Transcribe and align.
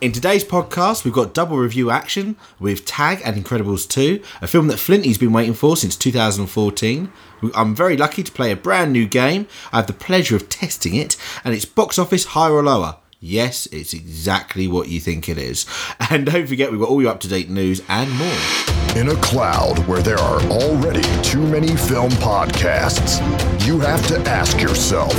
In 0.00 0.12
today's 0.12 0.44
podcast, 0.44 1.04
we've 1.04 1.12
got 1.12 1.34
double 1.34 1.56
review 1.56 1.90
action 1.90 2.36
with 2.60 2.84
Tag 2.84 3.20
and 3.24 3.34
Incredibles 3.34 3.88
2, 3.88 4.22
a 4.40 4.46
film 4.46 4.68
that 4.68 4.78
Flinty's 4.78 5.18
been 5.18 5.32
waiting 5.32 5.54
for 5.54 5.76
since 5.76 5.96
2014. 5.96 7.12
I'm 7.52 7.74
very 7.74 7.96
lucky 7.96 8.22
to 8.22 8.30
play 8.30 8.52
a 8.52 8.56
brand 8.56 8.92
new 8.92 9.08
game. 9.08 9.48
I 9.72 9.78
have 9.78 9.88
the 9.88 9.92
pleasure 9.92 10.36
of 10.36 10.48
testing 10.48 10.94
it, 10.94 11.16
and 11.42 11.52
it's 11.52 11.64
box 11.64 11.98
office 11.98 12.26
higher 12.26 12.52
or 12.52 12.62
lower. 12.62 12.98
Yes, 13.20 13.66
it's 13.72 13.94
exactly 13.94 14.68
what 14.68 14.88
you 14.88 15.00
think 15.00 15.28
it 15.28 15.38
is. 15.38 15.66
And 16.10 16.24
don't 16.24 16.46
forget, 16.46 16.70
we've 16.70 16.80
got 16.80 16.88
all 16.88 17.02
your 17.02 17.10
up 17.10 17.20
to 17.20 17.28
date 17.28 17.50
news 17.50 17.82
and 17.88 18.10
more. 18.12 18.96
In 18.96 19.10
a 19.10 19.20
cloud 19.20 19.78
where 19.86 20.00
there 20.00 20.18
are 20.18 20.40
already 20.44 21.02
too 21.22 21.46
many 21.46 21.76
film 21.76 22.10
podcasts, 22.12 23.20
you 23.66 23.78
have 23.80 24.06
to 24.06 24.18
ask 24.30 24.58
yourself 24.60 25.12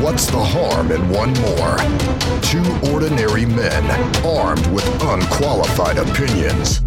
what's 0.00 0.26
the 0.26 0.42
harm 0.42 0.90
in 0.92 1.06
one 1.10 1.34
more? 1.40 1.76
Two 2.40 2.64
ordinary 2.90 3.44
men 3.44 3.84
armed 4.24 4.66
with 4.68 4.86
unqualified 5.02 5.98
opinions. 5.98 6.80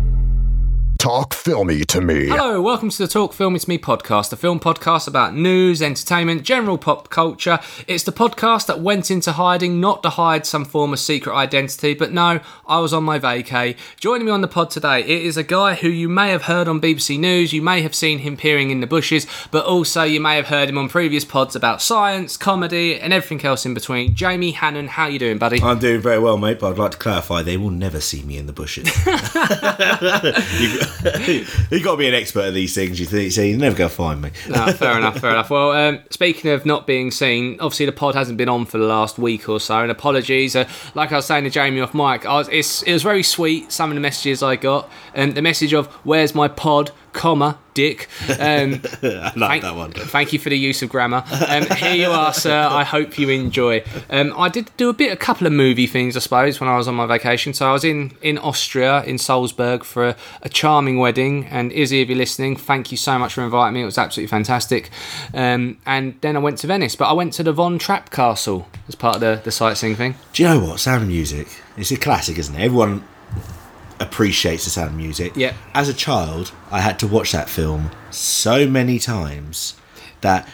Talk 1.04 1.34
filmy 1.34 1.84
to 1.84 2.00
me. 2.00 2.28
Hello, 2.28 2.62
welcome 2.62 2.90
to 2.90 2.98
the 2.98 3.10
Talk 3.10 3.34
Filmy 3.34 3.60
to 3.60 3.70
Me 3.70 3.78
podcast, 3.78 4.30
the 4.30 4.38
film 4.38 4.58
podcast 4.58 5.06
about 5.06 5.36
news, 5.36 5.82
entertainment, 5.82 6.44
general 6.44 6.78
pop 6.78 7.10
culture. 7.10 7.60
It's 7.88 8.06
the 8.06 8.14
podcast 8.14 8.68
that 8.68 8.80
went 8.80 9.12
into 9.12 9.34
hiding 9.34 9.82
not 9.82 10.02
to 10.04 10.12
hide 10.12 10.46
some 10.46 10.64
form 10.64 10.94
of 10.94 11.00
secret 11.00 11.36
identity, 11.36 11.94
but 11.94 12.14
no, 12.14 12.40
I 12.66 12.80
was 12.80 12.94
on 12.94 13.04
my 13.04 13.20
vacay. 13.20 13.76
Joining 14.00 14.28
me 14.28 14.32
on 14.32 14.40
the 14.40 14.48
pod 14.48 14.70
today, 14.70 15.02
it 15.02 15.10
is 15.10 15.36
a 15.36 15.44
guy 15.44 15.76
who 15.76 15.90
you 15.90 16.08
may 16.08 16.30
have 16.30 16.44
heard 16.44 16.70
on 16.70 16.80
BBC 16.80 17.20
News, 17.20 17.52
you 17.52 17.62
may 17.62 17.82
have 17.82 17.94
seen 17.94 18.20
him 18.20 18.38
peering 18.38 18.70
in 18.70 18.80
the 18.80 18.88
bushes, 18.88 19.28
but 19.52 19.66
also 19.66 20.04
you 20.04 20.22
may 20.22 20.38
have 20.38 20.48
heard 20.48 20.70
him 20.70 20.78
on 20.78 20.88
previous 20.88 21.26
pods 21.26 21.54
about 21.54 21.82
science, 21.82 22.38
comedy, 22.38 22.98
and 22.98 23.12
everything 23.12 23.46
else 23.46 23.66
in 23.66 23.74
between. 23.74 24.16
Jamie 24.16 24.52
Hannan, 24.52 24.88
how 24.88 25.08
you 25.08 25.20
doing, 25.20 25.38
buddy? 25.38 25.62
I'm 25.62 25.80
doing 25.80 26.00
very 26.00 26.20
well, 26.20 26.38
mate, 26.38 26.62
but 26.62 26.72
I'd 26.72 26.78
like 26.78 26.92
to 26.92 26.98
clarify 26.98 27.42
they 27.42 27.58
will 27.58 27.72
never 27.72 28.00
see 28.00 28.24
me 28.24 28.38
in 28.38 28.46
the 28.46 28.54
bushes. 28.54 28.88
you, 31.28 31.46
You've 31.72 31.84
got 31.84 31.92
to 31.92 31.98
be 31.98 32.08
an 32.08 32.14
expert 32.14 32.46
at 32.46 32.54
these 32.54 32.74
things, 32.76 33.00
you 33.00 33.06
think, 33.06 33.32
so 33.32 33.42
you're 33.42 33.58
never 33.58 33.76
going 33.76 33.90
to 33.90 33.96
find 33.96 34.22
me. 34.22 34.32
no, 34.50 34.72
fair 34.74 34.98
enough, 34.98 35.20
fair 35.20 35.32
enough. 35.32 35.50
Well, 35.50 35.72
um, 35.72 36.00
speaking 36.10 36.52
of 36.52 36.66
not 36.66 36.88
being 36.88 37.12
seen, 37.12 37.58
obviously 37.60 37.86
the 37.86 37.92
pod 37.92 38.16
hasn't 38.16 38.38
been 38.38 38.50
on 38.50 38.66
for 38.66 38.78
the 38.78 38.86
last 38.86 39.18
week 39.18 39.48
or 39.50 39.60
so, 39.60 39.80
and 39.80 39.92
apologies. 39.92 40.56
Uh, 40.56 40.68
like 40.96 41.12
I 41.12 41.18
was 41.18 41.26
saying 41.26 41.44
to 41.46 41.50
Jamie 41.50 41.82
off 41.82 41.94
mic, 41.94 42.24
was, 42.26 42.48
it 42.84 42.94
was 42.94 43.04
very 43.04 43.24
sweet, 43.24 43.72
some 43.72 43.90
of 43.92 43.96
the 43.96 44.02
messages 44.02 44.44
I 44.44 44.56
got, 44.56 44.90
and 45.14 45.30
um, 45.30 45.36
the 45.36 45.42
message 45.42 45.74
of, 45.74 45.88
where's 46.06 46.36
my 46.36 46.48
pod? 46.48 46.92
Comma, 47.14 47.58
dick. 47.74 48.10
Um, 48.28 48.82
I 49.04 49.32
like 49.36 49.62
thank, 49.62 49.64
that 49.64 49.76
one. 49.76 49.92
Thank 49.92 50.34
you 50.34 50.40
for 50.40 50.50
the 50.50 50.58
use 50.58 50.82
of 50.82 50.90
grammar. 50.90 51.24
Um, 51.48 51.66
here 51.78 51.94
you 51.94 52.10
are, 52.10 52.34
sir. 52.34 52.68
I 52.70 52.84
hope 52.84 53.18
you 53.18 53.30
enjoy. 53.30 53.84
Um, 54.10 54.34
I 54.38 54.50
did 54.50 54.72
do 54.78 54.90
a 54.90 54.94
bit, 54.94 55.12
a 55.12 55.16
couple 55.16 55.48
of 55.48 55.54
movie 55.54 55.88
things, 55.88 56.18
I 56.18 56.20
suppose, 56.20 56.60
when 56.60 56.70
I 56.70 56.78
was 56.78 56.88
on 56.88 56.96
my 56.96 57.06
vacation. 57.06 57.54
So 57.54 57.70
I 57.70 57.74
was 57.74 57.84
in, 57.84 58.18
in 58.22 58.38
Austria, 58.38 59.04
in 59.04 59.18
Salzburg, 59.18 59.84
for 59.84 60.10
a, 60.10 60.16
a 60.42 60.50
charming 60.50 60.98
wedding. 60.98 61.46
And 61.46 61.72
Izzy, 61.72 62.02
if 62.02 62.10
you're 62.10 62.18
listening, 62.18 62.56
thank 62.56 62.92
you 62.92 62.98
so 62.98 63.18
much 63.18 63.34
for 63.34 63.42
inviting 63.44 63.76
me. 63.76 63.82
It 63.82 63.86
was 63.86 63.98
absolutely 63.98 64.30
fantastic. 64.30 64.90
Um, 65.34 65.78
and 65.86 66.20
then 66.22 66.36
I 66.36 66.40
went 66.40 66.58
to 66.60 66.68
Venice, 66.68 66.96
but 66.96 67.06
I 67.06 67.14
went 67.14 67.34
to 67.34 67.44
the 67.44 67.54
Von 67.54 67.78
Trapp 67.80 68.10
Castle 68.10 68.68
as 68.88 68.96
part 68.96 69.16
of 69.16 69.22
the, 69.22 69.42
the 69.44 69.52
sightseeing 69.52 69.96
thing. 69.96 70.16
Do 70.34 70.44
you 70.44 70.50
know 70.50 70.60
what? 70.60 70.80
Sound 70.80 71.04
of 71.04 71.08
Music. 71.08 71.48
It's 71.78 71.92
a 71.92 71.98
classic, 71.98 72.38
isn't 72.38 72.56
it? 72.56 72.62
Everyone 72.62 73.04
appreciates 74.00 74.66
the 74.66 74.70
sound 74.70 74.90
of 74.90 74.96
music. 74.96 75.34
Yeah. 75.36 75.54
As 75.74 75.90
a 75.90 75.94
child, 75.94 76.52
I 76.72 76.82
had 76.82 77.00
to 77.00 77.08
watch 77.08 77.32
that 77.32 77.50
film 77.50 77.92
so 78.12 78.68
many 78.68 79.00
times 79.00 79.76
that 80.22 80.48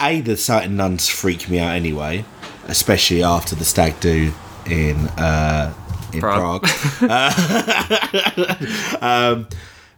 a 0.00 0.20
the 0.20 0.36
sight 0.36 0.66
of 0.66 0.72
nuns 0.72 1.08
freak 1.08 1.48
me 1.48 1.58
out 1.58 1.74
anyway, 1.74 2.24
especially 2.66 3.22
after 3.22 3.54
the 3.54 3.64
stag 3.64 3.98
do 4.00 4.32
in 4.66 4.96
uh, 5.18 5.74
in 6.12 6.20
Prague. 6.20 6.62
Prague. 6.62 7.10
uh, 7.10 7.34
um, 9.00 9.48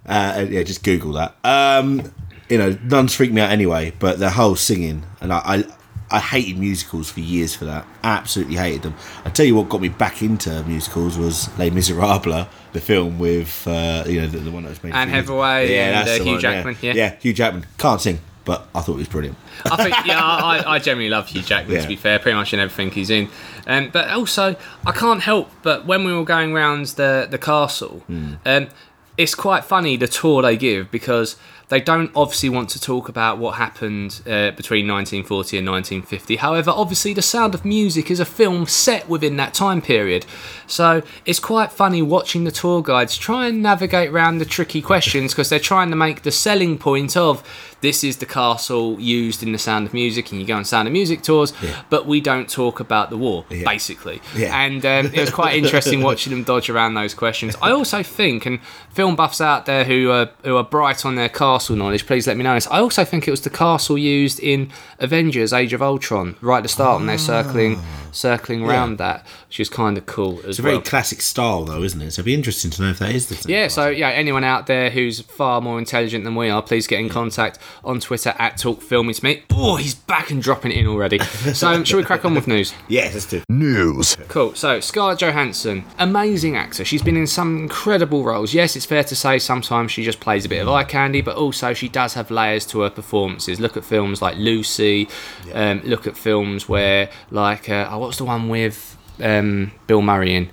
uh, 0.07 0.47
yeah, 0.49 0.63
just 0.63 0.83
Google 0.83 1.13
that. 1.13 1.37
Um, 1.45 2.13
you 2.49 2.59
know, 2.59 2.77
nuns 2.83 3.15
freak 3.15 3.33
me 3.33 3.41
out 3.41 3.51
anyway, 3.51 3.93
but 3.99 4.19
the 4.19 4.31
whole 4.31 4.57
singing 4.57 5.05
and 5.21 5.33
I, 5.33 5.41
I 5.45 5.65
I 6.11 6.19
hated 6.19 6.59
musicals 6.59 7.11
for 7.11 7.21
years 7.21 7.55
for 7.55 7.67
that. 7.67 7.87
Absolutely 8.03 8.57
hated 8.57 8.83
them. 8.83 8.95
I 9.25 9.31
tell 9.31 9.47
you 9.47 9.55
what 9.55 9.69
got 9.69 9.81
me 9.81 9.89
back 9.89 10.23
into 10.23 10.63
musicals 10.65 11.17
was 11.17 11.57
Les 11.59 11.71
Miserables, 11.71 12.47
the 12.73 12.81
film 12.81 13.19
with 13.19 13.67
uh, 13.67 14.05
you 14.07 14.21
know 14.21 14.27
the, 14.27 14.39
the, 14.39 14.51
one 14.51 14.65
that 14.65 14.71
was 14.71 14.83
made. 14.83 14.93
Anne 14.93 15.09
Hathaway 15.09 15.73
yeah, 15.73 16.01
and 16.01 16.09
uh, 16.09 16.25
Hugh 16.25 16.33
one, 16.33 16.41
Jackman. 16.41 16.77
Yeah. 16.83 16.93
yeah. 16.95 17.15
Hugh 17.17 17.33
Jackman 17.33 17.67
can't 17.79 18.01
sing, 18.01 18.19
but 18.45 18.69
I 18.75 18.81
thought 18.81 18.95
it 18.95 18.99
was 18.99 19.09
brilliant. 19.09 19.39
I 19.65 19.77
think 19.77 19.95
yeah, 20.07 20.21
I, 20.21 20.75
I 20.75 20.79
generally 20.81 21.11
love 21.11 21.29
Hugh 21.29 21.43
Jackman 21.43 21.77
yeah. 21.77 21.83
to 21.83 21.89
be 21.89 21.97
fair, 21.97 22.19
pretty 22.19 22.37
much 22.37 22.53
in 22.53 22.59
everything 22.59 22.91
he's 22.91 23.11
in. 23.11 23.29
Um, 23.69 23.91
but 23.93 24.09
also, 24.09 24.57
I 24.85 24.93
can't 24.93 25.21
help 25.21 25.51
but 25.63 25.87
when 25.87 26.05
we 26.05 26.13
were 26.13 26.25
going 26.25 26.53
around 26.53 26.87
the 26.87 27.29
the 27.31 27.39
castle, 27.39 28.03
mm. 28.11 28.39
um, 28.45 28.69
it's 29.17 29.35
quite 29.35 29.65
funny 29.65 29.97
the 29.97 30.09
tour 30.09 30.43
they 30.43 30.57
give 30.57 30.91
because 30.91 31.37
they 31.71 31.81
don't 31.81 32.11
obviously 32.17 32.49
want 32.49 32.69
to 32.71 32.81
talk 32.81 33.09
about 33.09 33.39
what 33.39 33.55
happened 33.55 34.21
uh, 34.27 34.51
between 34.51 34.87
1940 34.89 35.59
and 35.59 35.69
1950. 35.69 36.37
However, 36.37 36.73
obviously, 36.75 37.15
The 37.15 37.23
Sound 37.23 37.55
of 37.55 37.65
Music 37.65 38.11
is 38.11 38.19
a 38.19 38.25
film 38.25 38.67
set 38.67 39.09
within 39.09 39.37
that 39.37 39.55
time 39.55 39.81
period. 39.81 40.27
So 40.67 41.03
it's 41.25 41.39
quite 41.39 41.73
funny 41.73 42.03
watching 42.03 42.43
the 42.43 42.51
tour 42.51 42.83
guides 42.83 43.17
try 43.17 43.47
and 43.47 43.63
navigate 43.63 44.11
around 44.11 44.39
the 44.39 44.45
tricky 44.45 44.83
questions 44.83 45.33
because 45.33 45.49
they're 45.49 45.61
trying 45.61 45.91
to 45.91 45.97
make 45.97 46.23
the 46.23 46.33
selling 46.33 46.77
point 46.77 47.17
of 47.17 47.43
this 47.81 48.05
is 48.05 48.19
the 48.19 48.27
castle 48.27 49.01
used 49.01 49.43
in 49.43 49.53
the 49.53 49.59
Sound 49.59 49.87
of 49.87 49.95
Music, 49.95 50.31
and 50.31 50.41
you 50.41 50.47
go 50.47 50.55
on 50.55 50.65
Sound 50.65 50.87
of 50.87 50.93
Music 50.93 51.23
tours, 51.23 51.55
yeah. 51.63 51.83
but 51.89 52.05
we 52.05 52.21
don't 52.21 52.49
talk 52.49 52.79
about 52.79 53.09
the 53.09 53.17
war, 53.17 53.47
yeah. 53.49 53.65
basically. 53.65 54.21
Yeah. 54.37 54.55
And 54.61 54.85
um, 54.85 55.07
it 55.07 55.19
was 55.19 55.31
quite 55.31 55.55
interesting 55.63 56.03
watching 56.03 56.31
them 56.31 56.45
dodge 56.45 56.69
around 56.69 56.95
those 56.95 57.15
questions. 57.15 57.57
I 57.63 57.71
also 57.71 58.03
think, 58.03 58.45
and 58.45 58.61
film 58.91 59.17
buffs 59.17 59.41
out 59.41 59.65
there 59.67 59.85
who 59.85 60.11
are 60.11 60.31
who 60.45 60.57
are 60.57 60.65
bright 60.65 61.07
on 61.07 61.15
their 61.15 61.31
castle 61.31 61.60
knowledge, 61.69 62.07
please 62.07 62.27
let 62.27 62.37
me 62.37 62.43
know. 62.43 62.59
I 62.71 62.81
also 62.81 63.05
think 63.05 63.29
it 63.29 63.31
was 63.31 63.43
the 63.43 63.51
castle 63.51 63.99
used 63.99 64.41
in 64.41 64.71
Avengers: 64.99 65.53
Age 65.53 65.73
of 65.73 65.83
Ultron 65.83 66.37
right 66.41 66.59
at 66.59 66.63
the 66.63 66.69
start, 66.69 66.95
oh. 66.95 66.97
when 66.99 67.07
they're 67.07 67.19
circling 67.19 67.77
ah 67.79 68.00
circling 68.13 68.65
around 68.65 68.99
that, 68.99 69.25
which 69.49 69.61
is 69.61 69.69
kind 69.69 69.97
of 69.99 70.07
cool 70.07 70.39
as 70.41 70.45
It's 70.45 70.59
a 70.59 70.63
well. 70.63 70.73
very 70.73 70.83
classic 70.85 71.21
style, 71.21 71.65
though, 71.65 71.83
isn't 71.83 72.01
it? 72.01 72.11
So 72.13 72.21
it'd 72.21 72.27
be 72.27 72.35
interesting 72.35 72.71
to 72.73 72.83
know 72.83 72.91
if 72.91 72.99
that 72.99 73.15
is 73.15 73.29
the 73.29 73.35
same. 73.37 73.51
Yeah, 73.53 73.69
so 73.69 73.89
yeah, 73.89 74.09
anyone 74.11 74.45
out 74.45 74.67
there 74.67 74.91
who's 74.91 75.21
far 75.21 75.61
more 75.61 75.79
intelligent 75.79 76.25
than 76.25 76.35
we 76.35 76.49
are, 76.51 76.63
please 76.63 76.87
get 76.87 77.01
in 77.01 77.09
contact 77.09 77.59
on 77.85 78.01
Twitter 78.01 78.35
at 78.39 78.57
Talk 78.59 78.83
Filmy 78.83 79.15
To 79.15 79.25
Me. 79.25 79.43
Oh, 79.53 79.77
he's 79.77 79.95
back 79.95 80.31
and 80.31 80.43
dropping 80.43 80.73
it 80.73 80.79
in 80.79 80.87
already. 80.87 81.19
So, 81.61 81.83
shall 81.85 81.99
we 81.99 82.05
crack 82.05 82.25
on 82.25 82.35
with 82.35 82.47
news? 82.47 82.73
Yes, 82.89 83.13
let's 83.15 83.27
do. 83.27 83.43
News. 83.49 84.17
Cool. 84.29 84.55
So, 84.55 84.81
Scarlett 84.81 85.19
Johansson, 85.19 85.85
amazing 85.99 86.57
actor. 86.57 86.85
She's 86.85 87.03
been 87.03 87.17
in 87.17 87.27
some 87.27 87.59
incredible 87.59 88.25
roles. 88.25 88.55
Yes, 88.55 88.77
it's 88.77 88.87
fair 88.87 89.03
to 89.05 89.17
say 89.17 89.39
sometimes 89.39 89.91
she 89.93 90.05
just 90.05 90.21
plays 90.21 90.45
a 90.45 90.49
bit 90.49 90.61
of 90.63 90.69
eye 90.69 90.85
candy, 90.85 91.21
but 91.23 91.37
also 91.37 91.75
she 91.75 91.89
does 91.89 92.15
have 92.15 92.31
layers 92.31 92.65
to 92.67 92.81
her 92.81 92.91
performances. 92.91 93.59
Look 93.61 93.77
at 93.77 93.85
films 93.85 94.23
like 94.23 94.37
Lucy. 94.37 95.09
Yeah. 95.47 95.71
Um, 95.73 95.81
look 95.85 96.07
at 96.07 96.17
films 96.17 96.69
where, 96.69 97.11
like, 97.31 97.69
uh, 97.69 97.89
what's 98.01 98.17
the 98.17 98.25
one 98.25 98.49
with 98.49 98.97
um, 99.23 99.73
Bill 99.87 100.03
Murray 100.03 100.35
in. 100.35 100.51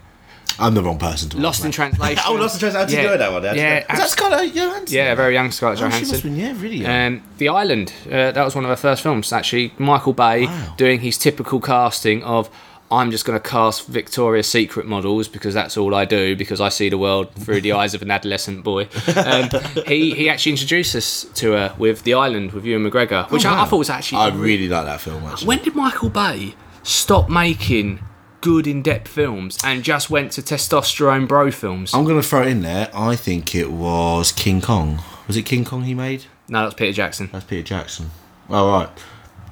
I'm 0.60 0.74
the 0.74 0.82
wrong 0.82 0.98
person 0.98 1.30
to 1.30 1.38
Lost 1.38 1.64
in 1.64 1.72
Translation. 1.72 2.24
oh, 2.28 2.34
Lost 2.34 2.56
in 2.56 2.60
Translation. 2.60 2.80
How 2.80 2.86
did 2.86 3.04
yeah. 3.04 3.04
know 3.04 3.18
that 3.18 3.32
one. 3.32 3.44
Yeah, 3.44 3.54
yeah. 3.54 3.94
Is 3.94 4.00
that 4.00 4.10
Scarlett 4.10 4.54
Johansson? 4.54 4.96
Yeah, 4.96 5.16
very 5.16 5.34
young 5.34 5.52
Scarlett 5.52 5.80
oh, 5.80 5.88
Johansson. 5.88 6.22
Been, 6.22 6.36
yeah, 6.36 6.54
really. 6.58 6.78
Young. 6.78 7.14
Um, 7.14 7.24
the 7.38 7.50
Island. 7.50 7.94
Uh, 8.06 8.32
that 8.32 8.44
was 8.44 8.56
one 8.56 8.64
of 8.64 8.70
her 8.70 8.76
first 8.76 9.04
films. 9.04 9.32
Actually, 9.32 9.74
Michael 9.78 10.14
Bay 10.14 10.46
wow. 10.46 10.74
doing 10.78 11.00
his 11.00 11.18
typical 11.18 11.60
casting 11.60 12.24
of. 12.24 12.50
I'm 12.90 13.12
just 13.12 13.26
going 13.26 13.38
to 13.38 13.46
cast 13.46 13.86
Victoria's 13.88 14.48
Secret 14.48 14.86
models 14.86 15.28
because 15.28 15.54
that's 15.54 15.76
all 15.76 15.94
I 15.94 16.06
do 16.06 16.38
because 16.38 16.62
I 16.62 16.70
see 16.70 16.88
the 16.88 16.98
world 16.98 17.34
through 17.34 17.60
the 17.60 17.74
eyes 17.74 17.94
of 17.94 18.02
an 18.02 18.10
adolescent 18.10 18.64
boy. 18.64 18.88
Um, 19.14 19.50
he 19.86 20.16
he 20.16 20.30
actually 20.30 20.54
introduced 20.54 20.96
us 20.96 21.26
to 21.36 21.52
her 21.52 21.76
with 21.78 22.04
The 22.04 22.14
Island 22.14 22.54
with 22.54 22.64
Ewan 22.64 22.90
McGregor, 22.90 23.30
which 23.30 23.46
oh, 23.46 23.50
wow. 23.50 23.58
I, 23.58 23.64
I, 23.64 23.66
thought 23.66 23.80
was 23.80 23.90
actually. 23.90 24.20
I 24.20 24.30
really 24.30 24.70
like 24.70 24.86
that 24.86 25.02
film. 25.02 25.22
Actually. 25.26 25.48
When 25.50 25.64
did 25.64 25.76
Michael 25.76 26.10
Bay 26.10 26.56
stop 26.88 27.30
making 27.30 28.00
good 28.42 28.66
in-depth 28.66 29.08
films 29.08 29.58
and 29.64 29.84
just 29.84 30.10
went 30.10 30.32
to 30.32 30.42
testosterone 30.42 31.28
bro 31.28 31.52
films. 31.52 31.94
I'm 31.94 32.06
going 32.06 32.22
to 32.22 32.28
throw 32.28 32.44
it 32.44 32.48
in 32.48 32.62
there. 32.62 32.90
I 32.94 33.16
think 33.16 33.54
it 33.54 33.72
was 33.72 34.32
King 34.32 34.62
Kong. 34.62 35.02
Was 35.28 35.36
it 35.36 35.44
King 35.44 35.66
Kong 35.66 35.84
he 35.84 35.94
made? 35.94 36.26
No, 36.48 36.64
that's 36.64 36.76
Peter 36.76 36.94
Jackson. 36.94 37.30
That's 37.32 37.44
Peter 37.44 37.64
Jackson. 37.64 38.12
All 38.50 38.72
right. 38.72 38.90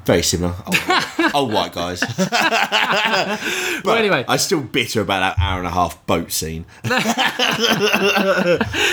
Very 0.05 0.21
similar. 0.21 0.53
Old, 0.65 0.77
oh, 0.87 1.31
old 1.33 1.51
oh, 1.51 1.55
white 1.55 1.73
guys. 1.73 1.99
but 2.17 2.29
well, 3.83 3.97
anyway, 3.97 4.23
I'm 4.27 4.37
still 4.37 4.61
bitter 4.61 5.01
about 5.01 5.19
that 5.19 5.43
hour 5.43 5.57
and 5.57 5.67
a 5.67 5.71
half 5.71 6.05
boat 6.05 6.31
scene. 6.31 6.65
yeah, 6.85 6.99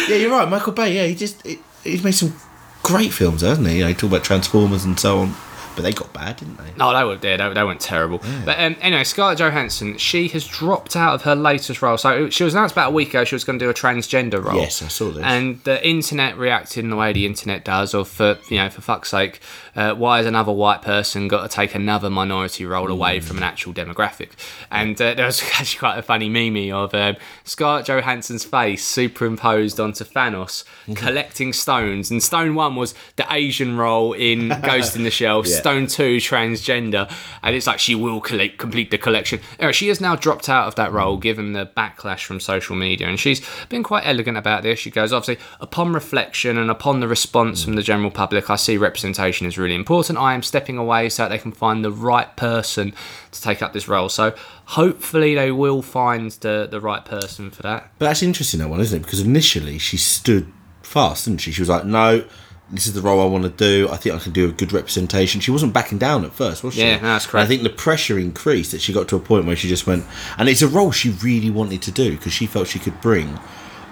you're 0.09 0.31
right. 0.31 0.49
Michael 0.49 0.73
Bay. 0.73 0.97
Yeah, 0.97 1.07
he 1.07 1.15
just 1.15 1.47
he, 1.47 1.59
he's 1.85 2.03
made 2.03 2.13
some 2.13 2.35
great 2.83 3.13
films, 3.13 3.43
hasn't 3.43 3.69
he? 3.69 3.77
You 3.77 3.83
know, 3.83 3.89
he 3.89 3.95
talked 3.95 4.05
about 4.05 4.25
Transformers 4.25 4.87
and 4.87 4.99
so 4.99 5.19
on. 5.19 5.35
But 5.75 5.83
they 5.83 5.93
got 5.93 6.13
bad, 6.13 6.37
didn't 6.37 6.59
they? 6.59 6.73
No, 6.77 6.93
they 6.95 7.05
were 7.05 7.17
there. 7.17 7.37
They, 7.37 7.53
they 7.53 7.65
weren't 7.65 7.81
terrible. 7.81 8.21
But 8.45 8.59
um, 8.61 8.77
anyway, 8.81 9.05
Scarlett 9.05 9.39
Johansson, 9.39 9.99
she 9.99 10.29
has 10.29 10.47
dropped 10.47 10.97
out 10.97 11.15
of 11.15 11.23
her 11.23 11.35
latest 11.35 11.83
role. 11.83 11.97
So 11.97 12.31
she 12.31 12.45
was 12.45 12.55
announced 12.55 12.75
about 12.75 12.91
a 12.91 12.95
week 12.95 13.11
ago 13.11 13.25
she 13.25 13.35
was 13.35 13.45
going 13.45 13.59
to 13.59 13.65
do 13.65 13.71
a 13.71 13.75
transgender 13.75 14.43
role. 14.43 14.57
Yes, 14.57 14.83
I 14.83 14.89
saw 14.89 15.11
this. 15.11 15.23
And 15.25 15.63
the 15.65 15.87
internet 15.87 16.37
reacted 16.37 16.85
in 16.85 16.91
the 16.91 16.97
way 16.97 17.13
the 17.13 17.27
internet 17.27 17.65
does, 17.65 17.95
of 17.95 18.09
for 18.09 18.39
you 18.49 18.57
know, 18.59 18.71
for 18.71 18.81
fuck's 18.81 19.11
sake, 19.11 19.41
uh, 19.75 19.95
why 19.95 20.19
has 20.19 20.27
another 20.27 20.53
white 20.53 20.83
person 20.83 21.29
got 21.29 21.49
to 21.49 21.55
take 21.55 21.75
another 21.75 22.11
minority 22.11 22.65
role 22.65 22.91
away 22.91 23.21
from 23.21 23.37
an 23.39 23.43
actual 23.43 23.73
demographic? 23.73 24.31
And 24.71 25.01
uh, 25.01 25.15
there 25.15 25.27
was 25.27 25.43
actually 25.59 25.79
quite 25.79 25.99
a 25.99 26.03
funny 26.03 26.29
meme 26.29 26.73
of 26.75 26.95
um, 26.95 27.17
Scarlett 27.45 27.87
Johansson's 27.87 28.45
face 28.45 28.85
superimposed 28.85 29.81
onto 29.81 30.05
Thanos 30.05 30.65
collecting 30.95 31.53
stones, 31.53 32.11
and 32.11 32.23
stone 32.23 32.55
one 32.55 32.77
was 32.77 32.95
the 33.17 33.27
Asian 33.31 33.77
role 33.77 34.13
in 34.13 34.49
Ghost 34.63 34.97
in 34.97 35.05
the 35.05 35.11
Shell. 35.11 35.47
Yeah. 35.47 35.57
Stone 35.63 35.87
two 35.87 36.17
transgender, 36.17 37.11
and 37.43 37.57
it's 37.57 37.67
like 37.67 37.79
she 37.79 37.95
will 37.95 38.21
collect, 38.21 38.59
complete 38.59 38.91
the 38.91 38.99
collection. 38.99 39.41
Anyway, 39.59 39.73
she 39.73 39.89
has 39.89 40.01
now 40.01 40.17
dropped 40.17 40.49
out 40.49 40.67
of 40.67 40.75
that 40.75 40.93
role 40.93 41.17
given 41.17 41.53
the 41.53 41.67
backlash 41.67 42.25
from 42.25 42.41
social 42.41 42.77
media, 42.77 43.09
and 43.09 43.19
she's 43.19 43.41
been 43.69 43.83
quite 43.83 44.07
elegant 44.07 44.37
about 44.37 44.63
this. 44.63 44.79
She 44.79 44.91
goes, 44.91 45.13
obviously, 45.13 45.43
upon 45.61 45.93
reflection 45.93 46.59
and 46.59 46.71
upon 46.71 47.01
the 47.01 47.09
response 47.09 47.63
from 47.63 47.75
the 47.75 47.83
general 47.83 48.11
public, 48.11 48.51
I 48.51 48.57
see 48.57 48.77
representation 48.77 49.47
is 49.47 49.57
really 49.57 49.75
important. 49.75 50.19
I 50.19 50.35
am 50.35 50.43
stepping 50.43 50.79
away 50.79 51.09
so 51.09 51.23
that 51.23 51.29
they 51.29 51.39
can 51.39 51.53
find 51.53 51.85
the 51.85 51.93
right 51.93 52.37
person 52.37 52.93
to 53.31 53.41
take 53.41 53.63
up 53.63 53.73
this 53.73 53.89
role. 53.89 54.09
So 54.09 54.35
hopefully 54.67 55.35
they 55.35 55.51
will 55.53 55.83
find 55.83 56.31
the 56.33 56.69
the 56.71 56.81
right 56.81 57.05
person 57.05 57.51
for 57.51 57.63
that. 57.63 57.93
But 57.99 58.07
that's 58.07 58.23
interesting, 58.23 58.61
that 58.61 58.69
one, 58.69 58.81
isn't 58.81 59.01
it? 59.01 59.03
Because 59.05 59.21
initially 59.21 59.79
she 59.79 59.97
stood 59.97 60.53
fast, 60.83 61.27
didn't 61.27 61.41
she? 61.41 61.53
She 61.53 61.63
was 61.63 61.69
like, 61.69 61.85
no, 61.85 62.25
this 62.73 62.87
is 62.87 62.95
the 62.95 63.03
role 63.03 63.21
I 63.21 63.27
want 63.27 63.45
to 63.45 63.51
do. 63.51 63.89
I 63.91 63.97
think 63.99 64.15
I 64.15 64.19
can 64.19 64.33
do 64.33 64.49
a 64.49 64.53
good 64.53 64.73
representation. 64.73 65.41
She 65.43 65.51
wasn't 65.51 65.75
backing 65.75 65.99
down 65.99 66.25
at 66.25 66.33
first, 66.33 66.65
was 66.65 66.75
she? 66.75 66.81
Yeah, 66.81 66.97
no, 66.97 67.03
that's 67.03 67.27
And 67.27 67.33
correct. 67.33 67.45
I 67.45 67.47
think 67.47 67.63
the 67.63 67.71
pressure 67.71 68.19
increased 68.19 68.73
that 68.73 68.81
she 68.81 68.93
got 68.95 69.09
to 69.09 69.17
a 69.17 69.21
point 69.21 69.45
where 69.45 69.55
she 69.57 69.69
just 69.69 69.87
went, 69.87 70.07
and 70.39 70.49
it's 70.49 70.63
a 70.63 70.69
role 70.69 70.91
she 70.91 71.11
really 71.11 71.51
wanted 71.51 71.83
to 71.83 71.91
do 71.91 72.13
because 72.13 72.33
she 72.33 72.47
felt 72.47 72.69
she 72.69 72.79
could 72.79 72.99
bring 73.03 73.39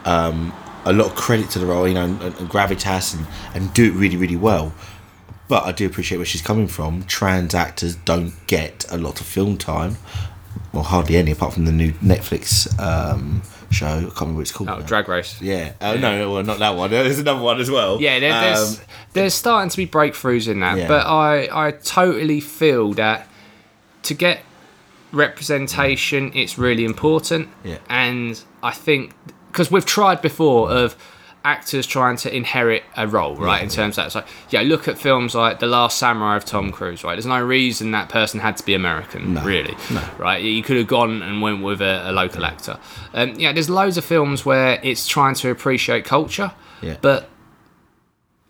um, 0.07 0.53
a 0.87 0.93
lot 0.95 1.09
of 1.09 1.15
credit 1.15 1.51
to 1.51 1.59
the 1.59 1.67
role, 1.67 1.87
you 1.87 1.95
know, 1.95 2.05
and, 2.05 2.23
and 2.23 2.49
gravitas 2.49 3.15
and, 3.15 3.27
and 3.55 3.75
do 3.75 3.85
it 3.85 3.93
really, 3.95 4.17
really 4.17 4.37
well. 4.37 4.73
But 5.47 5.65
I 5.65 5.73
do 5.73 5.85
appreciate 5.85 6.17
where 6.19 6.25
she's 6.25 6.43
coming 6.43 6.67
from. 6.69 7.03
Trans 7.05 7.55
actors 7.55 7.97
don't 7.97 8.33
get 8.47 8.87
a 8.91 8.97
lot 8.97 9.21
of 9.21 9.27
film 9.27 9.59
time, 9.59 9.99
well, 10.73 10.85
hardly 10.85 11.17
any, 11.17 11.33
apart 11.33 11.53
from 11.53 11.65
the 11.67 11.73
new 11.73 11.93
Netflix 11.95 12.67
um, 12.81 13.43
show. 13.71 13.87
I 13.87 14.01
can't 14.01 14.15
remember 14.21 14.37
what 14.39 14.43
it's 14.43 14.53
called. 14.53 14.69
Oh, 14.71 14.79
now. 14.79 14.87
Drag 14.87 15.09
Race. 15.09 15.41
Yeah. 15.41 15.73
Oh 15.81 15.95
no, 15.97 16.19
no, 16.19 16.33
well, 16.33 16.43
not 16.43 16.59
that 16.59 16.77
one. 16.77 16.91
There's 16.91 17.19
another 17.19 17.41
one 17.43 17.61
as 17.61 17.71
well. 17.71 18.01
Yeah, 18.01 18.19
there, 18.19 18.33
there's 18.33 18.79
Um, 18.81 18.85
there's 19.13 19.35
starting 19.35 19.71
to 19.71 19.77
be 19.77 19.87
breakthroughs 19.87 20.49
in 20.49 20.61
that, 20.61 20.79
Yeah. 20.79 20.89
but 20.89 21.07
I 21.07 21.49
I 21.69 21.71
totally 21.73 22.41
feel 22.41 22.93
that 22.95 23.27
to 24.03 24.15
get 24.15 24.41
representation, 25.13 26.33
it's 26.35 26.59
really 26.59 26.85
important. 26.85 27.49
Yeah. 27.65 27.79
And 27.89 28.41
I 28.63 28.73
think 28.73 29.15
because 29.51 29.71
we've 29.71 29.87
tried 29.87 30.23
before 30.23 30.71
of 30.71 30.97
actors 31.45 31.87
trying 31.87 32.17
to 32.19 32.35
inherit 32.35 32.83
a 32.97 33.07
role, 33.09 33.35
right? 33.37 33.63
in 33.63 33.69
terms 33.69 33.93
of 33.93 33.97
that, 34.03 34.07
it's 34.07 34.15
like 34.15 34.27
yeah, 34.51 34.61
look 34.63 34.89
at 34.89 34.99
films 34.99 35.35
like 35.35 35.59
The 35.59 35.67
Last 35.67 35.99
Samurai 35.99 36.37
of 36.37 36.45
Tom 36.45 36.71
Cruise, 36.71 37.03
right? 37.05 37.15
There's 37.15 37.27
no 37.27 37.43
reason 37.43 37.91
that 37.93 38.09
person 38.09 38.41
had 38.41 38.57
to 38.59 38.65
be 38.67 38.75
American, 38.75 39.35
really, 39.43 39.75
right? 40.19 40.43
You 40.43 40.63
could 40.63 40.77
have 40.77 40.87
gone 40.87 41.23
and 41.23 41.41
went 41.41 41.63
with 41.63 41.81
a, 41.81 42.11
a 42.11 42.13
local 42.13 42.45
actor. 42.45 42.79
Um, 43.15 43.35
yeah, 43.39 43.53
there's 43.53 43.71
loads 43.71 43.97
of 43.97 44.05
films 44.05 44.45
where 44.45 44.79
it's 44.83 45.07
trying 45.09 45.35
to 45.37 45.51
appreciate 45.51 46.05
culture, 46.05 46.53
Yeah. 46.83 46.97
but 47.01 47.29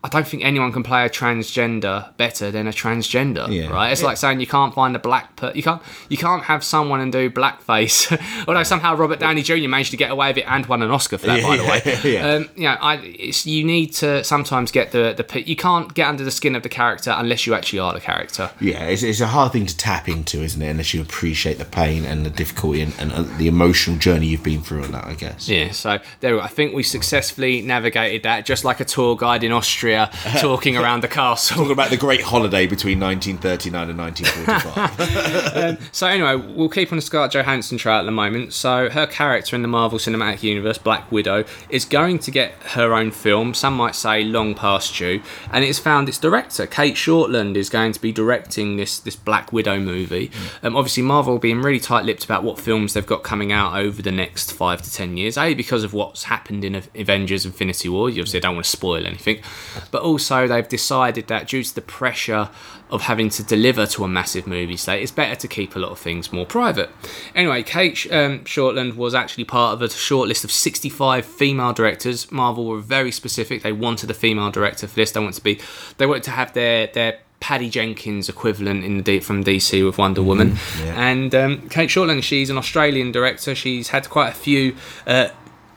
I 0.03 0.09
don't 0.09 0.27
think 0.27 0.43
anyone 0.43 0.71
can 0.71 0.81
play 0.81 1.05
a 1.05 1.09
transgender 1.09 2.15
better 2.17 2.49
than 2.49 2.65
a 2.67 2.71
transgender, 2.71 3.47
Yeah. 3.49 3.69
right? 3.69 3.91
It's 3.91 4.01
like 4.01 4.17
saying 4.17 4.39
you 4.39 4.47
can't 4.47 4.73
find 4.73 4.95
a 4.95 4.99
black 4.99 5.35
per- 5.35 5.51
you 5.53 5.61
can't 5.61 5.79
you 6.09 6.17
can't 6.17 6.43
have 6.43 6.63
someone 6.63 6.99
and 7.01 7.11
do 7.11 7.29
blackface. 7.29 8.09
Although 8.47 8.63
somehow 8.63 8.95
Robert 8.95 9.19
Downey 9.19 9.43
Jr. 9.43 9.67
managed 9.69 9.91
to 9.91 9.97
get 9.97 10.09
away 10.09 10.29
with 10.29 10.37
it 10.39 10.45
and 10.47 10.65
won 10.65 10.81
an 10.81 10.89
Oscar 10.89 11.19
for 11.19 11.27
that, 11.27 11.43
by 11.43 11.57
the 11.57 11.63
way. 12.03 12.13
Yeah. 12.13 12.27
Um, 12.31 12.49
you 12.55 12.63
know, 12.63 12.77
I, 12.81 12.95
it's, 12.95 13.45
you 13.45 13.63
need 13.63 13.93
to 13.95 14.23
sometimes 14.23 14.71
get 14.71 14.91
the 14.91 15.13
the 15.15 15.23
pe- 15.23 15.43
you 15.43 15.55
can't 15.55 15.93
get 15.93 16.07
under 16.07 16.23
the 16.23 16.31
skin 16.31 16.55
of 16.55 16.63
the 16.63 16.69
character 16.69 17.13
unless 17.15 17.45
you 17.45 17.53
actually 17.53 17.79
are 17.79 17.93
the 17.93 17.99
character. 18.01 18.49
Yeah, 18.59 18.85
it's, 18.85 19.03
it's 19.03 19.19
a 19.21 19.27
hard 19.27 19.51
thing 19.51 19.67
to 19.67 19.77
tap 19.77 20.09
into, 20.09 20.41
isn't 20.41 20.61
it? 20.61 20.67
Unless 20.69 20.95
you 20.95 21.01
appreciate 21.03 21.59
the 21.59 21.65
pain 21.65 22.05
and 22.05 22.25
the 22.25 22.31
difficulty 22.31 22.81
and, 22.81 22.93
and, 22.99 23.11
and 23.11 23.37
the 23.37 23.47
emotional 23.47 23.97
journey 23.97 24.25
you've 24.27 24.43
been 24.43 24.61
through 24.63 24.83
on 24.83 24.93
that, 24.93 25.05
I 25.05 25.13
guess. 25.13 25.47
Yeah, 25.47 25.71
so 25.71 25.99
there 26.21 26.33
we 26.33 26.39
go. 26.39 26.43
I 26.43 26.47
think 26.47 26.73
we 26.73 26.81
successfully 26.81 27.61
navigated 27.61 28.23
that, 28.23 28.45
just 28.47 28.65
like 28.65 28.79
a 28.79 28.85
tour 28.85 29.15
guide 29.15 29.43
in 29.43 29.51
Austria 29.51 29.90
talking 30.39 30.77
around 30.77 31.01
the 31.03 31.07
castle. 31.07 31.57
Talking 31.57 31.71
about 31.71 31.89
the 31.89 31.97
great 31.97 32.21
holiday 32.21 32.67
between 32.67 32.99
1939 32.99 33.89
and 33.89 33.97
1945. 33.99 35.89
So 35.91 36.07
anyway, 36.07 36.35
we'll 36.35 36.69
keep 36.69 36.91
on 36.91 36.97
the 36.97 37.01
Scarlett 37.01 37.33
Johansson 37.33 37.77
trail 37.77 37.99
at 37.99 38.03
the 38.03 38.11
moment. 38.11 38.53
So 38.53 38.89
her 38.89 39.05
character 39.05 39.55
in 39.55 39.61
the 39.61 39.67
Marvel 39.67 39.99
Cinematic 39.99 40.43
Universe, 40.43 40.77
Black 40.77 41.11
Widow, 41.11 41.43
is 41.69 41.85
going 41.85 42.19
to 42.19 42.31
get 42.31 42.53
her 42.71 42.93
own 42.93 43.11
film. 43.11 43.53
Some 43.53 43.75
might 43.75 43.95
say 43.95 44.23
long 44.23 44.55
past 44.55 44.95
due, 44.95 45.21
and 45.51 45.63
it's 45.63 45.79
found 45.79 46.07
its 46.09 46.17
director, 46.17 46.65
Cate 46.65 46.95
Shortland, 46.95 47.55
is 47.55 47.69
going 47.69 47.91
to 47.93 48.01
be 48.01 48.11
directing 48.11 48.77
this 48.77 48.99
this 48.99 49.15
Black 49.15 49.51
Widow 49.51 49.79
movie. 49.79 50.31
Um, 50.63 50.75
obviously, 50.75 51.03
Marvel 51.03 51.37
being 51.39 51.61
really 51.61 51.79
tight-lipped 51.79 52.23
about 52.25 52.43
what 52.43 52.59
films 52.59 52.93
they've 52.93 53.05
got 53.05 53.23
coming 53.23 53.51
out 53.51 53.75
over 53.75 54.01
the 54.01 54.11
next 54.11 54.51
five 54.53 54.81
to 54.81 54.91
ten 54.91 55.17
years. 55.17 55.37
A 55.37 55.53
because 55.53 55.83
of 55.83 55.93
what's 55.93 56.23
happened 56.25 56.63
in 56.63 56.81
Avengers: 56.95 57.45
Infinity 57.45 57.89
War. 57.89 58.09
You 58.09 58.21
Obviously, 58.21 58.39
don't 58.39 58.55
want 58.55 58.65
to 58.65 58.71
spoil 58.71 59.05
anything, 59.05 59.41
but 59.89 60.01
also 60.01 60.47
they've 60.47 60.67
decided 60.67 61.27
that 61.27 61.47
due 61.47 61.63
to 61.63 61.75
the 61.75 61.81
pressure 61.81 62.49
of 62.89 63.03
having 63.03 63.29
to 63.29 63.43
deliver 63.43 63.85
to 63.87 64.03
a 64.03 64.07
massive 64.07 64.45
movie 64.45 64.77
slate, 64.77 65.01
it's 65.01 65.11
better 65.11 65.35
to 65.35 65.47
keep 65.47 65.75
a 65.75 65.79
lot 65.79 65.91
of 65.91 65.99
things 65.99 66.31
more 66.31 66.45
private. 66.45 66.89
Anyway, 67.33 67.63
Cate 67.63 68.05
um, 68.11 68.39
Shortland 68.41 68.95
was 68.95 69.15
actually 69.15 69.45
part 69.45 69.73
of 69.73 69.81
a 69.81 69.89
short 69.89 70.27
list 70.27 70.43
of 70.43 70.51
65 70.51 71.25
female 71.25 71.73
directors. 71.73 72.31
Marvel 72.31 72.65
were 72.65 72.79
very 72.79 73.11
specific; 73.11 73.63
they 73.63 73.71
wanted 73.71 74.11
a 74.11 74.13
female 74.13 74.51
director 74.51 74.87
for 74.87 74.95
this. 74.95 75.11
They 75.11 75.19
wanted 75.19 75.35
to 75.35 75.43
be, 75.43 75.59
they 75.97 76.05
wanted 76.05 76.23
to 76.23 76.31
have 76.31 76.53
their 76.53 76.87
their 76.87 77.19
Patty 77.39 77.69
Jenkins 77.69 78.29
equivalent 78.29 78.83
in 78.83 79.01
the 79.01 79.19
from 79.19 79.43
DC 79.43 79.83
with 79.83 79.97
Wonder 79.97 80.21
Woman, 80.21 80.57
and 80.83 81.33
um, 81.33 81.69
Cate 81.69 81.89
Shortland. 81.89 82.23
She's 82.23 82.49
an 82.49 82.57
Australian 82.57 83.11
director. 83.11 83.55
She's 83.55 83.89
had 83.89 84.09
quite 84.09 84.29
a 84.29 84.35
few. 84.35 84.75
Uh, 85.07 85.29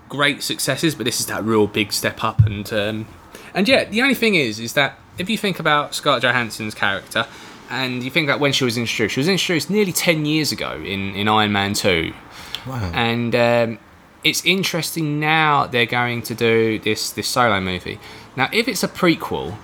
great 0.08 0.42
successes, 0.42 0.94
but 0.94 1.04
this 1.04 1.18
is 1.20 1.26
that 1.26 1.42
real 1.42 1.66
big 1.66 1.92
step 1.92 2.22
up. 2.22 2.44
And 2.46 2.70
um, 2.72 3.06
and 3.54 3.68
yeah, 3.68 3.84
the 3.84 4.02
only 4.02 4.14
thing 4.14 4.34
is, 4.34 4.58
is 4.58 4.72
that 4.74 4.98
if 5.18 5.30
you 5.30 5.38
think 5.38 5.60
about 5.60 5.94
Scarlett 5.94 6.22
Johansson's 6.22 6.74
character, 6.74 7.26
and 7.70 8.02
you 8.02 8.10
think 8.10 8.28
about 8.28 8.40
when 8.40 8.52
she 8.52 8.64
was 8.64 8.76
introduced, 8.76 9.14
she 9.14 9.20
was 9.20 9.28
introduced 9.28 9.70
nearly 9.70 9.92
ten 9.92 10.26
years 10.26 10.52
ago 10.52 10.72
in 10.74 11.14
in 11.14 11.28
Iron 11.28 11.52
Man 11.52 11.74
two, 11.74 12.12
wow. 12.66 12.90
and 12.94 13.34
um, 13.34 13.78
it's 14.22 14.44
interesting 14.44 15.20
now 15.20 15.66
they're 15.66 15.86
going 15.86 16.22
to 16.22 16.34
do 16.34 16.78
this 16.78 17.10
this 17.10 17.28
solo 17.28 17.60
movie. 17.60 17.98
Now, 18.36 18.48
if 18.52 18.68
it's 18.68 18.82
a 18.82 18.88
prequel 18.88 19.56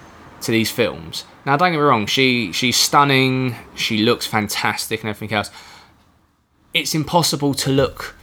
to 0.42 0.50
these 0.50 0.70
films, 0.70 1.24
now 1.44 1.56
don't 1.56 1.72
get 1.72 1.78
me 1.78 1.82
wrong, 1.82 2.06
she 2.06 2.52
she's 2.52 2.76
stunning, 2.76 3.56
she 3.74 3.98
looks 3.98 4.26
fantastic, 4.26 5.00
and 5.00 5.10
everything 5.10 5.36
else. 5.36 5.50
It's 6.72 6.94
impossible 6.94 7.54
to 7.54 7.70
look 7.70 8.14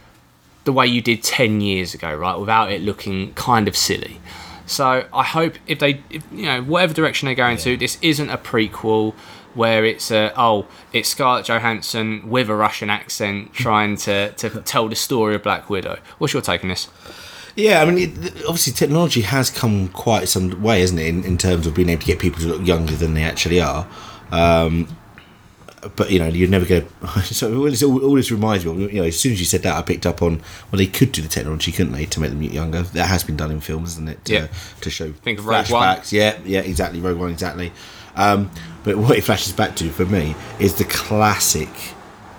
the 0.64 0.72
way 0.72 0.86
you 0.86 1.00
did 1.00 1.22
10 1.22 1.60
years 1.60 1.94
ago, 1.94 2.14
right, 2.14 2.36
without 2.36 2.70
it 2.70 2.82
looking 2.82 3.32
kind 3.34 3.68
of 3.68 3.76
silly. 3.76 4.20
So 4.68 5.06
I 5.12 5.24
hope 5.24 5.54
if 5.66 5.78
they, 5.78 6.02
if, 6.10 6.24
you 6.30 6.46
know, 6.46 6.62
whatever 6.62 6.94
direction 6.94 7.26
they're 7.26 7.34
going 7.34 7.56
to, 7.58 7.76
this 7.76 7.98
isn't 8.02 8.30
a 8.30 8.38
prequel 8.38 9.14
where 9.54 9.84
it's 9.84 10.10
a, 10.10 10.32
oh, 10.36 10.66
it's 10.92 11.08
Scarlett 11.08 11.46
Johansson 11.46 12.28
with 12.28 12.48
a 12.48 12.54
Russian 12.54 12.90
accent 12.90 13.52
trying 13.54 13.96
to, 13.96 14.32
to 14.32 14.50
tell 14.62 14.88
the 14.88 14.96
story 14.96 15.34
of 15.34 15.42
Black 15.42 15.68
Widow. 15.68 15.98
What's 16.18 16.32
your 16.32 16.42
take 16.42 16.62
on 16.62 16.70
this? 16.70 16.88
Yeah, 17.56 17.82
I 17.82 17.90
mean, 17.90 17.98
it, 17.98 18.26
obviously, 18.46 18.72
technology 18.72 19.22
has 19.22 19.50
come 19.50 19.88
quite 19.88 20.28
some 20.28 20.62
way, 20.62 20.80
isn't 20.82 20.98
it, 20.98 21.06
in, 21.06 21.24
in 21.24 21.38
terms 21.38 21.66
of 21.66 21.74
being 21.74 21.88
able 21.88 22.00
to 22.02 22.06
get 22.06 22.20
people 22.20 22.40
to 22.42 22.46
look 22.46 22.64
younger 22.64 22.94
than 22.94 23.14
they 23.14 23.24
actually 23.24 23.60
are. 23.60 23.88
Um, 24.30 24.96
but 25.96 26.10
you 26.10 26.18
know, 26.18 26.26
you're 26.26 26.48
never 26.48 26.64
to. 26.66 26.84
So 27.22 27.54
all 27.56 27.64
this, 27.64 27.82
all, 27.82 28.02
all 28.04 28.14
this 28.14 28.30
reminds 28.30 28.64
me. 28.64 28.70
Of, 28.84 28.92
you 28.92 29.00
know, 29.00 29.06
as 29.06 29.18
soon 29.18 29.32
as 29.32 29.40
you 29.40 29.46
said 29.46 29.62
that, 29.62 29.76
I 29.76 29.82
picked 29.82 30.06
up 30.06 30.22
on. 30.22 30.36
Well, 30.70 30.78
they 30.78 30.86
could 30.86 31.12
do 31.12 31.22
the 31.22 31.28
technology, 31.28 31.72
couldn't 31.72 31.92
they, 31.92 32.06
to 32.06 32.20
make 32.20 32.30
them 32.30 32.42
younger? 32.42 32.82
That 32.82 33.06
has 33.06 33.24
been 33.24 33.36
done 33.36 33.50
in 33.50 33.60
films, 33.60 33.92
isn't 33.92 34.08
it? 34.08 34.24
To, 34.26 34.32
Yeah. 34.32 34.46
To 34.82 34.90
show 34.90 35.12
Think 35.12 35.38
of 35.38 35.46
Rogue 35.46 35.70
One. 35.70 36.00
Yeah, 36.10 36.38
yeah, 36.44 36.60
exactly. 36.60 37.00
Rogue 37.00 37.18
One, 37.18 37.30
exactly. 37.30 37.72
Um, 38.16 38.50
but 38.84 38.96
what 38.96 39.16
it 39.16 39.22
flashes 39.22 39.52
back 39.52 39.76
to 39.76 39.90
for 39.90 40.04
me 40.06 40.34
is 40.58 40.74
the 40.74 40.84
classic 40.84 41.68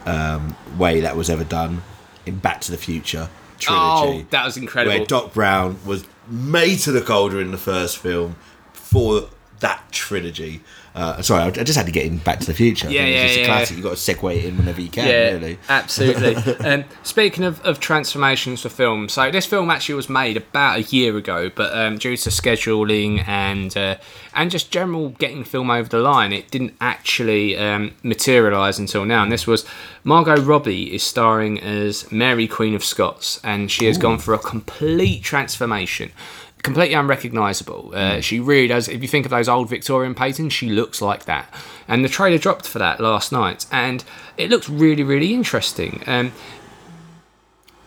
um, 0.05 0.55
way 0.77 1.01
that 1.01 1.15
was 1.15 1.29
ever 1.29 1.43
done 1.43 1.81
in 2.25 2.37
Back 2.37 2.61
to 2.61 2.71
the 2.71 2.77
Future 2.77 3.29
trilogy 3.59 4.19
Oh, 4.21 4.25
that 4.31 4.45
was 4.45 4.57
incredible. 4.57 4.97
where 4.97 5.05
Doc 5.05 5.33
Brown 5.33 5.79
was 5.85 6.03
made 6.29 6.79
to 6.79 6.91
look 6.91 7.09
older 7.09 7.39
in 7.39 7.51
the 7.51 7.57
first 7.57 7.97
film 7.97 8.35
for 8.73 9.29
that 9.59 9.83
trilogy. 9.91 10.61
Uh, 10.99 11.21
sorry, 11.21 11.43
I 11.43 11.49
just 11.51 11.77
had 11.77 11.85
to 11.85 11.93
get 11.93 12.05
in 12.05 12.17
Back 12.17 12.41
to 12.41 12.45
the 12.45 12.53
Future. 12.53 12.89
Yeah, 12.89 13.05
yeah, 13.05 13.21
it's 13.21 13.23
just 13.27 13.37
yeah. 13.37 13.43
a 13.43 13.47
classic. 13.47 13.77
You've 13.77 13.85
got 13.85 13.95
to 13.95 14.15
segue 14.15 14.35
it 14.35 14.43
in 14.43 14.57
whenever 14.57 14.81
you 14.81 14.89
can, 14.89 15.07
Yeah, 15.07 15.31
really. 15.31 15.57
absolutely. 15.69 16.35
um, 16.65 16.83
speaking 17.03 17.45
of, 17.45 17.61
of 17.61 17.79
transformations 17.79 18.63
for 18.63 18.69
film, 18.69 19.07
so 19.07 19.31
this 19.31 19.45
film 19.45 19.71
actually 19.71 19.95
was 19.95 20.09
made 20.09 20.35
about 20.35 20.77
a 20.77 20.81
year 20.81 21.15
ago, 21.15 21.49
but 21.55 21.73
um, 21.73 21.97
due 21.97 22.17
to 22.17 22.29
scheduling 22.29 23.25
and 23.25 23.77
uh, 23.77 23.95
and 24.33 24.51
just 24.51 24.71
general 24.71 25.11
getting 25.11 25.45
film 25.45 25.71
over 25.71 25.87
the 25.87 25.99
line, 25.99 26.33
it 26.33 26.51
didn't 26.51 26.75
actually 26.81 27.57
um, 27.57 27.95
materialise 28.03 28.77
until 28.77 29.05
now. 29.05 29.23
And 29.23 29.31
this 29.31 29.47
was 29.47 29.65
Margot 30.03 30.41
Robbie 30.41 30.93
is 30.93 31.01
starring 31.01 31.61
as 31.61 32.11
Mary 32.11 32.45
Queen 32.45 32.75
of 32.75 32.83
Scots, 32.83 33.39
and 33.41 33.71
she 33.71 33.85
has 33.85 33.97
gone 33.97 34.19
for 34.19 34.33
a 34.33 34.39
complete 34.39 35.23
transformation. 35.23 36.11
Completely 36.61 36.93
unrecognisable. 36.93 37.91
Uh, 37.93 38.19
She 38.21 38.39
really 38.39 38.67
does. 38.67 38.87
If 38.89 39.01
you 39.01 39.07
think 39.07 39.25
of 39.25 39.31
those 39.31 39.47
old 39.47 39.69
Victorian 39.69 40.13
paintings, 40.13 40.51
she 40.53 40.69
looks 40.69 41.01
like 41.01 41.25
that. 41.25 41.53
And 41.87 42.03
the 42.03 42.09
trailer 42.09 42.37
dropped 42.37 42.67
for 42.67 42.79
that 42.79 42.99
last 42.99 43.31
night, 43.31 43.65
and 43.71 44.03
it 44.37 44.49
looks 44.49 44.69
really, 44.69 45.03
really 45.03 45.33
interesting. 45.33 46.03
Um, 46.05 46.31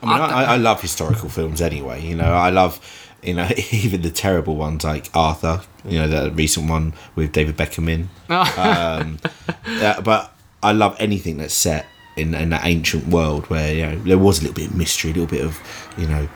I 0.03 0.07
mean, 0.07 0.21
I, 0.21 0.45
I 0.45 0.57
love 0.57 0.81
historical 0.81 1.29
films 1.29 1.61
anyway. 1.61 2.03
You 2.03 2.17
know, 2.17 2.33
I 2.33 2.51
love, 2.51 2.81
you 3.23 3.35
know, 3.35 3.49
even 3.73 4.03
the 4.03 4.11
terrible 4.11 4.57
ones 4.57 4.85
like 4.85 5.11
Arthur. 5.15 5.61
You 5.85 5.99
know, 6.01 6.09
the 6.09 6.31
recent 6.33 6.69
one 6.71 6.95
with 7.15 7.33
David 7.33 7.57
Beckham 7.57 7.89
in. 7.91 8.09
um, 8.59 9.19
uh, 9.67 10.01
but 10.01 10.33
I 10.63 10.73
love 10.73 10.97
anything 10.99 11.37
that's 11.37 11.55
set 11.55 11.87
in 12.17 12.35
in 12.35 12.51
that 12.51 12.65
ancient 12.65 13.09
world 13.09 13.49
where 13.49 13.75
you 13.75 13.87
know 13.87 13.97
there 13.97 14.19
was 14.19 14.39
a 14.39 14.43
little 14.43 14.55
bit 14.55 14.69
of 14.71 14.77
mystery, 14.77 15.11
a 15.11 15.15
little 15.15 15.27
bit 15.29 15.45
of 15.45 15.61
you 15.97 16.07
know 16.07 16.29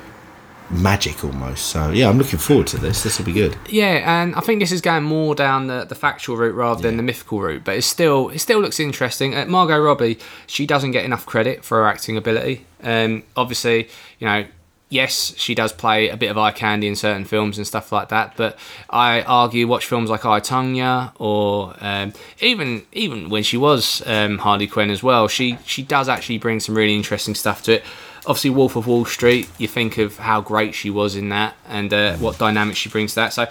magic 0.70 1.24
almost. 1.24 1.66
So 1.66 1.90
yeah, 1.90 2.08
I'm 2.08 2.18
looking 2.18 2.38
forward 2.38 2.66
to 2.68 2.78
this. 2.78 3.02
This 3.02 3.18
will 3.18 3.26
be 3.26 3.32
good. 3.32 3.56
Yeah, 3.68 4.22
and 4.22 4.34
I 4.34 4.40
think 4.40 4.60
this 4.60 4.72
is 4.72 4.80
going 4.80 5.04
more 5.04 5.34
down 5.34 5.66
the, 5.66 5.84
the 5.84 5.94
factual 5.94 6.36
route 6.36 6.54
rather 6.54 6.82
than 6.82 6.96
the 6.96 7.02
mythical 7.02 7.40
route, 7.40 7.64
but 7.64 7.76
it's 7.76 7.86
still 7.86 8.30
it 8.30 8.38
still 8.38 8.60
looks 8.60 8.80
interesting. 8.80 9.34
Uh, 9.34 9.46
Margot 9.46 9.78
Robbie, 9.78 10.18
she 10.46 10.66
doesn't 10.66 10.90
get 10.90 11.04
enough 11.04 11.26
credit 11.26 11.64
for 11.64 11.78
her 11.78 11.86
acting 11.86 12.16
ability. 12.16 12.66
Um, 12.82 13.24
obviously, 13.36 13.88
you 14.18 14.26
know, 14.26 14.46
yes, 14.88 15.34
she 15.36 15.54
does 15.54 15.72
play 15.72 16.08
a 16.08 16.16
bit 16.16 16.30
of 16.30 16.38
eye 16.38 16.52
candy 16.52 16.86
in 16.86 16.96
certain 16.96 17.24
films 17.24 17.58
and 17.58 17.66
stuff 17.66 17.90
like 17.92 18.08
that, 18.08 18.34
but 18.36 18.58
I 18.90 19.22
argue 19.22 19.66
watch 19.66 19.86
films 19.86 20.10
like 20.10 20.24
I 20.24 20.40
Tonya 20.40 21.12
or 21.18 21.74
um, 21.80 22.12
even 22.40 22.86
even 22.92 23.28
when 23.28 23.42
she 23.42 23.56
was 23.56 24.02
um, 24.06 24.38
Harley 24.38 24.66
Quinn 24.66 24.90
as 24.90 25.02
well, 25.02 25.28
she 25.28 25.58
she 25.64 25.82
does 25.82 26.08
actually 26.08 26.38
bring 26.38 26.60
some 26.60 26.76
really 26.76 26.94
interesting 26.94 27.34
stuff 27.34 27.62
to 27.64 27.74
it. 27.74 27.84
Obviously, 28.26 28.50
Wolf 28.50 28.76
of 28.76 28.86
Wall 28.86 29.04
Street. 29.04 29.48
You 29.58 29.68
think 29.68 29.98
of 29.98 30.18
how 30.18 30.40
great 30.40 30.74
she 30.74 30.90
was 30.90 31.16
in 31.16 31.28
that, 31.30 31.54
and 31.68 31.92
uh, 31.92 32.16
what 32.16 32.38
dynamic 32.38 32.76
she 32.76 32.88
brings 32.88 33.12
to 33.12 33.16
that. 33.16 33.32
So, 33.32 33.46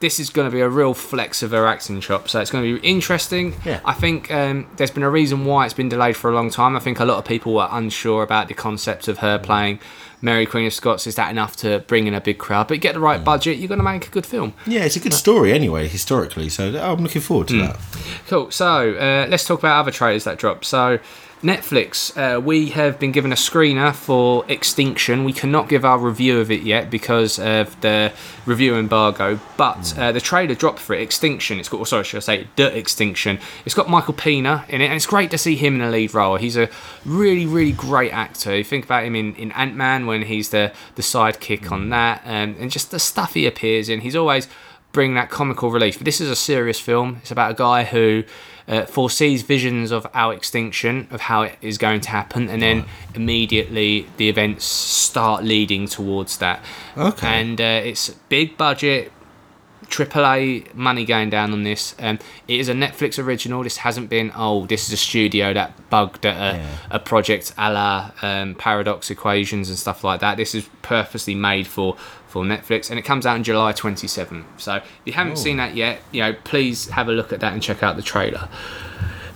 this 0.00 0.20
is 0.20 0.28
going 0.28 0.46
to 0.48 0.54
be 0.54 0.60
a 0.60 0.68
real 0.68 0.92
flex 0.92 1.42
of 1.42 1.52
her 1.52 1.66
acting 1.66 2.00
chop. 2.00 2.28
So 2.28 2.38
it's 2.40 2.50
going 2.50 2.64
to 2.64 2.80
be 2.80 2.86
interesting. 2.86 3.54
Yeah. 3.64 3.80
I 3.86 3.94
think 3.94 4.30
um, 4.30 4.66
there's 4.76 4.90
been 4.90 5.02
a 5.02 5.10
reason 5.10 5.46
why 5.46 5.64
it's 5.64 5.72
been 5.72 5.88
delayed 5.88 6.14
for 6.14 6.30
a 6.30 6.34
long 6.34 6.50
time. 6.50 6.76
I 6.76 6.80
think 6.80 7.00
a 7.00 7.06
lot 7.06 7.16
of 7.16 7.24
people 7.24 7.54
were 7.54 7.68
unsure 7.70 8.22
about 8.22 8.48
the 8.48 8.54
concept 8.54 9.08
of 9.08 9.18
her 9.18 9.38
playing 9.38 9.80
Mary 10.20 10.44
Queen 10.44 10.66
of 10.66 10.74
Scots. 10.74 11.06
Is 11.06 11.14
that 11.14 11.30
enough 11.30 11.56
to 11.56 11.78
bring 11.86 12.06
in 12.06 12.12
a 12.12 12.20
big 12.20 12.38
crowd? 12.38 12.68
But 12.68 12.80
get 12.80 12.94
the 12.94 13.00
right 13.00 13.24
budget, 13.24 13.56
you're 13.56 13.68
going 13.68 13.78
to 13.78 13.84
make 13.84 14.06
a 14.06 14.10
good 14.10 14.26
film. 14.26 14.52
Yeah, 14.66 14.84
it's 14.84 14.96
a 14.96 15.00
good 15.00 15.14
story 15.14 15.52
anyway, 15.52 15.88
historically. 15.88 16.50
So 16.50 16.78
I'm 16.78 17.02
looking 17.02 17.22
forward 17.22 17.48
to 17.48 17.60
that. 17.62 17.78
Cool. 18.26 18.50
So 18.50 18.94
uh, 18.94 19.26
let's 19.30 19.46
talk 19.46 19.60
about 19.60 19.80
other 19.80 19.90
trailers 19.90 20.24
that 20.24 20.38
dropped. 20.38 20.66
So 20.66 20.98
Netflix, 21.44 22.16
uh, 22.16 22.40
we 22.40 22.70
have 22.70 22.98
been 22.98 23.12
given 23.12 23.30
a 23.30 23.34
screener 23.36 23.94
for 23.94 24.46
Extinction. 24.48 25.24
We 25.24 25.34
cannot 25.34 25.68
give 25.68 25.84
our 25.84 25.98
review 25.98 26.40
of 26.40 26.50
it 26.50 26.62
yet 26.62 26.90
because 26.90 27.38
of 27.38 27.78
the 27.82 28.14
review 28.46 28.76
embargo. 28.76 29.38
But 29.58 29.96
uh, 29.98 30.12
the 30.12 30.22
trailer 30.22 30.54
dropped 30.54 30.78
for 30.78 30.94
it, 30.94 31.02
Extinction. 31.02 31.60
It's 31.60 31.68
got, 31.68 31.80
or 31.80 31.86
sorry, 31.86 32.04
should 32.04 32.16
I 32.16 32.20
say, 32.20 32.48
The 32.56 32.74
Extinction. 32.74 33.38
It's 33.66 33.74
got 33.74 33.90
Michael 33.90 34.14
Pena 34.14 34.64
in 34.70 34.80
it, 34.80 34.86
and 34.86 34.94
it's 34.94 35.04
great 35.04 35.30
to 35.32 35.38
see 35.38 35.54
him 35.54 35.74
in 35.74 35.82
a 35.82 35.90
lead 35.90 36.14
role. 36.14 36.36
He's 36.36 36.56
a 36.56 36.70
really, 37.04 37.44
really 37.44 37.72
great 37.72 38.12
actor. 38.12 38.56
You 38.56 38.64
think 38.64 38.86
about 38.86 39.04
him 39.04 39.14
in, 39.14 39.34
in 39.36 39.52
Ant 39.52 39.76
Man 39.76 40.06
when 40.06 40.22
he's 40.22 40.48
the 40.48 40.72
the 40.94 41.02
sidekick 41.02 41.70
on 41.70 41.90
that, 41.90 42.22
um, 42.24 42.56
and 42.58 42.70
just 42.70 42.90
the 42.90 42.98
stuff 42.98 43.34
he 43.34 43.46
appears 43.46 43.90
in. 43.90 44.00
He's 44.00 44.16
always 44.16 44.48
bring 44.92 45.12
that 45.14 45.28
comical 45.28 45.70
relief. 45.70 45.98
But 45.98 46.06
this 46.06 46.22
is 46.22 46.30
a 46.30 46.36
serious 46.36 46.80
film. 46.80 47.18
It's 47.20 47.30
about 47.30 47.50
a 47.50 47.54
guy 47.54 47.84
who 47.84 48.24
uh, 48.66 48.84
foresees 48.86 49.42
visions 49.42 49.90
of 49.90 50.06
our 50.14 50.32
extinction, 50.34 51.06
of 51.10 51.20
how 51.22 51.42
it 51.42 51.56
is 51.60 51.76
going 51.78 52.00
to 52.00 52.10
happen, 52.10 52.48
and 52.48 52.62
then 52.62 52.86
immediately 53.14 54.06
the 54.16 54.28
events 54.28 54.64
start 54.64 55.44
leading 55.44 55.86
towards 55.86 56.38
that. 56.38 56.64
Okay. 56.96 57.26
And 57.26 57.60
uh, 57.60 57.82
it's 57.84 58.10
big 58.28 58.56
budget. 58.56 59.12
AAA 59.88 60.74
money 60.74 61.04
going 61.04 61.28
down 61.28 61.52
on 61.52 61.62
this. 61.62 61.94
Um, 61.98 62.18
it 62.48 62.58
is 62.58 62.68
a 62.70 62.72
Netflix 62.72 63.22
original. 63.22 63.62
This 63.62 63.76
hasn't 63.78 64.08
been, 64.08 64.32
oh, 64.34 64.64
this 64.66 64.86
is 64.88 64.94
a 64.94 64.96
studio 64.96 65.52
that 65.52 65.90
bugged 65.90 66.24
at 66.24 66.36
a, 66.36 66.56
Yeah. 66.58 66.66
a 66.90 66.98
project 66.98 67.52
a 67.58 67.70
la 67.70 68.10
um, 68.22 68.54
Paradox 68.54 69.10
Equations 69.10 69.68
and 69.68 69.78
stuff 69.78 70.02
like 70.02 70.20
that. 70.20 70.36
This 70.38 70.54
is 70.54 70.68
purposely 70.80 71.34
made 71.34 71.66
for, 71.66 71.96
for 72.34 72.42
Netflix 72.42 72.90
and 72.90 72.98
it 72.98 73.02
comes 73.02 73.26
out 73.26 73.36
in 73.36 73.44
July 73.44 73.72
27th. 73.72 74.42
So 74.56 74.74
if 74.74 74.84
you 75.04 75.12
haven't 75.12 75.36
seen 75.36 75.56
that 75.58 75.76
yet, 75.76 76.00
you 76.10 76.20
know, 76.20 76.32
please 76.42 76.88
have 76.88 77.08
a 77.08 77.12
look 77.12 77.32
at 77.32 77.38
that 77.38 77.52
and 77.52 77.62
check 77.62 77.84
out 77.84 77.94
the 77.94 78.02
trailer. 78.02 78.48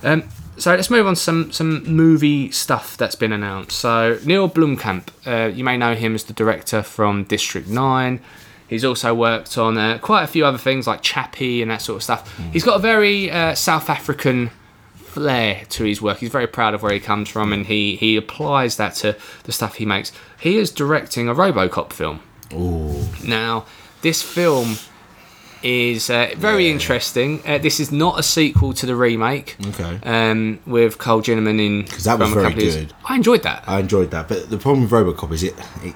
Um, 0.03 0.27
so 0.57 0.75
let's 0.75 0.89
move 0.89 1.07
on 1.07 1.13
to 1.13 1.19
some, 1.19 1.49
some 1.53 1.85
movie 1.85 2.51
stuff 2.51 2.97
that's 2.97 3.15
been 3.15 3.31
announced. 3.31 3.77
So 3.77 4.19
Neil 4.25 4.49
Blomkamp, 4.49 5.07
uh, 5.25 5.47
you 5.47 5.63
may 5.63 5.77
know 5.77 5.95
him 5.95 6.13
as 6.13 6.25
the 6.25 6.33
director 6.33 6.83
from 6.83 7.23
District 7.23 7.69
9. 7.69 8.19
He's 8.67 8.83
also 8.83 9.15
worked 9.15 9.57
on 9.57 9.77
uh, 9.77 9.97
quite 9.99 10.23
a 10.23 10.27
few 10.27 10.45
other 10.45 10.57
things 10.57 10.85
like 10.85 11.01
Chappie 11.01 11.61
and 11.61 11.71
that 11.71 11.81
sort 11.81 11.95
of 11.95 12.03
stuff. 12.03 12.37
He's 12.51 12.65
got 12.65 12.75
a 12.75 12.79
very 12.79 13.31
uh, 13.31 13.55
South 13.55 13.89
African 13.89 14.51
flair 14.93 15.63
to 15.69 15.85
his 15.85 16.01
work. 16.01 16.17
He's 16.17 16.31
very 16.31 16.47
proud 16.47 16.73
of 16.73 16.83
where 16.83 16.91
he 16.91 16.99
comes 16.99 17.29
from 17.29 17.53
and 17.53 17.65
he, 17.65 17.95
he 17.95 18.17
applies 18.17 18.75
that 18.75 18.95
to 18.95 19.15
the 19.45 19.53
stuff 19.53 19.75
he 19.75 19.85
makes. 19.85 20.11
He 20.37 20.57
is 20.57 20.69
directing 20.69 21.29
a 21.29 21.33
Robocop 21.33 21.93
film. 21.93 22.19
Ooh. 22.53 23.03
Now, 23.25 23.65
this 24.01 24.21
film 24.21 24.75
is 25.61 26.09
uh, 26.09 26.29
very 26.37 26.69
interesting. 26.69 27.41
Uh, 27.45 27.57
this 27.57 27.79
is 27.79 27.91
not 27.91 28.17
a 28.19 28.23
sequel 28.23 28.73
to 28.73 28.85
the 28.85 28.95
remake. 28.95 29.57
Okay. 29.67 29.99
Um, 30.03 30.59
with 30.65 30.97
Joel 31.03 31.21
Kinnaman 31.21 31.59
in. 31.59 31.83
'Cause 31.85 32.05
that 32.05 32.17
was 32.19 32.29
very 32.31 32.53
good. 32.53 32.93
I 33.05 33.15
enjoyed 33.15 33.43
that. 33.43 33.63
I 33.67 33.79
enjoyed 33.79 34.11
that, 34.11 34.27
but 34.29 34.49
the 34.49 34.57
problem 34.57 34.83
with 34.83 34.91
RoboCop 34.91 35.31
is 35.33 35.43
it, 35.43 35.55
it 35.83 35.95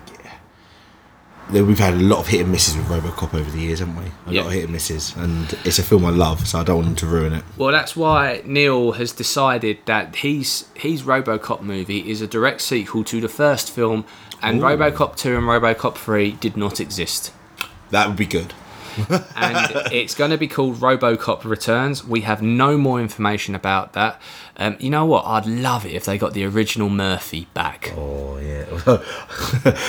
we've 1.62 1.78
had 1.80 1.94
a 1.94 1.98
lot 1.98 2.20
of 2.20 2.28
hit 2.28 2.42
and 2.42 2.52
misses 2.52 2.76
with 2.76 2.88
RoboCop 2.88 3.34
over 3.34 3.50
the 3.52 3.60
years, 3.60 3.80
haven't 3.80 3.96
we? 3.98 4.06
A 4.28 4.32
Yeah. 4.32 4.42
lot 4.42 4.48
of 4.48 4.54
hit 4.54 4.64
and 4.64 4.74
misses, 4.74 5.14
and 5.18 5.56
it's 5.64 5.78
a 5.80 5.84
film 5.84 6.06
I 6.06 6.10
love, 6.10 6.48
so 6.48 6.60
I 6.60 6.64
don't 6.64 6.78
want 6.78 6.88
them 6.88 6.96
to 6.96 7.06
ruin 7.08 7.34
it. 7.34 7.44
Well, 7.58 7.72
that's 7.72 7.96
why 7.96 8.42
Neil 8.46 8.94
has 8.94 9.12
decided 9.12 9.78
that 9.86 10.18
his 10.18 10.66
his 10.74 11.04
RoboCop 11.04 11.62
movie 11.62 12.10
is 12.10 12.22
a 12.22 12.28
direct 12.28 12.62
sequel 12.62 13.04
to 13.06 13.22
the 13.22 13.30
first 13.30 13.70
film, 13.72 14.06
and 14.42 14.62
RoboCop 14.62 15.16
two 15.16 15.38
and 15.38 15.46
RoboCop 15.46 15.96
three 15.96 16.32
did 16.32 16.58
not 16.58 16.80
exist. 16.80 17.32
That 17.92 18.08
would 18.08 18.18
be 18.18 18.26
good. 18.26 18.54
And 19.36 19.92
it's 19.92 20.16
going 20.16 20.32
to 20.32 20.38
be 20.38 20.48
called 20.48 20.78
RoboCop 20.78 21.44
Returns. 21.44 22.06
We 22.06 22.22
have 22.22 22.42
no 22.42 22.78
more 22.78 23.00
information 23.02 23.56
about 23.56 23.94
that. 23.94 24.22
Um, 24.58 24.76
you 24.80 24.90
know 24.90 25.06
what? 25.06 25.26
I'd 25.26 25.46
love 25.46 25.86
it 25.86 25.94
if 25.94 26.06
they 26.06 26.18
got 26.18 26.34
the 26.34 26.46
original 26.46 26.90
Murphy 26.90 27.48
back, 27.54 27.94
Oh 27.98 28.38
yeah. 28.38 28.66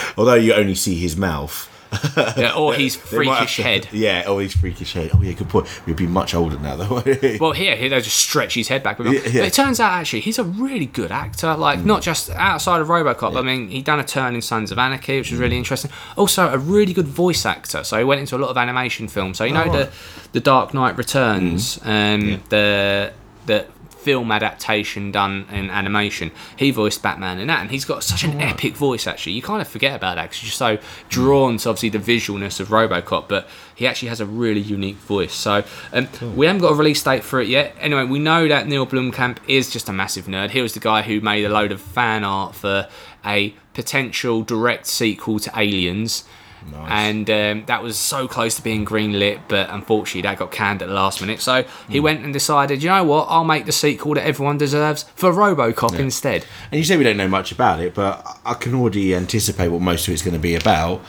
Although 0.17 0.35
you 0.35 0.55
only 0.55 0.75
see 0.75 0.95
his 0.95 1.17
mouth. 1.17 1.71
Yeah, 2.37 2.55
or 2.57 2.75
his 2.75 2.97
They 2.97 3.19
might 3.19 3.27
have 3.27 3.37
freakish 3.39 3.57
to- 3.57 3.63
head. 3.63 3.89
Yeah, 3.93 4.25
or 4.29 4.41
his 4.41 4.55
freakish 4.55 4.93
head. 4.93 5.11
Oh 5.15 5.23
yeah, 5.23 5.33
good 5.33 5.49
point. 5.49 5.67
We'd 5.87 5.97
be 5.97 6.07
much 6.07 6.35
older 6.35 6.59
now, 6.59 6.77
though. 6.77 7.03
Well, 7.41 7.53
here, 7.53 7.77
here 7.77 7.89
they 7.89 8.01
just 8.01 8.17
stretch 8.17 8.55
his 8.55 8.69
head 8.69 8.83
back. 8.83 8.99
Yeah, 8.99 9.11
yeah. 9.11 9.21
But 9.21 9.35
it 9.35 9.53
turns 9.53 9.81
out 9.81 9.93
actually 9.93 10.21
he's 10.21 10.39
a 10.39 10.45
really 10.45 10.87
good 10.87 11.11
actor. 11.11 11.55
Like 11.57 11.81
mm. 11.81 11.85
not 11.85 12.03
just 12.03 12.31
outside 12.31 12.81
of 12.81 12.89
RoboCop. 12.89 13.37
I 13.37 13.43
mean, 13.43 13.69
he 13.69 13.83
done 13.83 14.01
a 14.01 14.05
turn 14.05 14.35
in 14.35 14.43
Sons 14.43 14.71
of 14.71 14.79
Anarchy, 14.79 15.19
which 15.19 15.31
was 15.31 15.41
really 15.41 15.57
mm. 15.57 15.59
interesting. 15.59 15.91
Also, 16.17 16.49
a 16.49 16.59
really 16.59 16.93
good 16.93 17.09
voice 17.09 17.45
actor. 17.45 17.85
So 17.85 17.99
he 17.99 18.05
went 18.05 18.21
into 18.21 18.37
a 18.37 18.39
lot 18.39 18.51
of 18.51 18.57
animation 18.57 19.09
films. 19.09 19.39
So 19.39 19.45
you 19.45 19.53
know 19.53 19.65
oh, 19.67 19.73
the 19.73 19.91
the 20.33 20.41
Dark 20.41 20.75
Knight 20.75 20.97
Returns, 20.97 21.79
mm. 21.79 22.37
um, 22.37 22.43
the 22.49 23.13
the 23.47 23.67
film 24.05 24.31
adaptation 24.31 25.11
done 25.11 25.47
in 25.51 25.71
animation. 25.71 26.31
He 26.57 26.71
voiced 26.71 27.03
Batman 27.03 27.39
in 27.39 27.49
that, 27.49 27.63
and 27.63 27.71
he's 27.71 27.87
got 27.87 28.05
such 28.05 28.23
an 28.23 28.39
epic 28.41 28.75
voice. 28.75 29.07
Actually, 29.07 29.33
you 29.33 29.43
kind 29.43 29.63
of 29.63 29.67
forget 29.67 29.97
about 29.97 30.17
that 30.17 30.31
because 30.31 30.43
you're 30.43 30.53
so 30.53 30.79
drawn 31.09 31.57
to 31.57 31.71
obviously 31.71 31.89
the 31.89 31.99
visualness 31.99 32.61
of 32.61 32.69
RoboCop, 32.69 33.29
but 33.29 33.49
he 33.75 33.87
actually 33.87 34.09
has 34.09 34.21
a 34.21 34.27
really 34.27 34.61
unique 34.61 34.97
voice. 34.97 35.33
So 35.33 35.65
um, 35.93 36.09
we 36.37 36.47
haven't 36.47 36.61
got 36.61 36.73
a 36.73 36.75
release 36.75 37.03
date 37.03 37.25
for 37.25 37.41
it 37.41 37.49
yet. 37.49 37.75
Anyway, 37.81 38.05
we 38.05 38.19
know 38.19 38.47
that 38.47 38.69
Neil 38.69 38.87
Blomkamp 38.87 39.39
is 39.49 39.71
just 39.71 39.89
a 39.89 39.93
massive 39.93 40.27
nerd. 40.27 40.51
He 40.51 40.61
was 40.61 40.75
the 40.75 40.81
guy 40.81 41.03
who 41.03 41.21
made 41.21 41.45
a 41.45 41.49
load 41.49 41.73
of 41.73 41.81
fan 41.81 42.25
art 42.25 42.55
for 42.55 42.89
a 43.25 43.55
potential 43.73 44.43
direct 44.43 44.87
sequel 44.87 45.39
to 45.41 45.51
Aliens. 45.59 46.25
And 46.73 47.28
um, 47.30 47.64
that 47.66 47.83
was 47.83 47.99
so 47.99 48.28
close 48.28 48.56
to 48.56 48.62
being 48.62 48.85
greenlit, 48.85 49.40
but 49.49 49.71
unfortunately 49.71 50.23
that 50.23 50.38
got 50.38 50.50
canned 50.50 50.83
at 50.83 50.88
the 50.88 50.94
last 50.94 51.21
minute. 51.21 51.40
So 51.40 51.64
he 51.88 52.00
went 52.00 52.25
and 52.25 52.33
decided, 52.33 52.83
you 52.83 52.90
know 52.90 53.04
what, 53.04 53.26
I'll 53.28 53.44
make 53.44 53.66
the 53.66 53.73
sequel 53.73 54.14
that 54.14 54.25
everyone 54.25 54.59
deserves 54.59 55.04
for 55.14 55.33
RoboCop 55.33 55.99
instead. 55.99 56.44
And 56.71 56.78
you 56.78 56.85
say 56.85 56.97
we 56.97 57.04
don't 57.04 57.16
know 57.16 57.28
much 57.28 57.52
about 57.52 57.80
it, 57.80 57.94
but 57.94 58.26
I 58.44 58.54
can 58.54 58.75
already 58.75 59.14
anticipate 59.14 59.68
what 59.68 59.80
most 59.80 60.06
of 60.09 60.14
it's 60.14 60.23
going 60.23 60.35
to 60.35 60.40
be 60.40 60.54
about. 60.54 61.02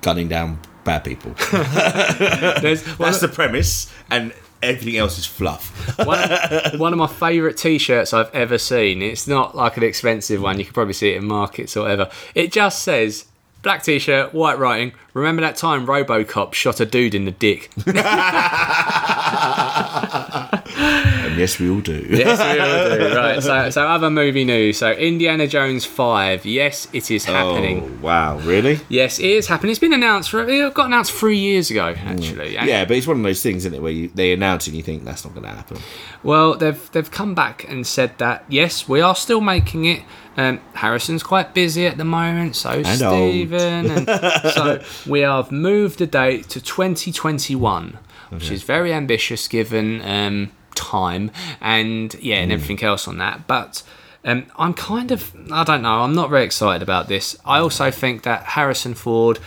Gunning 0.00 0.28
down 0.28 0.58
bad 0.84 1.04
people. 1.04 1.32
That's 1.50 3.20
the 3.20 3.30
premise, 3.32 3.92
and 4.10 4.32
everything 4.62 4.96
else 4.96 5.18
is 5.18 5.26
fluff. 5.26 5.98
one, 6.06 6.78
one 6.78 6.92
of 6.92 6.98
my 6.98 7.06
favourite 7.06 7.56
T-shirts 7.56 8.12
I've 8.12 8.32
ever 8.34 8.58
seen. 8.58 9.02
It's 9.02 9.26
not 9.26 9.56
like 9.56 9.76
an 9.76 9.82
expensive 9.82 10.40
one. 10.40 10.58
You 10.58 10.64
can 10.64 10.74
probably 10.74 10.94
see 10.94 11.10
it 11.10 11.16
in 11.16 11.26
markets 11.26 11.76
or 11.76 11.82
whatever. 11.82 12.10
It 12.34 12.52
just 12.52 12.82
says 12.82 13.26
black 13.62 13.82
T-shirt, 13.82 14.34
white 14.34 14.58
writing. 14.58 14.92
Remember 15.14 15.42
that 15.42 15.56
time 15.56 15.86
RoboCop 15.86 16.54
shot 16.54 16.80
a 16.80 16.86
dude 16.86 17.14
in 17.14 17.24
the 17.24 17.30
dick? 17.30 17.70
and 21.32 21.38
yes, 21.38 21.58
we 21.58 21.68
all 21.70 21.80
do. 21.80 22.06
yes, 22.10 22.38
we 22.38 22.60
all 22.60 23.08
do. 23.10 23.16
Right. 23.16 23.42
So, 23.42 23.70
so 23.70 23.86
other 23.88 24.10
movie 24.10 24.44
news. 24.44 24.78
So 24.78 24.92
Indiana 24.92 25.46
Jones 25.46 25.84
Five. 25.84 26.44
Yes, 26.46 26.88
it 26.92 27.10
is 27.10 27.24
happening. 27.24 27.82
Oh, 28.00 28.04
wow, 28.04 28.38
really? 28.38 28.80
Yes, 28.88 29.18
it 29.18 29.26
is 29.26 29.46
happening. 29.48 29.70
It's 29.70 29.80
been 29.80 29.92
announced. 29.92 30.30
For, 30.30 30.48
it 30.48 30.74
got 30.74 30.86
announced 30.86 31.12
three 31.12 31.38
years 31.38 31.70
ago, 31.70 31.94
actually. 32.04 32.56
And- 32.56 32.68
Yeah, 32.68 32.84
but 32.84 32.96
it's 32.96 33.06
one 33.06 33.16
of 33.16 33.22
those 33.22 33.42
things, 33.42 33.64
isn't 33.64 33.74
it, 33.74 33.82
where 33.82 33.92
you, 33.92 34.08
they 34.14 34.32
announce 34.32 34.66
and 34.66 34.76
you 34.76 34.82
think 34.82 35.04
that's 35.04 35.24
not 35.24 35.34
going 35.34 35.44
to 35.44 35.50
happen. 35.50 35.78
Well, 36.22 36.54
they've 36.54 36.90
they've 36.92 37.10
come 37.10 37.34
back 37.34 37.68
and 37.68 37.86
said 37.86 38.16
that 38.18 38.44
yes, 38.48 38.88
we 38.88 39.00
are 39.00 39.14
still 39.16 39.40
making 39.40 39.86
it. 39.86 40.02
Um, 40.36 40.60
Harrison's 40.74 41.22
quite 41.22 41.52
busy 41.52 41.86
at 41.86 41.98
the 41.98 42.04
moment, 42.06 42.56
so 42.56 42.70
old. 42.70 42.86
Stephen, 42.86 43.90
and 43.90 44.06
so 44.54 44.82
we 45.06 45.20
have 45.20 45.52
moved 45.52 45.98
the 45.98 46.06
date 46.06 46.48
to 46.50 46.60
2021, 46.60 47.98
which 48.30 48.50
is 48.50 48.62
very 48.62 48.94
ambitious 48.94 49.46
given 49.48 50.00
um, 50.02 50.52
time 50.74 51.30
and 51.60 52.14
yeah, 52.20 52.36
and 52.36 52.50
everything 52.52 52.82
else 52.84 53.06
on 53.08 53.18
that. 53.18 53.46
But 53.46 53.82
um, 54.24 54.46
I'm 54.56 54.74
kind 54.74 55.10
of 55.10 55.32
I 55.52 55.64
don't 55.64 55.82
know. 55.82 56.00
I'm 56.02 56.14
not 56.14 56.30
very 56.30 56.44
excited 56.44 56.82
about 56.82 57.08
this. 57.08 57.36
I 57.44 57.58
also 57.58 57.90
think 57.90 58.22
that 58.22 58.42
Harrison 58.44 58.94
Ford. 58.94 59.38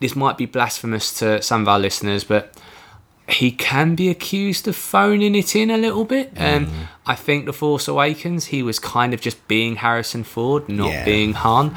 This 0.00 0.14
might 0.16 0.36
be 0.36 0.44
blasphemous 0.44 1.16
to 1.20 1.40
some 1.40 1.62
of 1.62 1.68
our 1.68 1.78
listeners, 1.78 2.24
but 2.24 2.54
he 3.26 3.50
can 3.50 3.94
be 3.94 4.10
accused 4.10 4.68
of 4.68 4.76
phoning 4.76 5.34
it 5.34 5.56
in 5.56 5.70
a 5.70 5.78
little 5.78 6.04
bit. 6.04 6.32
Um, 6.36 6.68
I 7.06 7.14
think 7.14 7.46
The 7.46 7.54
Force 7.54 7.88
Awakens, 7.88 8.46
he 8.46 8.62
was 8.62 8.78
kind 8.78 9.14
of 9.14 9.20
just 9.22 9.48
being 9.48 9.76
Harrison 9.76 10.22
Ford, 10.24 10.68
not 10.68 10.90
Yeah. 10.90 11.04
being 11.06 11.32
Han. 11.32 11.74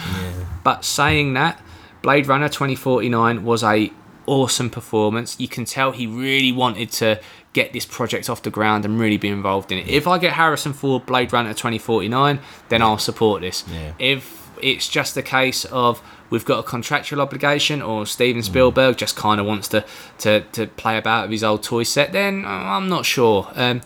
But 0.63 0.83
saying 0.83 1.35
that, 1.35 1.61
Blade 2.01 2.27
Runner 2.27 2.49
2049 2.49 3.45
was 3.45 3.63
a 3.63 3.93
awesome 4.25 4.69
performance. 4.69 5.39
You 5.39 5.47
can 5.47 5.63
tell 5.63 5.91
he 5.93 6.05
really 6.05 6.51
wanted 6.51 6.91
to 6.93 7.21
get 7.59 7.73
this 7.73 7.85
project 7.99 8.29
off 8.29 8.41
the 8.43 8.49
ground 8.59 8.85
and 8.85 8.99
really 8.99 9.17
be 9.17 9.27
involved 9.39 9.71
in 9.71 9.77
it. 9.79 9.87
If 9.87 10.05
I 10.07 10.17
get 10.19 10.33
Harrison 10.33 10.73
Ford 10.73 11.05
Blade 11.05 11.33
Runner 11.33 11.53
2049, 11.53 12.39
then 12.69 12.81
I'll 12.83 12.97
support 12.99 13.41
this. 13.41 13.63
Yeah. 13.71 13.93
If 13.97 14.21
it's 14.61 14.87
just 14.87 15.17
a 15.17 15.21
case 15.23 15.65
of 15.65 16.01
we've 16.29 16.45
got 16.45 16.59
a 16.59 16.63
contractual 16.63 17.19
obligation 17.21 17.81
or 17.81 18.05
Steven 18.05 18.43
Spielberg 18.43 18.97
just 18.97 19.15
kind 19.15 19.39
of 19.41 19.45
wants 19.47 19.67
to, 19.69 19.83
to, 20.19 20.41
to 20.51 20.67
play 20.67 20.97
about 20.97 21.23
with 21.23 21.31
his 21.31 21.43
old 21.43 21.63
toy 21.63 21.83
set, 21.83 22.11
then 22.11 22.43
I'm 22.45 22.89
not 22.89 23.05
sure. 23.05 23.47
Um, 23.55 23.81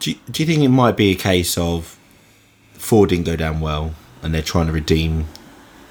Do 0.00 0.10
you, 0.10 0.16
do 0.30 0.42
you 0.42 0.46
think 0.48 0.62
it 0.64 0.68
might 0.82 0.96
be 0.96 1.10
a 1.12 1.14
case 1.16 1.56
of 1.58 1.98
Ford 2.74 3.08
didn't 3.10 3.26
go 3.26 3.36
down 3.36 3.60
well 3.60 3.94
and 4.22 4.34
they're 4.34 4.42
trying 4.54 4.66
to 4.66 4.72
redeem 4.72 5.26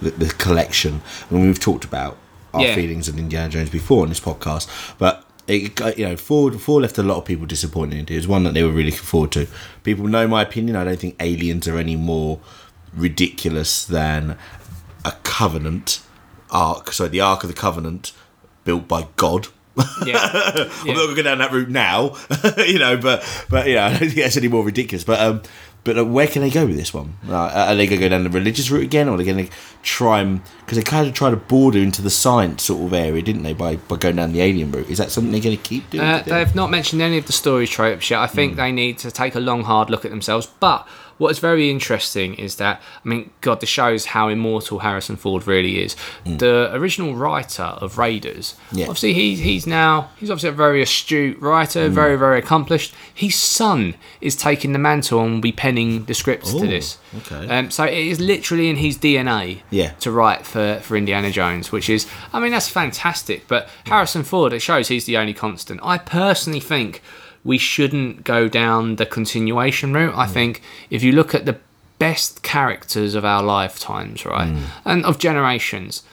the, 0.02 0.12
the 0.12 0.28
collection? 0.34 1.02
I 1.30 1.34
mean, 1.34 1.46
we've 1.48 1.60
talked 1.60 1.86
about 1.86 2.18
our 2.54 2.62
Yeah. 2.64 2.76
feelings 2.76 3.08
of 3.08 3.18
Indiana 3.18 3.50
Jones 3.50 3.70
before 3.70 4.04
on 4.04 4.10
this 4.10 4.20
podcast, 4.20 4.68
but. 4.98 5.25
It, 5.48 5.98
you 5.98 6.08
know, 6.08 6.18
Ford, 6.18 6.60
Ford 6.60 6.82
left 6.82 6.98
a 6.98 7.04
lot 7.04 7.18
of 7.18 7.26
people 7.26 7.46
disappointed. 7.46 8.10
It 8.10 8.16
was 8.16 8.28
one 8.28 8.44
that 8.46 8.54
they 8.56 8.64
were 8.64 8.72
really 8.72 8.92
looking 8.92 9.06
forward 9.06 9.32
to. 9.34 9.48
People 9.84 10.08
know 10.08 10.28
my 10.28 10.42
opinion. 10.42 10.76
I 10.76 10.84
don't 10.84 11.00
think 11.00 11.16
Aliens 11.20 11.68
are 11.68 11.78
any 11.78 11.96
more 11.96 12.40
ridiculous 12.96 13.86
than 13.86 14.38
a 15.04 15.12
Covenant 15.24 16.02
arc. 16.50 16.92
So 16.92 17.08
the 17.08 17.22
Ark 17.22 17.44
of 17.44 17.50
the 17.50 17.56
Covenant, 17.56 18.12
built 18.64 18.88
by 18.88 19.08
God. 19.18 19.48
yeah, 20.06 20.18
I'm 20.34 20.88
not 20.88 20.96
going 20.96 21.10
to 21.10 21.16
go 21.16 21.22
down 21.22 21.40
that 21.40 21.52
route 21.52 21.70
now, 21.70 22.16
you 22.66 22.80
know, 22.80 22.98
but 22.98 23.24
but 23.50 23.68
yeah, 23.68 23.86
I 23.86 23.90
don't 23.90 24.00
think 24.00 24.16
that's 24.16 24.38
any 24.38 24.48
more 24.48 24.64
ridiculous. 24.64 25.04
But 25.04 25.20
um, 25.20 25.42
but 25.86 25.98
uh, 25.98 26.04
where 26.04 26.28
can 26.28 26.42
they 26.42 26.50
go 26.50 26.66
with 26.66 26.76
this 26.76 26.94
one? 26.94 27.16
Uh, 27.30 27.36
are 27.70 27.76
they 27.76 27.88
going 27.88 28.02
to 28.02 28.06
go 28.06 28.10
down 28.10 28.24
the 28.26 28.30
religious 28.30 28.70
route 28.70 28.84
again, 28.84 29.08
or 29.08 29.14
are 29.14 29.18
they 29.18 29.24
going 29.24 29.48
to 29.48 29.52
try 29.84 30.20
and 30.20 30.42
because 30.60 30.78
they 30.78 30.84
kind 30.84 31.08
of 31.08 31.14
tried 31.14 31.30
to 31.30 31.38
border 31.38 31.80
into 31.80 32.02
the 32.02 32.10
science 32.10 32.64
sort 32.64 32.84
of 32.86 32.94
area, 32.94 33.22
didn't 33.22 33.44
they, 33.44 33.54
by 33.54 33.78
by 33.78 33.96
going 33.96 34.18
down 34.18 34.34
the 34.34 34.42
alien 34.42 34.72
route? 34.72 34.90
Is 34.90 34.98
that 34.98 35.12
something 35.12 35.32
they're 35.32 35.42
going 35.42 35.56
to 35.56 35.64
keep 35.64 35.90
doing? 35.92 36.04
Uh, 36.04 36.12
do 36.14 36.18
you 36.18 36.24
think? 36.24 36.48
they've 36.48 36.56
not 36.56 36.70
mentioned 36.70 37.02
any 37.02 37.18
of 37.18 37.26
the 37.28 37.34
story 37.34 37.68
tropes 37.68 38.10
yet. 38.10 38.20
I 38.20 38.28
think 38.28 38.54
Hmm. 38.54 38.58
they 38.58 38.72
need 38.74 38.98
to 39.00 39.12
take 39.12 39.36
a 39.36 39.40
long, 39.40 39.64
hard 39.64 39.90
look 39.90 40.04
at 40.04 40.12
themselves. 40.12 40.48
But 40.60 40.86
what 41.18 41.30
is 41.32 41.40
very 41.40 41.70
interesting 41.70 42.34
is 42.36 42.56
that, 42.58 42.82
I 43.04 43.08
mean, 43.08 43.30
God, 43.42 43.62
this 43.62 43.70
shows 43.70 44.08
how 44.08 44.28
immortal 44.28 44.80
Harrison 44.80 45.16
Ford 45.16 45.48
really 45.48 45.82
is. 45.82 45.96
The 46.26 46.70
original 46.74 47.16
writer 47.16 47.64
of 47.64 47.98
Raiders. 47.98 48.56
Yeah. 48.72 48.86
obviously, 48.88 49.14
he's, 49.14 49.40
he's 49.40 49.66
now, 49.66 50.10
he's 50.18 50.30
obviously 50.30 50.50
a 50.50 50.54
very 50.54 50.82
astute 50.82 51.40
writer, 51.40 51.88
Hmm. 51.88 51.94
very, 51.96 52.18
very 52.18 52.40
accomplished. 52.40 52.94
His 53.14 53.36
son 53.36 53.96
is 54.20 54.36
taking 54.36 54.74
the 54.74 54.80
mantle 54.80 55.22
and 55.22 55.36
will 55.36 55.42
be 55.42 55.52
penning 55.52 56.06
the 56.06 56.14
scripts 56.14 56.54
to 56.54 56.68
this. 56.68 56.98
okay. 57.18 57.48
Um, 57.48 57.72
so 57.72 57.86
it 57.86 57.94
is 57.94 58.20
literally 58.20 58.70
in 58.70 58.76
his 58.76 58.98
DNA 58.98 59.62
Yeah. 59.70 59.92
to 60.02 60.12
write 60.12 60.46
for, 60.46 60.80
for 60.82 60.98
Indiana 60.98 61.32
Jones, 61.32 61.72
which 61.72 61.90
is, 61.90 62.08
I 62.34 62.40
mean, 62.40 62.52
that's 62.52 62.68
fantastic. 62.70 63.48
But 63.48 63.70
Harrison 63.86 64.24
Ford, 64.24 64.52
it 64.54 64.60
shows 64.62 64.90
he's 64.90 65.06
the 65.06 65.18
only 65.18 65.34
constant. 65.34 65.80
I 65.84 65.98
personally 65.98 66.60
think 66.60 67.02
we 67.46 67.58
shouldn't 67.58 68.26
go 68.26 68.50
down 68.50 68.98
the 68.98 69.06
continuation 69.06 69.94
route. 69.94 70.16
I 70.16 70.26
think 70.26 70.62
if 70.90 71.04
you 71.04 71.14
look 71.14 71.34
at 71.34 71.46
the 71.46 71.58
best 72.00 72.44
characters 72.44 73.16
of 73.16 73.24
our 73.24 73.42
lifetimes, 73.42 74.26
right, 74.26 74.52
mm. 74.52 74.64
and 74.84 75.06
of 75.06 75.20
generations, 75.20 76.04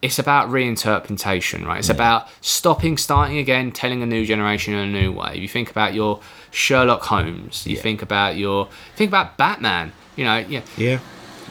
it's 0.00 0.18
about 0.18 0.48
reinterpretation, 0.48 1.66
right? 1.66 1.80
It's 1.80 1.88
about 1.88 2.28
stopping, 2.40 2.96
starting 2.96 3.38
again, 3.38 3.70
telling 3.70 4.02
a 4.02 4.06
new 4.06 4.24
generation 4.24 4.74
in 4.74 4.88
a 4.88 5.00
new 5.00 5.12
way. 5.12 5.36
You 5.36 5.48
think 5.48 5.70
about 5.70 5.92
your 5.92 6.20
Sherlock 6.50 7.02
Holmes. 7.02 7.66
You 7.66 7.76
think 7.76 8.00
about 8.00 8.36
your 8.36 8.68
think 8.96 9.10
about 9.10 9.36
Batman. 9.36 9.92
You 10.16 10.24
know, 10.24 10.38
yeah, 10.38 10.62
yeah, 10.76 11.00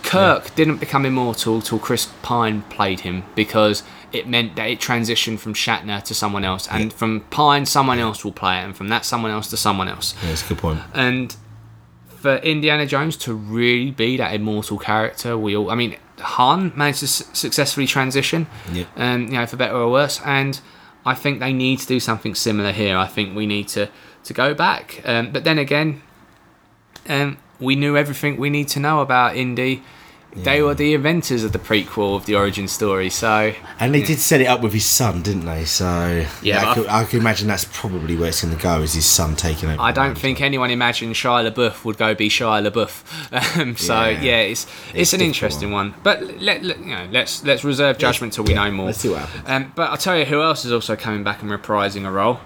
Kirk 0.03 0.55
didn't 0.55 0.77
become 0.77 1.05
immortal 1.05 1.61
till 1.61 1.79
Chris 1.79 2.07
Pine 2.21 2.61
played 2.63 3.01
him 3.01 3.23
because 3.35 3.83
it 4.13 4.27
meant 4.27 4.55
that 4.55 4.69
it 4.69 4.79
transitioned 4.79 5.39
from 5.39 5.53
Shatner 5.53 6.01
to 6.03 6.13
someone 6.13 6.45
else, 6.45 6.67
and 6.69 6.93
from 6.93 7.21
Pine, 7.29 7.65
someone 7.65 7.99
else 7.99 8.23
will 8.23 8.31
play 8.31 8.59
it, 8.59 8.63
and 8.63 8.75
from 8.75 8.87
that, 8.89 9.05
someone 9.05 9.31
else 9.31 9.49
to 9.49 9.57
someone 9.57 9.87
else. 9.89 10.15
yeah, 10.21 10.29
that's 10.29 10.45
a 10.45 10.49
good 10.49 10.57
point. 10.59 10.79
And 10.93 11.35
for 12.07 12.37
Indiana 12.37 12.85
Jones 12.85 13.17
to 13.17 13.33
really 13.33 13.91
be 13.91 14.17
that 14.17 14.33
immortal 14.33 14.77
character, 14.77 15.37
we 15.37 15.55
all, 15.55 15.69
I 15.69 15.75
mean, 15.75 15.97
Han 16.19 16.71
managed 16.75 16.99
to 16.99 17.05
s- 17.05 17.23
successfully 17.33 17.85
transition, 17.85 18.47
Yep. 18.71 18.87
um, 18.97 19.21
you 19.27 19.33
know, 19.33 19.45
for 19.45 19.57
better 19.57 19.75
or 19.75 19.91
worse, 19.91 20.19
and 20.25 20.59
I 21.05 21.13
think 21.13 21.39
they 21.39 21.53
need 21.53 21.79
to 21.79 21.85
do 21.87 21.99
something 21.99 22.33
similar 22.33 22.71
here. 22.71 22.97
I 22.97 23.07
think 23.07 23.35
we 23.35 23.45
need 23.45 23.67
to 23.69 23.89
to 24.23 24.33
go 24.33 24.53
back, 24.53 25.01
um, 25.05 25.31
but 25.31 25.43
then 25.43 25.57
again, 25.57 26.01
um, 27.07 27.37
we 27.59 27.75
knew 27.75 27.97
everything 27.97 28.37
we 28.37 28.49
need 28.49 28.67
to 28.69 28.79
know 28.79 29.01
about 29.01 29.35
Indy. 29.35 29.83
They 30.35 30.61
were 30.61 30.75
the 30.75 30.93
inventors 30.93 31.43
of 31.43 31.51
the 31.51 31.57
prequel 31.57 32.15
of 32.15 32.27
the 32.27 32.35
origin 32.35 32.67
story, 32.67 33.09
so 33.09 33.53
And 33.79 33.91
they 33.95 34.03
did 34.03 34.19
set 34.19 34.39
it 34.39 34.45
up 34.45 34.61
with 34.61 34.71
his 34.71 34.85
son, 34.85 35.23
didn't 35.23 35.45
they? 35.45 35.65
So 35.65 36.23
Yeah, 36.43 36.69
I, 36.69 36.73
could, 36.75 36.87
I 36.87 37.03
can 37.05 37.19
imagine 37.21 37.47
that's 37.47 37.65
probably 37.65 38.15
where 38.15 38.27
it's 38.27 38.43
going 38.43 38.55
to 38.55 38.61
go. 38.61 38.81
Is 38.83 38.93
his 38.93 39.07
son 39.07 39.35
taking 39.35 39.69
over? 39.69 39.81
I 39.81 39.91
don't 39.91 40.15
think 40.15 40.39
anyone 40.39 40.69
imagined 40.69 41.15
Shia 41.15 41.49
LaBeouf 41.51 41.83
would 41.85 41.97
go 41.97 42.13
be 42.13 42.29
Shia 42.29 42.69
LaBeouf. 42.69 43.57
Um, 43.59 43.75
so 43.77 43.95
Yeah. 44.09 44.21
yeah, 44.21 44.35
it's 44.41 44.65
it's, 44.65 44.73
It's 44.93 45.13
an 45.13 45.19
difficult 45.21 45.21
interesting 45.21 45.71
one. 45.71 45.95
But 46.03 46.21
let, 46.39 46.61
let- 46.63 46.79
you 46.81 46.85
know, 46.85 47.07
let's 47.11 47.43
let's 47.43 47.63
reserve 47.63 47.97
judgment 47.97 48.33
till 48.33 48.43
we 48.43 48.53
yeah, 48.53 48.65
know 48.65 48.71
more. 48.71 48.85
let's 48.87 48.99
see 48.99 49.09
what 49.09 49.21
happens. 49.21 49.43
Um, 49.47 49.71
but 49.75 49.89
I'll 49.89 49.97
tell 49.97 50.19
you 50.19 50.25
who 50.25 50.43
else 50.43 50.65
is 50.65 50.71
also 50.71 50.95
coming 50.95 51.23
back 51.23 51.41
and 51.41 51.49
reprising 51.49 52.05
a 52.05 52.11
role. 52.11 52.41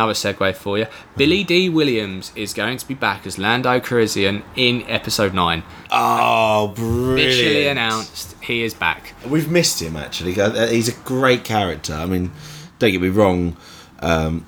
Another 0.00 0.14
segue 0.14 0.54
for 0.56 0.78
you. 0.78 0.86
Billy 1.18 1.44
Dee 1.44 1.68
Williams 1.68 2.32
is 2.34 2.54
going 2.54 2.78
to 2.78 2.88
be 2.88 2.94
back 2.94 3.26
as 3.26 3.36
Lando 3.38 3.78
Calrissian 3.80 4.42
in 4.56 4.82
Episode 4.88 5.34
Nine. 5.34 5.62
Oh, 5.90 6.68
brilliant! 6.74 7.18
Officially 7.20 7.66
announced, 7.66 8.34
he 8.42 8.62
is 8.62 8.72
back. 8.72 9.12
We've 9.26 9.50
missed 9.50 9.82
him 9.82 9.96
actually. 9.96 10.40
Uh, 10.40 10.68
He's 10.68 10.88
a 10.88 10.94
great 11.02 11.44
character. 11.44 11.92
I 11.92 12.06
mean, 12.06 12.32
don't 12.78 12.92
get 12.92 13.02
me 13.02 13.10
wrong. 13.10 13.58
Um, 14.00 14.46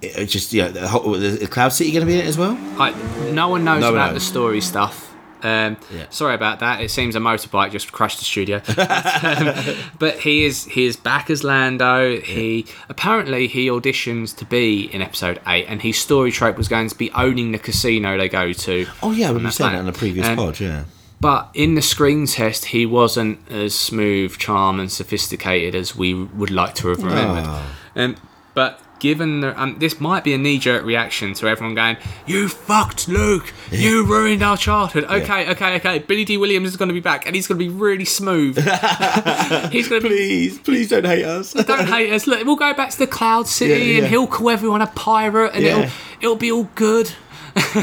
it, 0.00 0.26
just 0.26 0.52
yeah, 0.52 0.68
the, 0.68 0.86
whole- 0.86 1.14
the 1.14 1.48
Cloud 1.48 1.70
City 1.70 1.90
going 1.90 2.06
to 2.06 2.06
be 2.06 2.14
in 2.16 2.24
it 2.24 2.28
as 2.28 2.38
well. 2.38 2.56
I, 2.78 2.92
no 3.32 3.48
one 3.48 3.64
knows 3.64 3.80
No 3.80 3.88
one 3.88 3.94
about 3.96 4.12
knows. 4.12 4.22
the 4.22 4.28
story 4.30 4.60
stuff. 4.60 5.09
Um, 5.42 5.76
Yeah. 5.92 6.06
Sorry 6.10 6.34
about 6.34 6.60
that. 6.60 6.80
It 6.82 6.90
seems 6.90 7.16
a 7.16 7.18
motorbike 7.18 7.70
just 7.72 7.92
crushed 7.92 8.18
the 8.18 8.24
studio. 8.24 8.60
but, 8.66 8.78
um, 9.68 9.76
but 9.98 10.18
he 10.20 10.44
is 10.44 10.64
he 10.66 10.84
is 10.86 10.96
back 10.96 11.30
as 11.30 11.42
Lando. 11.44 12.18
He 12.20 12.66
apparently 12.88 13.46
he 13.48 13.68
auditions 13.68 14.36
to 14.36 14.44
be 14.44 14.84
in 14.92 15.02
episode 15.02 15.40
eight, 15.46 15.66
and 15.68 15.82
his 15.82 15.98
story 15.98 16.30
trope 16.32 16.56
was 16.56 16.68
going 16.68 16.88
to 16.88 16.96
be 16.98 17.10
owning 17.12 17.52
the 17.52 17.58
casino 17.58 18.16
they 18.18 18.28
go 18.28 18.52
to. 18.52 18.86
Oh 19.02 19.12
yeah, 19.12 19.28
we 19.30 19.34
were 19.34 19.40
that 19.40 19.46
in 19.46 19.52
planet. 19.52 19.76
that 19.76 19.78
on 19.80 19.86
the 19.86 19.92
previous 19.92 20.26
Um, 20.26 20.36
pod. 20.36 20.60
Yeah. 20.60 20.84
But 21.20 21.50
in 21.52 21.74
the 21.74 21.82
screen 21.82 22.24
test, 22.26 22.64
he 22.66 22.86
wasn't 22.86 23.38
as 23.50 23.74
smooth, 23.74 24.38
charm, 24.38 24.80
and 24.80 24.90
sophisticated 24.90 25.74
as 25.74 25.94
we 25.94 26.14
would 26.14 26.50
like 26.50 26.74
to 26.76 26.88
have 26.88 27.02
remembered. 27.02 27.44
Oh. 27.46 27.66
Um, 27.94 28.16
but 28.54 28.80
given 29.00 29.40
the, 29.40 29.60
um, 29.60 29.76
this 29.78 30.00
might 30.00 30.22
be 30.22 30.32
a 30.34 30.38
knee-jerk 30.38 30.84
reaction 30.84 31.34
to 31.34 31.48
everyone 31.48 31.74
going, 31.74 31.96
"You 32.26 32.48
fucked 32.48 33.08
Luke, 33.08 33.52
you 33.72 34.04
ruined 34.06 34.42
our 34.42 34.56
childhood." 34.56 35.04
Okay, 35.04 35.50
okay, 35.50 35.76
okay. 35.76 35.98
Billy 35.98 36.24
Dee 36.24 36.36
Williams 36.36 36.68
is 36.68 36.76
going 36.76 36.88
to 36.90 36.94
be 36.94 37.00
back, 37.00 37.26
and 37.26 37.34
he's 37.34 37.46
going 37.48 37.58
to 37.58 37.64
be 37.64 37.70
really 37.70 38.04
smooth. 38.04 38.56
he's 39.72 39.88
going 39.88 40.02
to 40.02 40.08
be. 40.08 40.14
Please, 40.20 40.58
please 40.60 40.88
don't 40.90 41.04
hate 41.06 41.24
us. 41.24 41.52
Don't 41.70 41.86
hate 41.88 42.12
us. 42.12 42.26
Look, 42.26 42.44
we'll 42.44 42.56
go 42.56 42.72
back 42.74 42.90
to 42.90 42.98
the 42.98 43.06
Cloud 43.06 43.48
City, 43.48 43.84
Yeah, 43.84 43.98
and 43.98 44.06
he'll 44.06 44.26
call 44.26 44.50
everyone 44.50 44.82
a 44.82 44.86
pirate, 44.88 45.54
and 45.54 45.64
Yeah. 45.64 45.78
it'll 45.78 45.90
it'll 46.20 46.36
be 46.36 46.52
all 46.52 46.68
good. 46.74 47.12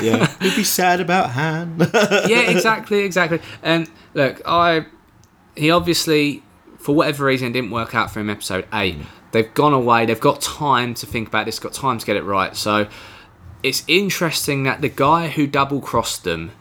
yeah, 0.02 0.28
he'd 0.42 0.56
be 0.56 0.64
sad 0.64 1.02
about 1.02 1.32
Han. 1.32 1.76
yeah, 2.28 2.50
exactly, 2.50 3.00
exactly. 3.00 3.42
And 3.62 3.90
look, 4.14 4.42
I 4.46 4.86
he 5.56 5.72
obviously 5.72 6.44
for 6.78 6.96
whatever 6.96 7.26
reason 7.26 7.52
didn't 7.52 7.72
work 7.72 7.94
out 7.96 8.12
for 8.12 8.20
him 8.22 8.30
episode 8.30 8.66
eight. 8.74 8.96
They've 9.32 9.54
gone 9.54 9.74
away. 9.74 10.06
They've 10.06 10.20
got 10.20 10.42
time 10.42 10.94
to 10.96 11.06
think 11.06 11.28
about 11.28 11.46
this. 11.46 11.60
Got 11.60 11.74
time 11.74 11.98
to 11.98 12.06
get 12.06 12.16
it 12.16 12.24
right. 12.24 12.56
So 12.56 12.88
it's 13.64 13.84
interesting 13.88 14.64
that 14.64 14.82
the 14.82 14.90
guy 14.90 15.28
who 15.28 15.48
double 15.48 15.82
crossed 15.82 16.24
them, 16.24 16.52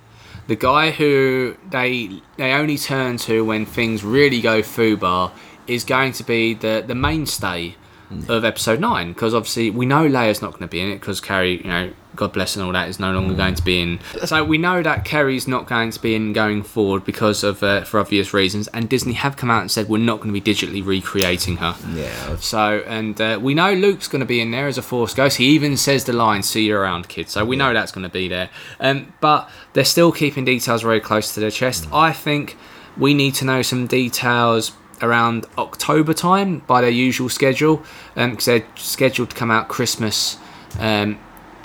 the 0.46 0.56
guy 0.56 0.90
who 0.90 1.56
they 1.68 2.22
they 2.36 2.52
only 2.52 2.78
turn 2.78 3.16
to 3.18 3.44
when 3.44 3.66
things 3.66 4.04
really 4.04 4.40
go 4.40 4.62
foobar, 4.62 5.32
is 5.66 5.84
going 5.84 6.12
to 6.12 6.24
be 6.24 6.54
the 6.54 6.84
the 6.86 6.94
mainstay 6.94 7.76
mm. 8.10 8.28
of 8.28 8.44
episode 8.44 8.80
nine 8.80 9.12
because 9.12 9.34
obviously 9.34 9.70
we 9.70 9.86
know 9.86 10.08
Leia's 10.08 10.42
not 10.42 10.50
going 10.52 10.62
to 10.62 10.68
be 10.68 10.80
in 10.80 10.88
it 10.88 11.00
because 11.00 11.20
Carrie, 11.20 11.58
you 11.58 11.68
know, 11.68 11.92
God 12.16 12.32
bless 12.32 12.56
and 12.56 12.64
all 12.64 12.72
that, 12.72 12.88
is 12.88 12.98
no 12.98 13.12
longer 13.12 13.34
going 13.34 13.54
to 13.54 13.62
be 13.62 13.80
in. 13.80 14.00
So 14.24 14.44
we 14.44 14.58
know 14.58 14.82
that 14.82 15.04
Carrie's 15.04 15.46
not 15.46 15.66
going 15.66 15.90
to 15.90 16.00
be 16.00 16.14
in 16.14 16.32
going 16.32 16.62
forward 16.62 17.04
because 17.04 17.44
of 17.44 17.62
uh, 17.62 17.84
for 17.84 18.00
obvious 18.00 18.32
reasons. 18.34 18.68
And 18.68 18.88
Disney 18.88 19.12
have 19.12 19.36
come 19.36 19.50
out 19.50 19.60
and 19.60 19.70
said 19.70 19.88
we're 19.88 19.98
not 19.98 20.20
going 20.20 20.34
to 20.34 20.40
be 20.40 20.54
digitally 20.54 20.84
recreating 20.84 21.56
her. 21.58 21.76
yeah, 21.92 22.36
So, 22.36 22.82
and 22.86 23.20
uh, 23.20 23.38
we 23.40 23.54
know 23.54 23.72
Luke's 23.72 24.08
going 24.08 24.20
to 24.20 24.26
be 24.26 24.40
in 24.40 24.50
there 24.50 24.66
as 24.66 24.78
a 24.78 24.82
Force 24.82 25.14
Ghost. 25.14 25.36
He 25.36 25.46
even 25.50 25.76
says 25.76 26.04
the 26.04 26.12
line, 26.12 26.42
see 26.42 26.66
you 26.66 26.76
around, 26.76 27.08
kid. 27.08 27.28
So 27.28 27.44
we 27.44 27.56
know 27.56 27.72
that's 27.72 27.92
going 27.92 28.04
to 28.04 28.12
be 28.12 28.28
there. 28.28 28.50
Um, 28.80 29.12
but 29.20 29.50
they're 29.72 29.84
still 29.84 30.12
keeping 30.12 30.44
details 30.44 30.82
very 30.82 31.00
close 31.00 31.34
to 31.34 31.40
their 31.40 31.50
chest. 31.50 31.86
I 31.92 32.12
think 32.12 32.56
we 32.96 33.14
need 33.14 33.34
to 33.36 33.44
know 33.44 33.62
some 33.62 33.86
details 33.86 34.72
around 35.02 35.44
October 35.58 36.14
time 36.14 36.60
by 36.60 36.80
their 36.80 36.90
usual 36.90 37.28
schedule 37.28 37.82
because 38.14 38.46
they're 38.46 38.66
scheduled 38.76 39.30
to 39.30 39.36
come 39.36 39.50
out 39.50 39.68
Christmas 39.68 40.38
um, 40.78 41.18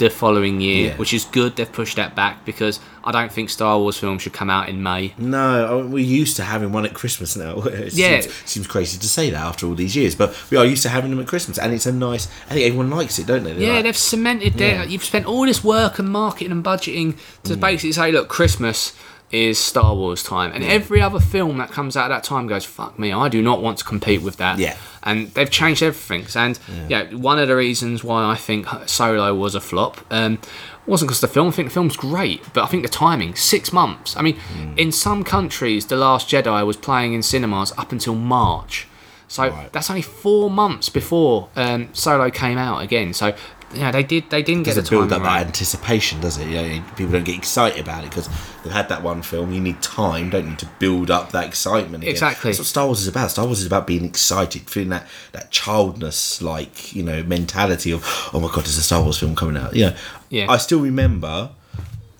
the 0.05 0.09
following 0.09 0.61
year, 0.61 0.87
Yeah. 0.89 0.97
which 0.97 1.13
is 1.13 1.25
good. 1.25 1.55
They've 1.55 1.71
pushed 1.71 1.95
that 1.95 2.15
back 2.15 2.43
because 2.45 2.79
I 3.03 3.11
don't 3.11 3.31
think 3.31 3.49
Star 3.49 3.77
Wars 3.79 3.97
films 3.97 4.21
should 4.21 4.33
come 4.33 4.49
out 4.49 4.67
in 4.69 4.81
May. 4.83 5.13
No, 5.17 5.87
we're 5.89 6.03
used 6.03 6.35
to 6.37 6.43
having 6.43 6.71
one 6.71 6.85
at 6.85 6.93
Christmas 6.93 7.35
now. 7.35 7.61
It 7.71 7.93
Yeah. 7.93 8.21
seems, 8.21 8.33
seems 8.45 8.67
crazy 8.67 8.97
to 8.99 9.07
say 9.07 9.29
that 9.29 9.39
after 9.39 9.65
all 9.65 9.75
these 9.75 9.95
years, 9.95 10.15
but 10.15 10.35
we 10.49 10.57
are 10.57 10.65
used 10.65 10.83
to 10.83 10.89
having 10.89 11.11
them 11.11 11.19
at 11.19 11.27
Christmas, 11.27 11.57
and 11.57 11.73
it's 11.73 11.85
a 11.85 11.91
nice. 11.91 12.27
I 12.49 12.53
think 12.53 12.65
everyone 12.65 12.89
likes 12.89 13.17
it, 13.19 13.27
don't 13.27 13.43
they? 13.43 13.53
They're 13.53 13.67
Yeah, 13.67 13.73
like, 13.75 13.83
they've 13.83 13.97
cemented 13.97 14.53
their. 14.55 14.75
Yeah. 14.75 14.83
You've 14.83 15.03
spent 15.03 15.25
all 15.25 15.45
this 15.45 15.63
work 15.63 15.99
and 15.99 16.09
marketing 16.09 16.51
and 16.51 16.63
budgeting 16.63 17.17
to 17.43 17.55
mm. 17.55 17.59
basically 17.59 17.93
say, 17.93 18.11
look, 18.11 18.27
Christmas 18.27 18.93
is 19.31 19.57
Star 19.57 19.95
Wars 19.95 20.23
time, 20.23 20.51
and 20.53 20.63
every 20.63 21.01
other 21.01 21.19
film 21.19 21.57
that 21.57 21.71
comes 21.71 21.95
out 21.95 22.11
at 22.11 22.15
that 22.15 22.23
time 22.23 22.47
goes, 22.47 22.65
fuck 22.65 22.99
me, 22.99 23.13
I 23.13 23.29
do 23.29 23.41
not 23.41 23.61
want 23.61 23.77
to 23.77 23.85
compete 23.85 24.21
with 24.21 24.37
that. 24.37 24.59
Yeah. 24.59 24.75
And 25.03 25.29
they've 25.33 25.49
changed 25.49 25.81
everything. 25.83 26.25
And 26.35 26.59
yeah, 26.89 27.13
one 27.13 27.39
of 27.39 27.47
the 27.47 27.55
reasons 27.55 28.03
why 28.03 28.23
I 28.23 28.35
think 28.35 28.67
Solo 28.87 29.33
was 29.35 29.55
a 29.55 29.61
flop. 29.61 29.99
Um, 30.11 30.39
wasn't 30.87 31.09
because 31.09 31.21
the 31.21 31.27
film. 31.27 31.47
I 31.47 31.51
think 31.51 31.67
the 31.69 31.73
film's 31.73 31.95
great, 31.97 32.41
but 32.53 32.63
I 32.63 32.67
think 32.67 32.83
the 32.83 32.89
timing 32.89 33.35
six 33.35 33.71
months. 33.71 34.15
I 34.17 34.21
mean, 34.21 34.35
Mm. 34.57 34.77
in 34.77 34.91
some 34.91 35.23
countries, 35.23 35.85
The 35.85 35.95
Last 35.95 36.29
Jedi 36.29 36.65
was 36.65 36.75
playing 36.77 37.13
in 37.13 37.21
cinemas 37.21 37.71
up 37.77 37.91
until 37.91 38.15
March, 38.15 38.87
so 39.27 39.43
Right. 39.49 39.71
that's 39.71 39.89
only 39.89 40.01
four 40.01 40.49
months 40.49 40.89
before 40.89 41.49
um, 41.55 41.89
Solo 41.93 42.29
came 42.31 42.57
out 42.57 42.81
again. 42.81 43.13
So 43.13 43.33
yeah, 43.73 43.91
they 43.91 44.03
did. 44.03 44.29
They 44.29 44.43
didn't 44.43 44.63
get 44.63 44.75
the 44.75 44.81
build 44.81 45.11
up 45.13 45.21
that 45.21 45.27
right. 45.27 45.45
anticipation, 45.45 46.21
does 46.21 46.37
it? 46.37 46.47
You 46.47 46.61
know, 46.61 46.83
people 46.95 47.13
don't 47.13 47.23
get 47.23 47.37
excited 47.37 47.79
about 47.79 48.03
it 48.03 48.09
because 48.09 48.27
they've 48.63 48.73
had 48.73 48.89
that 48.89 49.03
one 49.03 49.21
film. 49.21 49.51
You 49.51 49.61
need 49.61 49.81
time, 49.81 50.29
don't 50.29 50.49
you, 50.49 50.55
to 50.57 50.65
build 50.79 51.09
up 51.09 51.31
that 51.31 51.45
excitement. 51.47 52.03
Again. 52.03 52.11
Exactly. 52.11 52.51
That's 52.51 52.59
what 52.59 52.67
Star 52.67 52.85
Wars 52.85 53.01
is 53.01 53.07
about. 53.07 53.31
Star 53.31 53.45
Wars 53.45 53.59
is 53.59 53.65
about 53.65 53.87
being 53.87 54.05
excited, 54.05 54.69
feeling 54.69 54.89
that 54.89 55.07
that 55.31 55.51
childness, 55.51 56.41
like 56.41 56.95
you 56.95 57.03
know, 57.03 57.23
mentality 57.23 57.91
of 57.91 58.03
oh 58.33 58.39
my 58.39 58.47
god, 58.47 58.61
there's 58.61 58.77
a 58.77 58.83
Star 58.83 59.01
Wars 59.03 59.17
film 59.17 59.35
coming 59.35 59.57
out. 59.57 59.75
You 59.75 59.87
know, 59.87 59.95
Yeah. 60.29 60.45
I 60.49 60.57
still 60.57 60.79
remember 60.81 61.51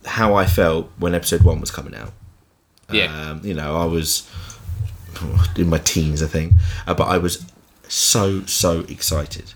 how 0.06 0.34
I 0.34 0.46
felt 0.46 0.90
when 0.98 1.14
Episode 1.14 1.44
One 1.44 1.60
was 1.60 1.72
coming 1.72 1.96
out. 1.96 2.12
Yeah. 2.92 3.30
Um, 3.32 3.42
you 3.44 3.54
know, 3.54 3.78
I 3.78 3.86
was 3.86 4.30
in 5.58 5.70
my 5.70 5.78
teens, 5.78 6.24
I 6.24 6.28
think, 6.28 6.54
uh, 6.88 6.94
but 6.94 7.08
I 7.08 7.18
was 7.18 7.46
so 7.88 8.46
so 8.46 8.82
excited. 8.82 9.54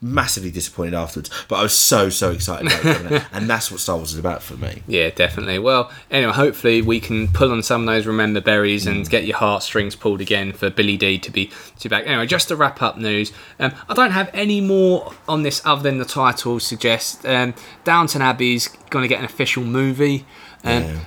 Massively 0.00 0.52
disappointed 0.52 0.94
afterwards, 0.94 1.28
but 1.48 1.56
I 1.56 1.62
was 1.64 1.72
so 1.76 2.08
so 2.08 2.30
excited 2.30 2.68
about 2.68 3.10
it, 3.12 3.22
and 3.32 3.50
that's 3.50 3.68
what 3.68 3.80
Star 3.80 3.96
Wars 3.96 4.12
is 4.12 4.18
about 4.18 4.44
for 4.44 4.54
me. 4.56 4.84
Yeah, 4.86 5.10
definitely. 5.10 5.58
Well, 5.58 5.90
anyway, 6.08 6.30
hopefully 6.32 6.82
we 6.82 7.00
can 7.00 7.26
pull 7.26 7.50
on 7.50 7.64
some 7.64 7.80
of 7.80 7.86
those 7.88 8.06
remember 8.06 8.40
berries 8.40 8.86
Mm. 8.86 8.90
and 8.92 9.10
get 9.10 9.24
your 9.26 9.36
heartstrings 9.38 9.96
pulled 9.96 10.20
again 10.20 10.52
for 10.52 10.70
Billy 10.70 10.96
Dee 10.96 11.18
to 11.18 11.32
be 11.32 11.46
to 11.46 11.88
be 11.88 11.88
back. 11.88 12.06
Anyway, 12.06 12.26
just 12.26 12.46
to 12.46 12.54
wrap 12.54 12.80
up 12.80 12.96
news, 12.96 13.32
um, 13.58 13.72
I 13.88 13.94
don't 13.94 14.12
have 14.12 14.30
any 14.32 14.60
more 14.60 15.12
on 15.28 15.42
this 15.42 15.60
other 15.64 15.82
than 15.82 15.98
the 15.98 16.04
title 16.04 16.60
suggests. 16.60 17.24
Um, 17.24 17.54
Downton 17.82 18.22
Abbey's 18.22 18.68
going 18.90 19.02
to 19.02 19.08
get 19.08 19.18
an 19.18 19.24
official 19.24 19.64
movie. 19.64 20.26
Um, 20.62 20.82
Yeah. 20.84 20.98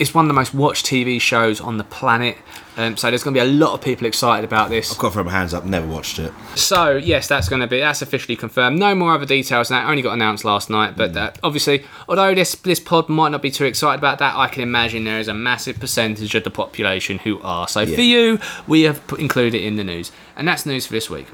It's 0.00 0.14
one 0.14 0.24
of 0.24 0.28
the 0.28 0.34
most 0.34 0.54
watched 0.54 0.86
TV 0.86 1.20
shows 1.20 1.60
on 1.60 1.76
the 1.76 1.84
planet, 1.84 2.38
um, 2.78 2.96
so 2.96 3.10
there's 3.10 3.22
going 3.22 3.34
to 3.34 3.40
be 3.40 3.46
a 3.46 3.52
lot 3.52 3.74
of 3.74 3.82
people 3.82 4.06
excited 4.06 4.44
about 4.44 4.70
this. 4.70 4.90
I've 4.90 4.98
got 4.98 5.08
to 5.08 5.14
throw 5.14 5.24
my 5.24 5.30
hands 5.30 5.52
up. 5.52 5.66
Never 5.66 5.86
watched 5.86 6.18
it. 6.18 6.32
So 6.54 6.96
yes, 6.96 7.28
that's 7.28 7.50
going 7.50 7.60
to 7.60 7.66
be 7.66 7.80
that's 7.80 8.00
officially 8.00 8.36
confirmed. 8.36 8.78
No 8.78 8.94
more 8.94 9.12
other 9.12 9.26
details. 9.26 9.68
than 9.68 9.82
That 9.82 9.90
only 9.90 10.00
got 10.00 10.14
announced 10.14 10.46
last 10.46 10.70
night. 10.70 10.96
But 10.96 11.12
that, 11.12 11.38
obviously, 11.42 11.84
although 12.08 12.34
this 12.34 12.54
this 12.54 12.80
pod 12.80 13.10
might 13.10 13.28
not 13.28 13.42
be 13.42 13.50
too 13.50 13.66
excited 13.66 13.98
about 13.98 14.18
that, 14.20 14.34
I 14.34 14.48
can 14.48 14.62
imagine 14.62 15.04
there 15.04 15.20
is 15.20 15.28
a 15.28 15.34
massive 15.34 15.78
percentage 15.78 16.34
of 16.34 16.44
the 16.44 16.50
population 16.50 17.18
who 17.18 17.38
are. 17.42 17.68
So 17.68 17.84
for 17.84 18.00
you, 18.00 18.38
we 18.66 18.82
have 18.82 19.06
put, 19.06 19.20
included 19.20 19.60
it 19.60 19.64
in 19.64 19.76
the 19.76 19.84
news, 19.84 20.12
and 20.34 20.48
that's 20.48 20.64
news 20.64 20.86
for 20.86 20.94
this 20.94 21.10
week. 21.10 21.26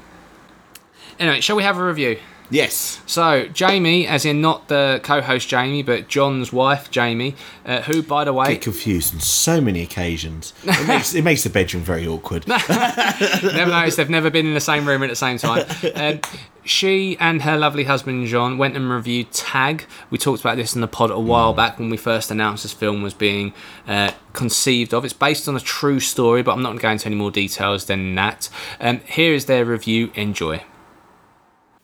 Anyway, 1.19 1.39
shall 1.39 1.55
we 1.55 1.63
have 1.63 1.77
a 1.77 1.83
review? 1.85 2.19
Yes. 2.49 3.01
So 3.05 3.47
Jamie, 3.47 4.07
as 4.07 4.25
in 4.25 4.41
not 4.41 4.67
the 4.67 4.99
co-host 5.03 5.49
Jamie, 5.49 5.83
but 5.83 6.07
John's 6.07 6.53
wife 6.53 6.89
Jamie, 6.89 7.35
uh, 7.65 7.81
who 7.81 8.01
by 8.01 8.23
the 8.23 8.33
way 8.33 8.53
Get 8.53 8.61
confused 8.61 9.13
on 9.13 9.19
so 9.19 9.59
many 9.59 9.81
occasions. 9.81 10.53
It 10.63 10.87
makes, 10.87 11.13
it 11.13 11.23
makes 11.23 11.43
the 11.43 11.49
bedroom 11.49 11.83
very 11.83 12.07
awkward. 12.07 12.47
never 12.47 13.71
noticed 13.71 13.97
they've 13.97 14.09
never 14.09 14.29
been 14.29 14.45
in 14.45 14.53
the 14.53 14.59
same 14.61 14.87
room 14.87 15.03
at 15.03 15.09
the 15.09 15.15
same 15.15 15.37
time. 15.37 15.65
Um, 15.97 16.19
she 16.63 17.17
and 17.19 17.41
her 17.41 17.57
lovely 17.57 17.85
husband 17.85 18.27
John 18.27 18.57
went 18.57 18.75
and 18.75 18.89
reviewed 18.89 19.31
Tag. 19.31 19.85
We 20.09 20.17
talked 20.17 20.41
about 20.41 20.57
this 20.57 20.75
in 20.75 20.81
the 20.81 20.87
pod 20.87 21.09
a 21.09 21.19
while 21.19 21.53
back 21.53 21.79
when 21.79 21.89
we 21.89 21.97
first 21.97 22.29
announced 22.29 22.63
this 22.63 22.73
film 22.73 23.01
was 23.01 23.13
being 23.13 23.53
uh, 23.87 24.11
conceived 24.33 24.93
of. 24.93 25.05
It's 25.05 25.13
based 25.13 25.47
on 25.47 25.55
a 25.55 25.59
true 25.59 25.99
story, 25.99 26.43
but 26.43 26.51
I'm 26.53 26.61
not 26.61 26.69
going 26.69 26.79
to 26.79 26.83
go 26.83 26.91
into 26.91 27.05
any 27.07 27.15
more 27.15 27.31
details 27.31 27.85
than 27.85 28.13
that. 28.15 28.49
Um, 28.79 28.99
here 29.05 29.33
is 29.33 29.45
their 29.45 29.65
review. 29.65 30.11
Enjoy. 30.13 30.61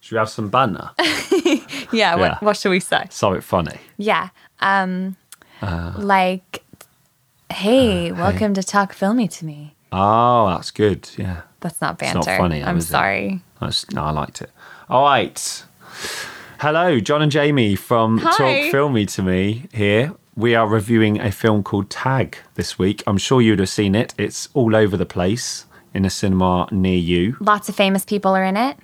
Should 0.03 0.15
we 0.15 0.17
have 0.19 0.29
some 0.29 0.49
banner? 0.49 0.91
Yeah, 1.93 2.15
what, 2.15 2.21
Yeah. 2.31 2.37
what 2.41 2.57
should 2.57 2.71
we 2.71 2.79
say? 2.81 3.05
Something 3.09 3.39
funny. 3.41 3.77
Yeah. 3.97 4.29
Um 4.59 5.15
like 5.61 6.63
hey, 7.49 8.11
welcome 8.11 8.53
to 8.55 8.63
talk 8.63 8.91
filmy 8.93 9.27
to 9.29 9.45
me. 9.45 9.75
Oh, 9.93 10.49
that's 10.49 10.71
good. 10.71 11.07
Yeah. 11.17 11.41
That's 11.61 11.79
not 11.79 11.93
It's 11.93 12.01
banter. 12.01 12.31
not 12.31 12.37
funny, 12.37 12.59
though, 12.59 12.65
I'm 12.65 12.81
sorry. 12.81 13.41
That's, 13.61 13.89
no, 13.91 14.03
I 14.03 14.11
liked 14.11 14.41
it. 14.41 14.49
All 14.89 15.03
right. 15.03 15.63
Hello, 16.59 16.99
John 16.99 17.21
and 17.21 17.31
Jamie 17.31 17.75
from 17.75 18.17
Hi. 18.17 18.31
Talk 18.63 18.71
Filmy 18.71 19.05
to 19.05 19.21
Me 19.21 19.67
here. 19.71 20.13
We 20.35 20.53
are 20.55 20.67
reviewing 20.67 21.21
a 21.21 21.31
film 21.31 21.61
called 21.63 21.89
Tag 21.91 22.37
this 22.55 22.77
week. 22.79 23.03
I'm 23.07 23.17
sure 23.19 23.39
you'd 23.41 23.59
have 23.59 23.69
seen 23.69 23.93
it. 23.95 24.13
It's 24.17 24.49
all 24.55 24.75
over 24.75 24.97
the 24.97 25.05
place 25.05 25.65
in 25.93 26.03
a 26.05 26.09
cinema 26.09 26.67
near 26.71 26.97
you. 26.97 27.37
Lots 27.39 27.69
of 27.69 27.75
famous 27.75 28.03
people 28.03 28.35
are 28.35 28.43
in 28.43 28.57
it. 28.57 28.75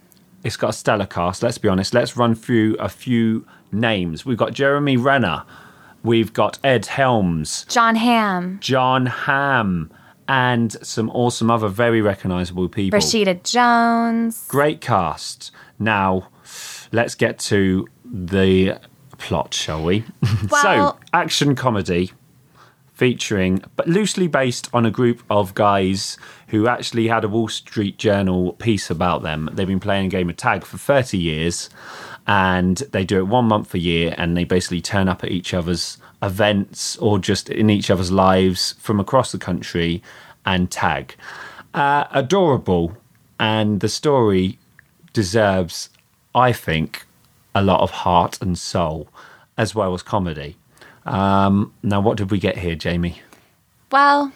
It's 0.44 0.56
got 0.58 0.70
a 0.70 0.74
stellar 0.74 1.06
cast. 1.06 1.44
Let's 1.44 1.58
be 1.58 1.68
honest. 1.68 1.94
Let's 1.94 2.16
run 2.16 2.36
through 2.36 2.76
a 2.80 2.90
few 2.90 3.46
names. 3.72 4.26
We've 4.26 4.38
got 4.38 4.54
Jeremy 4.54 4.98
Renner. 4.98 5.44
We've 6.04 6.32
got 6.32 6.60
Ed 6.64 6.86
Helms, 6.86 7.66
Jon 7.68 7.96
Hamm, 7.98 8.60
Jon 8.62 9.06
Hamm, 9.06 9.92
and 10.30 10.72
some 10.86 11.10
awesome 11.10 11.52
other 11.52 11.68
very 11.68 12.02
recognizable 12.02 12.70
people. 12.70 12.98
Rashida 12.98 13.44
Jones. 13.44 14.46
Great 14.48 14.80
cast. 14.80 15.52
Now, 15.78 16.30
let's 16.94 17.16
get 17.16 17.38
to 17.40 17.86
the 18.06 18.80
plot, 19.18 19.54
shall 19.54 19.84
we? 19.84 20.06
Well- 20.50 20.94
so, 20.94 21.00
action 21.14 21.54
comedy 21.56 22.12
featuring, 22.94 23.62
but 23.76 23.88
loosely 23.88 24.28
based 24.28 24.70
on 24.74 24.86
a 24.86 24.92
group 24.92 25.22
of 25.30 25.54
guys 25.54 26.18
who 26.50 26.68
actually 26.68 27.08
had 27.08 27.24
a 27.24 27.30
Wall 27.30 27.48
Street 27.48 27.98
Journal 27.98 28.54
piece 28.54 28.90
about 28.90 29.24
them. 29.24 29.50
They've 29.54 29.68
been 29.68 29.80
playing 29.80 30.08
a 30.08 30.10
game 30.10 30.30
of 30.30 30.38
tag 30.38 30.64
for 30.64 30.78
30 30.78 31.18
years 31.18 31.70
and 32.28 32.78
they 32.92 33.06
do 33.06 33.20
it 33.20 33.28
one 33.28 33.46
month 33.46 33.74
a 33.74 33.80
year 33.80 34.14
and 34.18 34.36
they 34.36 34.44
basically 34.44 34.82
turn 34.82 35.08
up 35.08 35.24
at 35.24 35.32
each 35.32 35.54
other's 35.54 35.98
events 36.22 36.98
or 36.98 37.18
just 37.18 37.50
in 37.50 37.70
each 37.70 37.90
other's 37.90 38.12
lives 38.12 38.76
from 38.80 39.00
across 39.00 39.32
the 39.32 39.38
country 39.38 40.04
and 40.46 40.70
tag. 40.70 41.16
Uh, 41.74 42.06
adorable, 42.12 42.98
and 43.40 43.80
the 43.80 43.90
story 43.90 44.58
deserves 45.14 45.90
I 46.34 46.54
think, 46.54 47.06
a 47.56 47.62
lot 47.62 47.82
of 47.82 47.92
heart 47.92 48.42
and 48.42 48.58
soul, 48.58 49.10
as 49.58 49.74
well 49.74 49.94
as 49.94 50.04
comedy. 50.04 50.58
Um, 51.06 51.74
now, 51.82 52.02
what 52.02 52.18
did 52.18 52.32
we 52.32 52.40
get 52.40 52.58
here, 52.58 52.76
Jamie? 52.76 53.22
Well, 53.92 54.32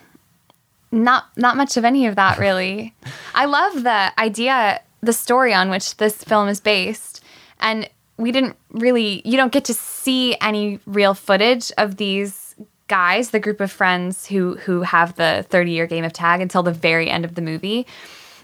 not 0.94 1.26
not 1.36 1.58
much 1.58 1.76
of 1.76 1.84
any 1.84 2.08
of 2.08 2.16
that 2.16 2.38
really. 2.48 2.94
I 3.36 3.46
love 3.46 3.84
the 3.84 4.18
idea, 4.20 4.82
the 5.02 5.14
story 5.14 5.54
on 5.54 5.70
which 5.70 5.98
this 5.98 6.24
film 6.24 6.48
is 6.48 6.62
based, 6.62 7.24
and 7.60 7.90
we 8.18 8.32
didn't 8.32 8.56
really 8.72 9.22
you 9.26 9.36
don't 9.36 9.52
get 9.52 9.66
to 9.66 9.74
see 9.74 10.38
any 10.40 10.80
real 10.86 11.14
footage 11.14 11.72
of 11.78 11.98
these 11.98 12.56
guys, 12.88 13.32
the 13.32 13.40
group 13.40 13.60
of 13.60 13.72
friends 13.72 14.28
who 14.28 14.56
who 14.58 14.82
have 14.82 15.16
the 15.16 15.46
30-year 15.50 15.88
game 15.88 16.04
of 16.04 16.14
tag 16.14 16.42
until 16.42 16.64
the 16.64 16.72
very 16.72 17.10
end 17.10 17.26
of 17.26 17.36
the 17.36 17.42
movie. 17.42 17.88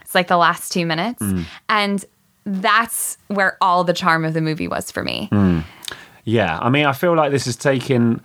It's 0.02 0.16
like 0.16 0.28
the 0.28 0.38
last 0.38 0.72
2 0.72 0.88
minutes. 0.88 1.22
Mm. 1.22 1.46
And 1.70 2.06
that's 2.46 3.20
where 3.28 3.58
all 3.62 3.84
the 3.84 3.94
charm 3.94 4.26
of 4.26 4.34
the 4.34 4.42
movie 4.42 4.68
was 4.68 4.90
for 4.90 5.04
me. 5.04 5.30
Mm. 5.32 5.64
Yeah, 6.24 6.58
I 6.60 6.70
mean, 6.70 6.86
I 6.86 6.94
feel 6.94 7.16
like 7.16 7.32
this 7.32 7.46
is 7.46 7.56
taking 7.56 8.22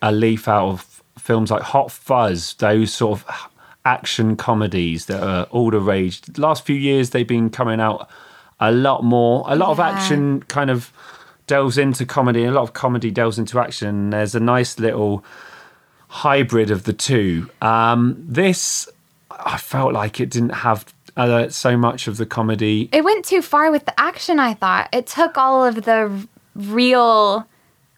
a 0.00 0.12
leaf 0.12 0.48
out 0.48 0.68
of 0.68 1.02
films 1.18 1.50
like 1.50 1.62
Hot 1.62 1.90
Fuzz, 1.90 2.54
those 2.54 2.92
sort 2.94 3.20
of 3.20 3.50
action 3.86 4.36
comedies 4.36 5.06
that 5.06 5.22
are 5.22 5.44
all 5.44 5.70
the 5.70 5.80
rage. 5.80 6.20
Last 6.36 6.66
few 6.66 6.76
years, 6.76 7.10
they've 7.10 7.26
been 7.26 7.48
coming 7.48 7.80
out 7.80 8.10
a 8.58 8.72
lot 8.72 9.04
more. 9.04 9.44
A 9.46 9.54
lot 9.54 9.70
of 9.70 9.80
action 9.80 10.42
kind 10.42 10.70
of 10.70 10.92
delves 11.46 11.78
into 11.78 12.04
comedy, 12.04 12.44
a 12.44 12.50
lot 12.50 12.62
of 12.62 12.72
comedy 12.72 13.10
delves 13.10 13.38
into 13.38 13.60
action. 13.60 14.10
There's 14.10 14.34
a 14.34 14.40
nice 14.40 14.78
little 14.78 15.24
hybrid 16.08 16.70
of 16.70 16.84
the 16.84 16.92
two. 16.92 17.48
Um, 17.62 18.16
this, 18.18 18.88
I 19.30 19.56
felt 19.56 19.92
like 19.92 20.20
it 20.20 20.30
didn't 20.30 20.50
have 20.66 20.84
uh, 21.16 21.48
so 21.48 21.76
much 21.76 22.08
of 22.08 22.16
the 22.16 22.26
comedy. 22.26 22.88
It 22.92 23.04
went 23.04 23.24
too 23.24 23.40
far 23.40 23.70
with 23.70 23.84
the 23.84 23.98
action, 23.98 24.40
I 24.40 24.54
thought. 24.54 24.88
It 24.92 25.06
took 25.06 25.38
all 25.38 25.64
of 25.64 25.84
the 25.84 26.26
real 26.56 27.46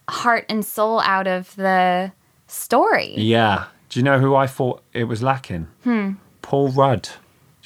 heart 0.09 0.45
and 0.49 0.65
soul 0.65 1.01
out 1.01 1.27
of 1.27 1.57
the 1.57 2.13
story. 2.47 3.15
Yeah. 3.17 3.67
Do 3.99 4.01
you 4.01 4.05
know 4.05 4.21
who 4.21 4.37
I 4.37 4.47
thought 4.47 4.81
it 4.93 5.05
was 5.05 5.25
lacking? 5.25 5.67
Hmm. 5.83 6.13
Paul 6.41 6.69
Rudd. 6.69 7.09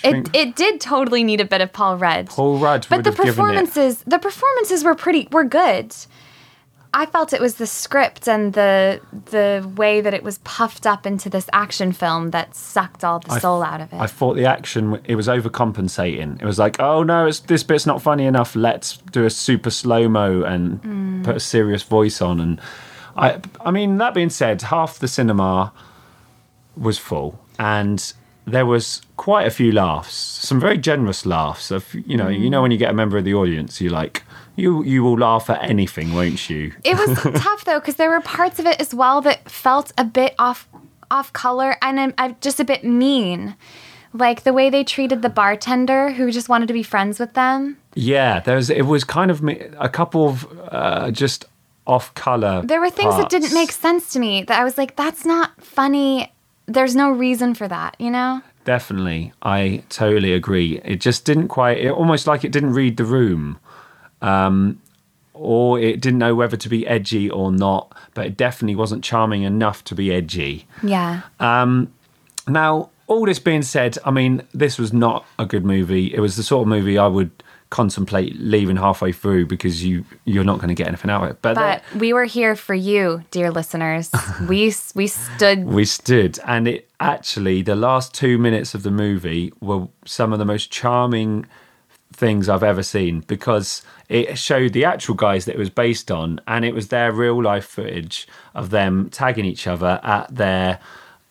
It, 0.02 0.30
it 0.34 0.56
did 0.56 0.80
totally 0.80 1.22
need 1.24 1.42
a 1.42 1.44
bit 1.44 1.60
of 1.60 1.74
Paul 1.74 1.98
Rudd. 1.98 2.28
Paul 2.28 2.56
Rudd 2.58 2.86
but 2.88 3.04
the 3.04 3.10
have 3.10 3.16
given 3.18 3.28
it. 3.28 3.36
performances 3.36 4.02
the 4.06 4.18
performances 4.18 4.82
were 4.82 4.94
pretty 4.94 5.28
were 5.30 5.44
good. 5.44 5.94
I 6.94 7.04
felt 7.04 7.34
it 7.34 7.40
was 7.42 7.56
the 7.56 7.66
script 7.66 8.26
and 8.30 8.54
the 8.54 9.02
the 9.26 9.70
way 9.76 10.00
that 10.00 10.14
it 10.14 10.22
was 10.22 10.38
puffed 10.38 10.86
up 10.86 11.04
into 11.06 11.28
this 11.28 11.50
action 11.52 11.92
film 11.92 12.30
that 12.30 12.54
sucked 12.54 13.04
all 13.04 13.18
the 13.18 13.32
I- 13.32 13.38
soul 13.38 13.62
out 13.62 13.82
of 13.82 13.92
it. 13.92 14.00
I 14.00 14.06
thought 14.06 14.32
the 14.36 14.46
action 14.46 15.02
it 15.04 15.16
was 15.16 15.28
overcompensating. 15.28 16.40
It 16.40 16.46
was 16.46 16.58
like, 16.58 16.80
oh 16.80 17.02
no, 17.02 17.26
it's, 17.26 17.40
this 17.40 17.62
bit's 17.62 17.84
not 17.84 18.00
funny 18.00 18.24
enough. 18.24 18.56
Let's 18.56 18.96
do 18.96 19.26
a 19.26 19.30
super 19.30 19.68
slow 19.68 20.08
mo 20.08 20.44
and 20.44 20.80
Mm. 20.82 21.24
put 21.24 21.36
a 21.36 21.40
serious 21.40 21.82
voice 21.82 22.22
on. 22.22 22.40
And 22.40 22.58
I, 23.16 23.38
I 23.60 23.70
mean, 23.70 23.98
that 23.98 24.14
being 24.14 24.30
said, 24.30 24.62
half 24.62 24.98
the 24.98 25.06
cinema 25.08 25.74
was 26.76 26.98
full, 26.98 27.38
and 27.58 28.12
there 28.46 28.66
was 28.66 29.02
quite 29.16 29.46
a 29.46 29.50
few 29.50 29.72
laughs. 29.72 30.14
Some 30.14 30.60
very 30.60 30.78
generous 30.78 31.24
laughs. 31.24 31.70
Of 31.70 31.94
you 31.94 32.16
know, 32.16 32.28
you 32.28 32.50
know 32.50 32.62
when 32.62 32.70
you 32.70 32.78
get 32.78 32.90
a 32.90 32.94
member 32.94 33.18
of 33.18 33.24
the 33.24 33.34
audience, 33.34 33.80
you 33.80 33.90
like 33.90 34.22
you 34.56 34.82
you 34.82 35.02
will 35.02 35.18
laugh 35.18 35.48
at 35.50 35.62
anything, 35.62 36.14
won't 36.14 36.50
you? 36.50 36.72
It 36.84 36.96
was 36.96 37.18
tough 37.42 37.64
though 37.64 37.80
because 37.80 37.96
there 37.96 38.10
were 38.10 38.20
parts 38.20 38.58
of 38.58 38.66
it 38.66 38.80
as 38.80 38.94
well 38.94 39.20
that 39.22 39.50
felt 39.50 39.92
a 39.96 40.04
bit 40.04 40.34
off 40.38 40.68
off 41.10 41.32
color 41.32 41.76
and 41.82 42.14
uh, 42.18 42.32
just 42.40 42.58
a 42.58 42.64
bit 42.64 42.84
mean, 42.84 43.54
like 44.12 44.44
the 44.44 44.52
way 44.52 44.70
they 44.70 44.82
treated 44.82 45.22
the 45.22 45.28
bartender 45.28 46.10
who 46.10 46.30
just 46.32 46.48
wanted 46.48 46.66
to 46.66 46.74
be 46.74 46.82
friends 46.82 47.20
with 47.20 47.34
them. 47.34 47.76
Yeah, 47.94 48.40
there 48.40 48.56
was 48.56 48.70
it 48.70 48.86
was 48.86 49.04
kind 49.04 49.30
of 49.30 49.42
me- 49.42 49.66
a 49.78 49.88
couple 49.88 50.28
of 50.28 50.46
uh, 50.70 51.10
just 51.10 51.44
off 51.86 52.14
color. 52.14 52.62
There 52.64 52.80
were 52.80 52.90
things 52.90 53.16
that 53.16 53.28
didn't 53.28 53.54
make 53.54 53.72
sense 53.72 54.12
to 54.12 54.20
me 54.20 54.42
that 54.44 54.60
I 54.60 54.64
was 54.64 54.78
like, 54.78 54.96
that's 54.96 55.24
not 55.24 55.62
funny. 55.62 56.31
There's 56.66 56.94
no 56.94 57.10
reason 57.10 57.54
for 57.54 57.68
that, 57.68 57.96
you 57.98 58.10
know? 58.10 58.42
Definitely, 58.64 59.32
I 59.42 59.82
totally 59.88 60.32
agree. 60.32 60.80
It 60.84 61.00
just 61.00 61.24
didn't 61.24 61.48
quite. 61.48 61.78
It 61.78 61.90
almost 61.90 62.26
like 62.26 62.44
it 62.44 62.52
didn't 62.52 62.74
read 62.74 62.96
the 62.96 63.04
room, 63.04 63.58
um, 64.20 64.80
or 65.34 65.80
it 65.80 66.00
didn't 66.00 66.18
know 66.18 66.34
whether 66.34 66.56
to 66.56 66.68
be 66.68 66.86
edgy 66.86 67.28
or 67.28 67.50
not. 67.50 67.92
But 68.14 68.26
it 68.26 68.36
definitely 68.36 68.76
wasn't 68.76 69.02
charming 69.02 69.42
enough 69.42 69.82
to 69.84 69.94
be 69.94 70.12
edgy. 70.12 70.66
Yeah. 70.82 71.22
Um, 71.40 71.92
Now, 72.46 72.90
all 73.08 73.26
this 73.26 73.38
being 73.38 73.62
said, 73.62 73.98
I 74.04 74.10
mean, 74.10 74.42
this 74.54 74.78
was 74.78 74.92
not 74.92 75.26
a 75.38 75.44
good 75.46 75.64
movie. 75.64 76.14
It 76.14 76.20
was 76.20 76.36
the 76.36 76.42
sort 76.42 76.62
of 76.62 76.68
movie 76.68 76.98
I 76.98 77.06
would 77.08 77.30
contemplate 77.72 78.38
leaving 78.38 78.76
halfway 78.76 79.12
through 79.12 79.46
because 79.46 79.82
you 79.82 80.04
you're 80.26 80.44
not 80.44 80.58
going 80.58 80.68
to 80.68 80.74
get 80.74 80.86
anything 80.86 81.10
out 81.10 81.24
of 81.24 81.30
it. 81.30 81.38
But, 81.40 81.54
But 81.54 81.82
there- 81.90 82.00
we 82.00 82.12
were 82.12 82.26
here 82.26 82.54
for 82.54 82.74
you, 82.74 83.24
dear 83.30 83.50
listeners. 83.50 84.10
we 84.48 84.72
we 84.94 85.06
stood 85.06 85.64
we 85.64 85.84
stood, 85.86 86.38
and 86.46 86.68
it 86.68 86.88
actually 87.00 87.62
the 87.62 87.74
last 87.74 88.14
two 88.14 88.36
minutes 88.38 88.74
of 88.74 88.82
the 88.82 88.90
movie 88.90 89.52
were 89.60 89.88
some 90.04 90.32
of 90.34 90.38
the 90.38 90.44
most 90.44 90.70
charming 90.70 91.46
things 92.12 92.46
I've 92.46 92.62
ever 92.62 92.82
seen 92.82 93.20
because 93.20 93.82
it 94.10 94.36
showed 94.36 94.74
the 94.74 94.84
actual 94.84 95.14
guys 95.14 95.46
that 95.46 95.54
it 95.54 95.58
was 95.58 95.70
based 95.70 96.10
on, 96.10 96.40
and 96.46 96.64
it 96.66 96.74
was 96.74 96.88
their 96.88 97.10
real 97.10 97.42
life 97.42 97.64
footage 97.64 98.28
of 98.54 98.68
them 98.68 99.08
tagging 99.10 99.46
each 99.46 99.66
other 99.66 99.98
at 100.02 100.32
their 100.34 100.78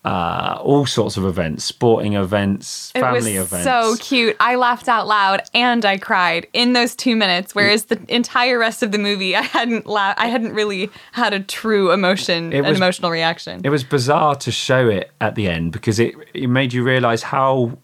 uh, 0.03 0.57
all 0.63 0.85
sorts 0.87 1.15
of 1.15 1.25
events, 1.25 1.63
sporting 1.63 2.13
events, 2.15 2.89
family 2.91 3.35
it 3.35 3.39
was 3.39 3.53
events. 3.53 3.63
so 3.65 3.95
cute. 4.03 4.35
I 4.39 4.55
laughed 4.55 4.89
out 4.89 5.05
loud 5.07 5.43
and 5.53 5.85
I 5.85 5.97
cried 5.97 6.47
in 6.53 6.73
those 6.73 6.95
two 6.95 7.15
minutes. 7.15 7.53
Whereas 7.53 7.85
the 7.85 7.99
entire 8.07 8.57
rest 8.57 8.81
of 8.81 8.91
the 8.91 8.97
movie, 8.97 9.35
I 9.35 9.41
hadn't 9.43 9.85
la- 9.85 10.15
I 10.17 10.27
hadn't 10.27 10.53
really 10.53 10.89
had 11.11 11.33
a 11.33 11.39
true 11.39 11.91
emotion, 11.91 12.51
It 12.51 12.61
was, 12.61 12.71
an 12.71 12.75
emotional 12.77 13.11
reaction. 13.11 13.61
it 13.63 13.69
was 13.69 13.83
bizarre 13.83 14.35
to 14.37 14.51
show 14.51 14.87
it 14.89 15.11
at 15.21 15.35
the 15.35 15.47
end 15.47 15.71
because 15.71 15.99
it 15.99 16.15
it 16.33 16.47
made 16.47 16.73
you 16.73 16.83
realize 16.83 17.21
how 17.23 17.77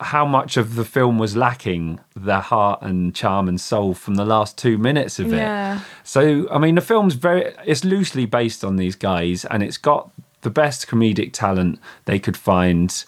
how 0.00 0.24
much 0.24 0.56
of 0.56 0.74
the 0.76 0.84
film 0.84 1.18
was 1.18 1.36
lacking 1.36 2.00
the 2.14 2.40
heart 2.40 2.80
and 2.82 3.14
charm 3.14 3.48
and 3.48 3.60
soul 3.60 3.92
from 3.92 4.14
the 4.14 4.24
last 4.24 4.56
two 4.56 4.78
minutes 4.78 5.18
of 5.18 5.32
it. 5.32 5.36
Yeah. 5.38 5.80
So 6.02 6.48
I 6.50 6.58
mean, 6.58 6.76
the 6.76 6.80
film's 6.80 7.14
very 7.14 7.52
it's 7.66 7.84
loosely 7.84 8.26
based 8.26 8.64
on 8.64 8.76
these 8.76 8.94
guys, 8.96 9.44
and 9.44 9.62
it's 9.62 9.76
got 9.76 10.10
the 10.44 10.50
best 10.50 10.86
comedic 10.86 11.32
talent 11.32 11.80
they 12.04 12.20
could 12.20 12.36
find. 12.36 13.04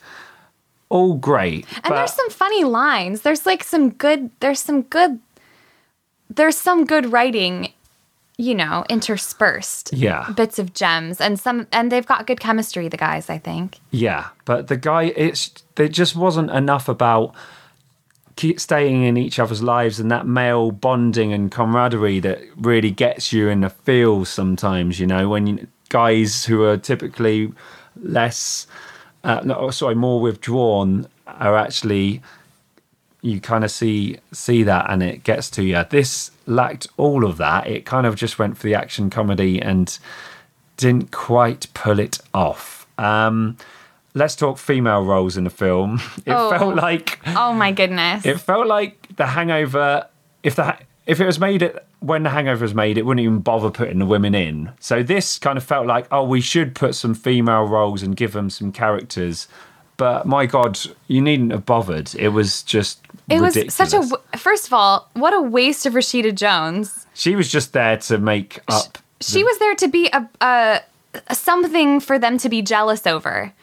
All 0.89 1.15
great, 1.15 1.67
And 1.83 1.95
there's 1.95 2.13
some 2.13 2.31
funny 2.31 2.63
lines. 2.63 3.23
There's 3.23 3.45
like 3.45 3.65
some 3.65 3.91
good. 3.91 4.31
There's 4.41 4.61
some 4.61 4.83
good. 4.83 5.19
There's 6.31 6.57
some 6.57 6.85
good 6.85 7.13
writing, 7.13 7.73
you 8.37 8.55
know, 8.55 8.85
interspersed. 8.89 9.93
Yeah. 9.93 10.31
Bits 10.37 10.61
of 10.61 10.75
gems 10.75 11.21
and 11.21 11.41
some, 11.41 11.67
and 11.73 11.91
they've 11.91 12.07
got 12.07 12.29
good 12.29 12.39
chemistry. 12.39 12.87
The 12.89 12.97
guys, 12.97 13.29
I 13.29 13.39
think. 13.39 13.81
Yeah, 13.91 14.29
but 14.45 14.69
the 14.69 14.77
guy, 14.77 15.13
it's 15.17 15.51
there 15.75 15.89
just 15.89 16.15
wasn't 16.15 16.51
enough 16.51 16.89
about 16.89 17.35
keep 18.37 18.61
staying 18.61 19.03
in 19.03 19.17
each 19.17 19.39
other's 19.39 19.63
lives 19.63 19.99
and 19.99 20.11
that 20.11 20.27
male 20.27 20.71
bonding 20.71 21.33
and 21.33 21.51
camaraderie 21.51 22.21
that 22.21 22.43
really 22.57 22.91
gets 22.91 23.33
you 23.33 23.49
in 23.49 23.63
the 23.63 23.71
feels 23.71 24.29
sometimes. 24.29 25.01
You 25.01 25.07
know, 25.07 25.29
when 25.29 25.47
you, 25.47 25.67
guys 25.89 26.45
who 26.45 26.63
are 26.65 26.77
typically 26.77 27.53
less, 28.01 28.67
uh, 29.25 29.41
no, 29.45 29.71
sorry, 29.71 29.95
more 29.95 30.21
withdrawn 30.21 31.07
are 31.27 31.57
actually 31.57 32.23
you 33.23 33.41
kind 33.41 33.65
of 33.65 33.71
see 33.71 34.19
see 34.33 34.63
that 34.63 34.87
and 34.89 35.03
it 35.03 35.25
gets 35.25 35.51
to 35.51 35.63
you. 35.65 35.85
This 35.91 36.31
lacked 36.47 36.87
all 36.97 37.25
of 37.25 37.39
that. 37.39 37.67
It 37.67 37.85
kind 37.85 38.07
of 38.07 38.15
just 38.15 38.39
went 38.39 38.57
for 38.57 38.67
the 38.67 38.75
action 38.75 39.11
comedy 39.11 39.61
and 39.61 39.99
didn't 40.77 41.11
quite 41.11 41.67
pull 41.75 41.99
it 41.99 42.19
off. 42.35 42.87
Um, 42.99 43.57
let's 44.15 44.37
talk 44.37 44.59
female 44.59 45.03
roles 45.05 45.37
in 45.37 45.45
the 45.45 45.51
film. 45.51 46.01
It 46.27 46.33
Oh. 46.33 46.51
felt 46.51 46.77
like 46.77 47.19
Oh 47.27 47.53
my 47.53 47.73
goodness. 47.73 48.25
it 48.27 48.39
felt 48.41 48.67
like 48.67 49.09
the 49.17 49.27
Hangover. 49.27 50.07
If 50.43 50.55
the 50.57 50.77
if 51.07 51.21
it 51.21 51.27
was 51.27 51.41
made 51.41 51.63
it 51.63 51.85
when 52.01 52.23
the 52.23 52.31
Hangover 52.31 52.63
was 52.63 52.75
made, 52.75 52.99
it 52.99 53.07
wouldn't 53.07 53.25
even 53.25 53.41
bother 53.41 53.71
putting 53.71 53.99
the 53.99 54.07
women 54.07 54.35
in. 54.35 54.73
So 54.81 55.03
this 55.03 55.39
kind 55.39 55.57
of 55.57 55.65
felt 55.65 55.87
like, 55.87 56.07
oh, 56.11 56.25
we 56.25 56.41
should 56.41 56.75
put 56.75 56.95
some 56.95 57.15
female 57.15 57.65
roles 57.65 58.03
and 58.03 58.17
give 58.17 58.33
them 58.33 58.51
some 58.51 58.73
characters. 58.73 59.49
But 59.97 60.27
my 60.27 60.47
God, 60.47 60.79
you 61.09 61.23
needn't 61.23 61.53
have 61.53 61.65
bothered. 61.65 62.15
It 62.15 62.29
was 62.29 62.63
just 62.63 63.01
it 63.31 63.41
was 63.41 63.57
ridiculous. 63.57 63.75
such 63.75 63.95
a. 63.95 64.39
First 64.39 64.67
of 64.67 64.75
all, 64.75 65.09
what 65.15 65.33
a 65.33 65.41
waste 65.41 65.87
of 65.87 65.95
Rashida 65.95 66.35
Jones. 66.35 67.07
She 67.15 67.35
was 67.35 67.51
just 67.51 67.73
there 67.73 67.97
to 67.97 68.19
make 68.19 68.61
up. 68.69 68.99
She 69.21 69.43
was 69.43 69.59
there 69.59 69.75
to 69.77 69.89
be 69.89 70.11
a, 70.13 70.29
a 70.43 71.35
something 71.35 72.01
for 72.01 72.19
them 72.19 72.37
to 72.39 72.49
be 72.51 72.61
jealous 72.61 73.07
over. 73.07 73.55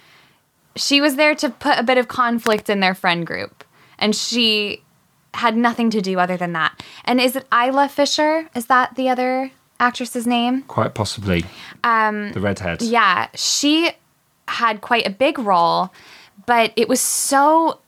She 0.75 1.01
was 1.01 1.17
there 1.17 1.35
to 1.35 1.49
put 1.51 1.77
a 1.77 1.83
bit 1.83 1.99
of 1.99 2.07
conflict 2.07 2.67
in 2.67 2.79
their 2.79 2.95
friend 2.95 3.27
group, 3.27 3.63
and 3.99 4.15
she 4.15 4.82
had 5.33 5.55
nothing 5.57 5.89
to 5.91 6.01
do 6.01 6.19
other 6.19 6.37
than 6.37 6.53
that. 6.53 6.83
And 7.05 7.19
is 7.19 7.35
it 7.35 7.45
Isla 7.53 7.89
Fisher? 7.89 8.49
Is 8.55 8.67
that 8.67 8.95
the 8.95 9.09
other 9.09 9.51
actress's 9.79 10.27
name? 10.27 10.63
Quite 10.63 10.93
possibly. 10.93 11.45
Um, 11.83 12.31
the 12.33 12.39
redhead. 12.39 12.81
Yeah, 12.81 13.27
she 13.35 13.91
had 14.47 14.81
quite 14.81 15.07
a 15.07 15.09
big 15.09 15.39
role, 15.39 15.91
but 16.45 16.71
it 16.75 16.87
was 16.87 17.01
so 17.01 17.79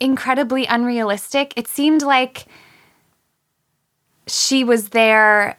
incredibly 0.00 0.66
unrealistic. 0.66 1.52
It 1.56 1.68
seemed 1.68 2.02
like 2.02 2.46
she 4.26 4.62
was 4.64 4.90
there 4.90 5.58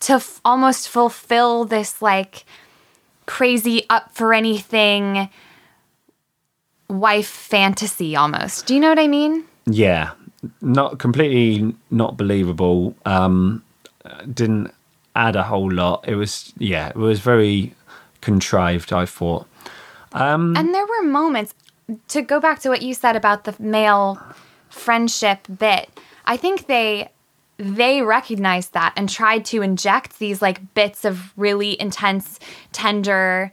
to 0.00 0.14
f- 0.14 0.40
almost 0.44 0.88
fulfill 0.88 1.64
this 1.64 2.02
like 2.02 2.44
crazy 3.24 3.86
up 3.88 4.14
for 4.14 4.34
anything 4.34 5.28
wife 6.88 7.26
fantasy 7.28 8.14
almost. 8.14 8.66
Do 8.66 8.74
you 8.74 8.80
know 8.80 8.88
what 8.88 8.98
I 8.98 9.08
mean? 9.08 9.44
Yeah, 9.66 10.12
not 10.60 10.98
completely 10.98 11.74
not 11.90 12.16
believable. 12.16 12.94
Um, 13.04 13.62
didn't 14.32 14.72
add 15.14 15.36
a 15.36 15.42
whole 15.42 15.70
lot. 15.70 16.04
It 16.06 16.14
was 16.16 16.52
yeah, 16.58 16.88
it 16.88 16.96
was 16.96 17.20
very 17.20 17.74
contrived. 18.20 18.92
I 18.92 19.06
thought. 19.06 19.46
Um, 20.12 20.56
And 20.56 20.74
there 20.74 20.86
were 20.86 21.02
moments 21.02 21.54
to 22.08 22.22
go 22.22 22.40
back 22.40 22.60
to 22.60 22.68
what 22.68 22.82
you 22.82 22.94
said 22.94 23.16
about 23.16 23.44
the 23.44 23.54
male 23.58 24.18
friendship 24.68 25.46
bit. 25.58 25.88
I 26.24 26.36
think 26.36 26.66
they 26.66 27.10
they 27.58 28.02
recognized 28.02 28.72
that 28.74 28.92
and 28.96 29.08
tried 29.08 29.44
to 29.46 29.62
inject 29.62 30.18
these 30.18 30.42
like 30.42 30.74
bits 30.74 31.04
of 31.04 31.32
really 31.38 31.80
intense, 31.80 32.38
tender, 32.72 33.52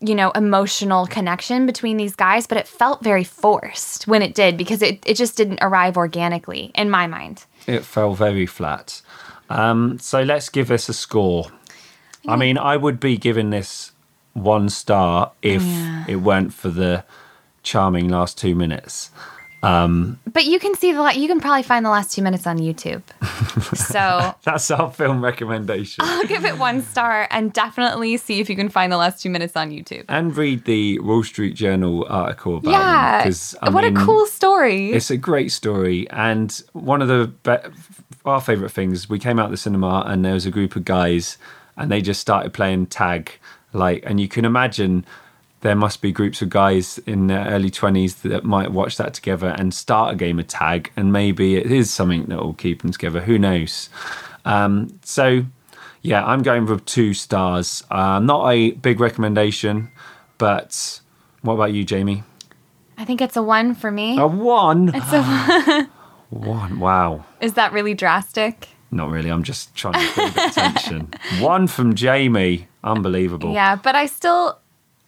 you 0.00 0.14
know, 0.14 0.30
emotional 0.32 1.06
connection 1.06 1.66
between 1.66 1.96
these 1.96 2.14
guys, 2.14 2.46
but 2.46 2.58
it 2.58 2.68
felt 2.68 3.02
very 3.02 3.24
forced 3.24 4.06
when 4.06 4.22
it 4.22 4.34
did 4.34 4.56
because 4.56 4.82
it, 4.82 5.02
it 5.06 5.14
just 5.16 5.36
didn't 5.36 5.60
arrive 5.62 5.96
organically 5.96 6.72
in 6.74 6.90
my 6.90 7.06
mind. 7.06 7.44
It 7.66 7.84
fell 7.84 8.14
very 8.14 8.46
flat. 8.46 9.00
Um, 9.48 9.98
so 9.98 10.22
let's 10.22 10.48
give 10.48 10.68
this 10.68 10.88
a 10.88 10.94
score. 10.94 11.46
I 12.26 12.36
mean, 12.36 12.56
I 12.58 12.76
would 12.76 12.98
be 13.00 13.16
giving 13.16 13.50
this 13.50 13.92
one 14.32 14.68
star 14.68 15.32
if 15.42 15.62
Yeah. 15.62 16.04
it 16.08 16.16
weren't 16.16 16.52
for 16.52 16.68
the 16.70 17.04
charming 17.62 18.08
last 18.08 18.36
two 18.38 18.54
minutes. 18.54 19.10
Um, 19.64 20.18
but 20.32 20.44
you 20.44 20.58
can 20.58 20.74
see 20.74 20.92
the 20.92 21.12
you 21.14 21.26
can 21.28 21.40
probably 21.40 21.62
find 21.62 21.84
the 21.86 21.90
last 21.90 22.12
two 22.12 22.22
minutes 22.22 22.46
on 22.46 22.58
YouTube. 22.58 23.02
so 23.76 24.34
That's 24.44 24.70
our 24.70 24.90
film 24.92 25.22
recommendation. 25.24 26.04
I'll 26.04 26.24
give 26.26 26.44
it 26.44 26.58
one 26.58 26.82
star 26.82 27.26
and 27.30 27.52
definitely 27.52 28.16
see 28.16 28.40
if 28.40 28.50
you 28.50 28.56
can 28.56 28.68
find 28.68 28.92
the 28.92 28.96
last 28.96 29.22
two 29.22 29.30
minutes 29.30 29.56
on 29.56 29.70
YouTube. 29.70 30.04
and 30.08 30.36
read 30.36 30.64
the 30.64 30.98
Wall 31.00 31.22
Street 31.22 31.54
Journal 31.54 32.06
article 32.08 32.58
about 32.58 32.70
Yeah. 32.70 33.18
them. 33.18 33.26
'cause, 33.28 33.54
I 33.62 33.70
what 33.70 33.84
mean, 33.84 33.96
a 33.96 34.04
cool 34.04 34.26
story. 34.26 34.92
It's 34.92 35.10
a 35.10 35.16
great 35.16 35.50
story, 35.52 36.08
and 36.10 36.60
one 36.72 37.00
of 37.02 37.08
the 37.08 37.32
be- 37.42 37.70
our 38.24 38.40
favorite 38.40 38.70
things. 38.72 39.08
We 39.08 39.18
came 39.18 39.38
out 39.38 39.50
the 39.50 39.56
cinema, 39.56 40.04
and 40.06 40.24
there 40.24 40.34
was 40.34 40.46
a 40.46 40.50
group 40.50 40.76
of 40.76 40.84
guys, 40.84 41.36
and 41.76 41.90
they 41.90 42.00
just 42.00 42.20
started 42.20 42.52
playing 42.52 42.86
tag. 42.86 43.30
Like, 43.72 44.02
and 44.06 44.20
you 44.20 44.28
can 44.28 44.44
imagine 44.44 45.04
there 45.64 45.74
must 45.74 46.02
be 46.02 46.12
groups 46.12 46.42
of 46.42 46.50
guys 46.50 46.98
in 47.06 47.26
their 47.26 47.46
early 47.46 47.70
twenties 47.70 48.16
that 48.16 48.44
might 48.44 48.70
watch 48.70 48.98
that 48.98 49.14
together 49.14 49.48
and 49.58 49.72
start 49.72 50.12
a 50.12 50.16
game 50.16 50.38
of 50.38 50.46
tag, 50.46 50.92
and 50.94 51.10
maybe 51.10 51.56
it 51.56 51.72
is 51.72 51.90
something 51.90 52.26
that 52.26 52.36
will 52.38 52.52
keep 52.52 52.82
them 52.82 52.92
together. 52.92 53.22
Who 53.22 53.38
knows? 53.38 53.88
Um, 54.44 55.00
so, 55.02 55.46
yeah, 56.02 56.22
I'm 56.22 56.42
going 56.42 56.66
with 56.66 56.84
two 56.84 57.14
stars. 57.14 57.82
Uh, 57.90 58.18
not 58.18 58.50
a 58.50 58.72
big 58.72 59.00
recommendation, 59.00 59.90
but 60.36 61.00
what 61.40 61.54
about 61.54 61.72
you, 61.72 61.82
Jamie? 61.82 62.24
I 62.98 63.06
think 63.06 63.22
it's 63.22 63.36
a 63.36 63.42
one 63.42 63.74
for 63.74 63.90
me. 63.90 64.18
A 64.18 64.26
one. 64.26 64.90
It's 64.94 65.12
a, 65.14 65.88
One. 66.28 66.78
Wow. 66.78 67.24
is 67.40 67.54
that 67.54 67.72
really 67.72 67.94
drastic? 67.94 68.68
Not 68.90 69.08
really. 69.10 69.30
I'm 69.30 69.44
just 69.44 69.74
trying 69.74 69.94
to 69.94 70.14
build 70.14 70.36
attention. 70.36 71.08
One 71.40 71.66
from 71.66 71.94
Jamie. 71.94 72.68
Unbelievable. 72.84 73.52
Yeah, 73.52 73.74
but 73.74 73.96
I 73.96 74.06
still 74.06 74.60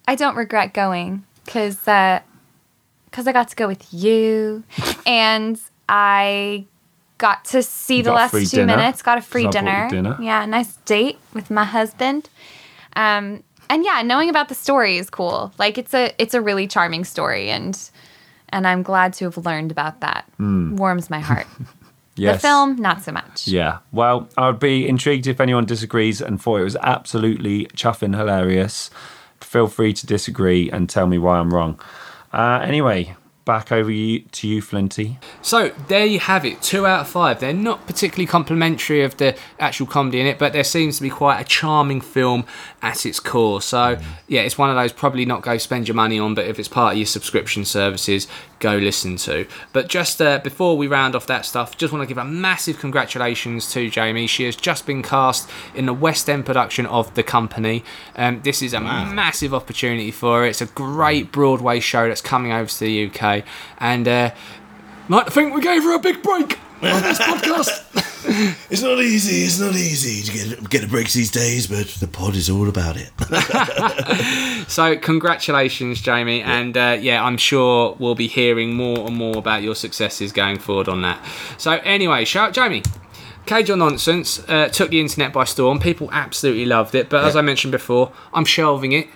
I 0.09 0.15
don't 0.15 0.37
regret 0.37 0.73
going 0.75 1.25
because 1.45 1.77
because 1.77 3.27
I 3.27 3.33
got 3.33 3.49
to 3.49 3.57
go 3.57 3.67
with 3.67 3.93
you 3.93 4.65
and 5.07 5.61
I 5.89 6.67
got 7.19 7.45
to 7.47 7.63
see 7.63 8.03
the 8.03 8.13
last 8.13 8.33
two 8.33 8.45
dinner, 8.45 8.77
minutes. 8.77 9.03
Got 9.03 9.19
a 9.19 9.23
free 9.23 9.45
'cause 9.45 9.57
I 9.57 9.61
bought 9.63 9.67
you 9.85 9.89
dinner. 10.01 10.13
dinner. 10.15 10.23
Yeah, 10.23 10.45
nice 10.47 10.77
date 10.85 11.19
with 11.35 11.51
my 11.51 11.65
husband. 11.65 12.29
Um, 12.95 13.43
and 13.69 13.85
yeah, 13.85 14.03
knowing 14.03 14.29
about 14.31 14.49
the 14.49 14.55
story 14.55 14.97
is 14.97 15.11
cool. 15.11 15.53
Like 15.59 15.77
it's 15.79 15.93
a 15.95 16.13
it's 16.19 16.35
a 16.35 16.41
really 16.41 16.67
charming 16.69 17.05
story, 17.05 17.51
and 17.51 17.79
and 18.51 18.67
I'm 18.67 18.83
glad 18.83 19.13
to 19.15 19.25
have 19.25 19.39
learned 19.45 19.71
about 19.73 20.01
that. 20.01 20.29
Warms 20.39 21.11
my 21.11 21.21
heart. 21.21 21.47
Yes. 22.19 22.37
The 22.37 22.49
film, 22.49 22.77
not 22.77 23.03
so 23.03 23.13
much. 23.13 23.47
Yeah. 23.47 23.81
Well, 23.93 24.31
I 24.39 24.47
would 24.47 24.59
be 24.59 24.89
intrigued 24.89 25.27
if 25.27 25.39
anyone 25.39 25.67
disagrees 25.67 26.23
and 26.23 26.41
thought 26.41 26.57
it 26.57 26.65
was 26.65 26.77
absolutely 26.77 27.67
chuffing 27.75 28.17
hilarious. 28.17 28.89
Feel 29.57 29.69
free 29.69 29.95
to 29.95 30.05
disagree 30.07 30.71
and 30.71 30.87
tell 30.87 31.07
me 31.07 31.17
why 31.17 31.39
I'm 31.39 31.49
wrong. 31.49 31.81
Uh, 32.31 32.61
anyway, 32.63 33.17
back 33.47 33.73
over 33.73 33.91
you, 33.91 34.21
to 34.33 34.47
you, 34.47 34.61
Flinty. 34.61 35.19
So 35.41 35.71
there 35.89 36.05
you 36.05 36.19
have 36.19 36.45
it, 36.45 36.61
two 36.61 36.85
out 36.85 37.01
of 37.01 37.09
five. 37.09 37.41
They're 37.41 37.55
not 37.55 37.87
particularly 37.87 38.27
complimentary 38.27 39.03
of 39.03 39.17
the 39.17 39.35
actual 39.59 39.87
comedy 39.87 40.21
in 40.21 40.27
it, 40.27 40.39
but 40.39 40.53
there 40.53 40.65
seems 40.65 40.97
to 40.97 41.03
be 41.03 41.09
quite 41.09 41.41
a 41.41 41.45
charming 41.45 42.03
film 42.03 42.45
at 42.83 43.07
its 43.07 43.21
core. 43.21 43.63
So 43.63 43.99
yeah, 44.29 44.43
it's 44.43 44.59
one 44.59 44.69
of 44.69 44.77
those 44.77 44.93
probably 44.93 45.25
not 45.25 45.43
go 45.43 45.57
spend 45.57 45.89
your 45.89 45.95
money 45.95 46.19
on, 46.19 46.35
but 46.35 46.47
if 46.47 46.59
it's 46.59 46.69
part 46.69 46.93
of 46.93 46.99
your 46.99 47.07
subscription 47.07 47.65
services, 47.65 48.27
go 48.59 48.77
listen 48.77 49.17
to. 49.17 49.47
But 49.73 49.89
just 49.89 50.21
uh, 50.21 50.39
before 50.39 50.77
we 50.77 50.87
round 50.87 51.15
off 51.15 51.27
that 51.27 51.45
stuff, 51.45 51.77
just 51.77 51.93
want 51.93 52.03
to 52.03 52.07
give 52.07 52.19
a 52.19 52.25
massive 52.25 52.79
congratulations 52.79 53.71
to 53.73 53.89
Jamie. 53.91 54.27
She 54.27 54.45
has 54.45 54.57
just 54.57 54.87
been 54.87 55.03
cast 55.03 55.49
in 55.75 55.87
the 55.87 55.95
West 55.95 56.29
End 56.29 56.45
production 56.47 56.87
of 56.87 57.15
The 57.15 57.23
Company. 57.23 57.85
Um, 58.17 58.41
this 58.43 58.63
is 58.63 58.75
a 58.75 58.81
massive 58.81 59.55
opportunity 59.55 60.11
for 60.11 60.41
her. 60.41 60.47
It's 60.47 60.61
a 60.61 60.67
great 60.67 61.33
Broadway 61.33 61.81
show 61.81 62.09
that's 62.09 62.21
coming 62.21 62.53
over 62.53 62.69
to 62.69 62.81
the 62.81 63.07
UK, 63.07 63.36
and. 63.79 64.09
Uh, 64.09 64.31
to 65.09 65.31
think 65.31 65.55
we 65.55 65.61
gave 65.61 65.85
her 65.85 65.95
a 65.95 66.01
big 66.01 66.21
break 66.21 66.59
on 66.83 67.03
this 67.03 67.19
podcast. 67.21 67.85
It's 68.71 68.83
not 68.83 68.99
easy. 68.99 69.45
It's 69.45 69.61
not 69.61 69.75
easy 69.75 70.23
to 70.25 70.33
get 70.33 70.71
get 70.71 70.85
a 70.85 70.89
break 70.89 71.13
these 71.13 71.31
days, 71.31 71.69
but 71.69 71.87
the 71.87 72.09
pod 72.09 72.35
is 72.35 72.51
all 72.51 72.69
about 72.69 72.97
it. 72.97 73.11
So, 74.69 74.97
congratulations, 74.97 76.01
Jamie, 76.01 76.43
and 76.43 76.77
uh, 76.77 76.99
yeah, 77.01 77.23
I'm 77.23 77.37
sure 77.37 77.95
we'll 78.01 78.17
be 78.17 78.27
hearing 78.27 78.75
more 78.75 79.07
and 79.07 79.17
more 79.17 79.37
about 79.37 79.63
your 79.63 79.77
successes 79.77 80.33
going 80.33 80.59
forward 80.59 80.89
on 80.89 81.03
that. 81.03 81.25
So, 81.57 81.73
anyway, 81.85 82.25
shout 82.25 82.53
Jamie. 82.53 82.83
Cage 83.47 83.71
or 83.71 83.77
Nonsense 83.77 84.41
uh, 84.49 84.69
took 84.69 84.91
the 84.91 84.99
internet 84.99 85.33
by 85.33 85.45
storm. 85.45 85.79
People 85.79 86.09
absolutely 86.11 86.67
loved 86.67 86.97
it, 86.97 87.09
but 87.09 87.25
as 87.25 87.37
I 87.37 87.43
mentioned 87.43 87.71
before, 87.71 88.11
I'm 88.35 88.45
shelving 88.45 88.91
it. 88.91 89.07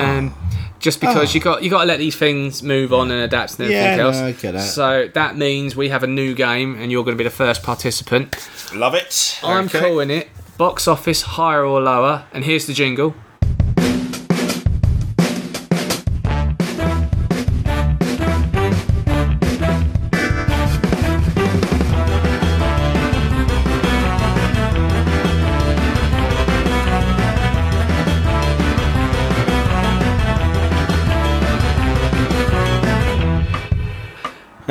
Um, 0.00 0.34
just 0.80 1.00
because 1.00 1.34
you 1.34 1.40
got 1.40 1.62
you 1.62 1.70
got 1.70 1.80
to 1.80 1.86
let 1.86 1.98
these 1.98 2.14
things 2.16 2.62
move 2.62 2.92
on 2.92 3.10
and 3.10 3.22
adapt 3.22 3.52
and 3.52 3.60
everything 3.62 3.82
Yeah, 3.84 3.96
no, 3.96 4.06
else. 4.08 4.16
I 4.18 4.32
get 4.32 4.52
that. 4.52 4.60
So 4.60 5.08
that 5.14 5.36
means 5.36 5.74
we 5.74 5.88
have 5.88 6.02
a 6.02 6.06
new 6.06 6.34
game, 6.34 6.76
and 6.78 6.92
you're 6.92 7.04
going 7.04 7.16
to 7.16 7.18
be 7.18 7.24
the 7.24 7.30
first 7.34 7.62
participant. 7.62 8.36
Love 8.74 8.94
it. 8.94 9.38
I'm 9.42 9.68
calling 9.68 10.10
it 10.10 10.28
box 10.58 10.86
office 10.86 11.22
higher 11.22 11.64
or 11.64 11.80
lower, 11.80 12.26
and 12.32 12.44
here's 12.44 12.66
the 12.66 12.74
jingle. 12.74 13.14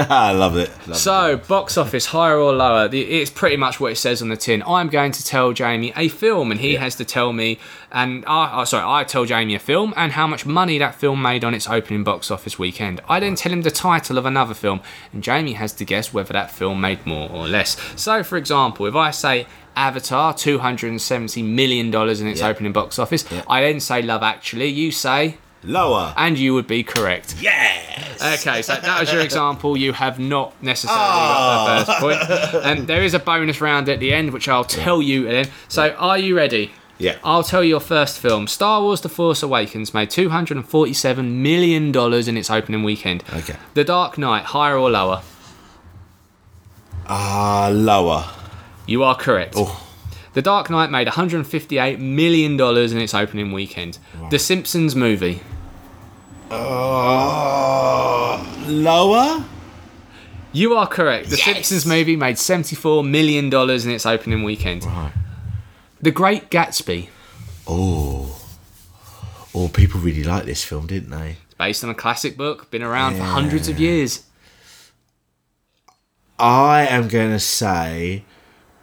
I 0.09 0.31
love 0.31 0.57
it. 0.57 0.69
Love 0.87 0.97
So, 0.97 1.37
box 1.47 1.77
office, 1.77 2.07
higher 2.07 2.37
or 2.37 2.53
lower? 2.53 2.87
The, 2.87 3.01
it's 3.01 3.29
pretty 3.31 3.57
much 3.57 3.79
what 3.79 3.91
it 3.91 3.95
says 3.95 4.21
on 4.21 4.29
the 4.29 4.37
tin. 4.37 4.63
I'm 4.65 4.89
going 4.89 5.11
to 5.11 5.23
tell 5.23 5.53
Jamie 5.53 5.93
a 5.95 6.07
film, 6.07 6.51
and 6.51 6.59
he 6.59 6.75
has 6.75 6.95
to 6.95 7.05
tell 7.05 7.33
me, 7.33 7.59
and 7.91 8.23
I, 8.25 8.61
oh, 8.61 8.63
sorry, 8.65 8.83
I 8.85 9.03
tell 9.03 9.25
Jamie 9.25 9.55
a 9.55 9.59
film 9.59 9.93
and 9.95 10.11
how 10.13 10.27
much 10.27 10.45
money 10.45 10.77
that 10.77 10.95
film 10.95 11.21
made 11.21 11.43
on 11.43 11.53
its 11.53 11.67
opening 11.69 12.03
box 12.03 12.29
office 12.31 12.57
weekend. 12.59 13.01
I 13.07 13.19
then 13.19 13.35
tell 13.35 13.51
him 13.51 13.61
the 13.61 13.71
title 13.71 14.17
of 14.17 14.25
another 14.25 14.53
film, 14.53 14.81
and 15.11 15.23
Jamie 15.23 15.53
has 15.53 15.73
to 15.73 15.85
guess 15.85 16.13
whether 16.13 16.33
that 16.33 16.51
film 16.51 16.81
made 16.81 17.05
more 17.05 17.29
or 17.29 17.47
less. 17.47 17.77
So, 17.95 18.23
for 18.23 18.37
example, 18.37 18.85
if 18.85 18.95
I 18.95 19.11
say 19.11 19.47
Avatar, 19.75 20.33
two 20.35 20.59
hundred 20.59 20.91
and 20.91 21.01
seventy 21.01 21.41
million 21.41 21.89
dollars 21.89 22.21
in 22.21 22.27
its 22.27 22.41
Yeah. 22.41 22.49
opening 22.49 22.73
box 22.73 22.99
office, 22.99 23.25
I 23.49 23.61
then 23.61 23.79
say 23.79 24.01
Love 24.03 24.21
Actually. 24.21 24.67
You 24.67 24.91
say, 24.91 25.27
it. 25.29 25.37
Lower. 25.63 26.13
and 26.17 26.37
you 26.37 26.53
would 26.53 26.67
be 26.67 26.83
correct. 26.83 27.35
Yes. 27.41 28.21
Okay, 28.45 28.61
so 28.61 28.75
that 28.75 28.99
was 28.99 29.11
your 29.11 29.21
example. 29.21 29.75
You 29.75 29.93
have 29.93 30.19
not 30.19 30.53
necessarily 30.61 31.01
got 31.03 31.65
the 31.65 31.85
first 31.85 31.99
point. 31.99 32.65
And 32.65 32.87
there 32.87 33.03
is 33.03 33.13
a 33.13 33.19
bonus 33.19 33.59
round 33.61 33.89
at 33.89 33.99
the 33.99 34.13
end, 34.13 34.31
which 34.31 34.47
I'll 34.47 34.63
tell 34.63 35.01
you 35.01 35.23
then. 35.25 35.47
So, 35.67 35.89
are 35.97 36.17
you 36.17 36.35
ready? 36.35 36.71
Yeah. 36.99 37.17
I'll 37.23 37.43
tell 37.43 37.63
you 37.63 37.69
your 37.69 37.79
first 37.81 38.19
film. 38.19 38.47
Star 38.47 38.81
Wars 38.81 39.01
The 39.01 39.09
Force 39.09 39.41
Awakens 39.43 39.93
made 39.93 40.09
$247 40.09 41.31
million 41.31 41.93
in 42.29 42.37
its 42.37 42.49
opening 42.49 42.83
weekend. 42.83 43.23
Okay. 43.33 43.55
The 43.73 43.83
Dark 43.83 44.17
Knight, 44.17 44.45
higher 44.45 44.77
or 44.77 44.89
lower? 44.89 45.21
Ah, 47.07 47.69
lower. 47.73 48.25
You 48.85 49.03
are 49.03 49.15
correct. 49.15 49.55
Oh. 49.57 49.79
The 50.33 50.41
Dark 50.41 50.69
Knight 50.69 50.89
made 50.91 51.07
$158 51.07 51.99
million 51.99 52.59
in 52.59 52.97
its 52.97 53.13
opening 53.13 53.51
weekend. 53.51 53.99
The 54.29 54.39
Simpsons 54.39 54.95
movie. 54.95 55.41
Uh, 56.51 58.37
lower. 58.67 59.43
You 60.51 60.75
are 60.75 60.87
correct. 60.87 61.29
The 61.29 61.37
Yes! 61.37 61.45
Simpsons 61.45 61.85
movie 61.85 62.15
made 62.15 62.35
$74 62.35 63.07
million 63.09 63.45
in 63.53 63.89
its 63.89 64.05
opening 64.05 64.43
weekend. 64.43 64.83
Right. 64.85 65.11
The 66.01 66.11
Great 66.11 66.49
Gatsby, 66.51 67.09
Oh. 67.67 68.39
Oh, 69.55 69.67
people 69.69 69.99
really 70.01 70.23
liked 70.23 70.45
this 70.45 70.63
film, 70.63 70.87
didn't 70.87 71.11
they? 71.11 71.37
It's 71.45 71.53
based 71.53 71.83
on 71.83 71.89
a 71.89 71.93
classic 71.95 72.35
book, 72.35 72.69
been 72.71 72.83
around 72.83 73.15
for 73.15 73.23
hundreds 73.23 73.69
of 73.69 73.79
years. 73.79 74.23
I 76.39 76.85
am 76.87 77.07
going 77.07 77.31
to 77.31 77.39
say, 77.39 78.25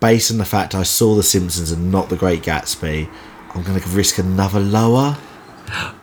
based 0.00 0.30
on 0.30 0.38
the 0.38 0.44
fact 0.44 0.74
I 0.74 0.84
saw 0.84 1.14
The 1.14 1.22
Simpsons 1.22 1.70
and 1.72 1.90
not 1.92 2.08
The 2.08 2.16
Great 2.16 2.42
Gatsby, 2.42 3.10
I'm 3.54 3.62
going 3.62 3.78
to 3.80 3.88
risk 3.90 4.18
another 4.18 4.60
lower. 4.60 5.18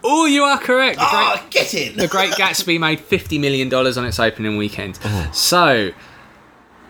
Oh, 0.03 0.25
you 0.25 0.43
are 0.43 0.57
correct. 0.57 0.97
The 0.99 1.05
Great, 1.09 1.39
Oh, 1.39 1.47
get 1.49 1.73
it! 1.73 1.95
the 1.97 2.07
Great 2.07 2.31
Gatsby 2.33 2.79
made 2.79 2.99
$50 2.99 3.39
million 3.39 3.73
on 3.73 4.05
its 4.05 4.19
opening 4.19 4.57
weekend. 4.57 4.99
Oh. 5.03 5.29
So, 5.33 5.91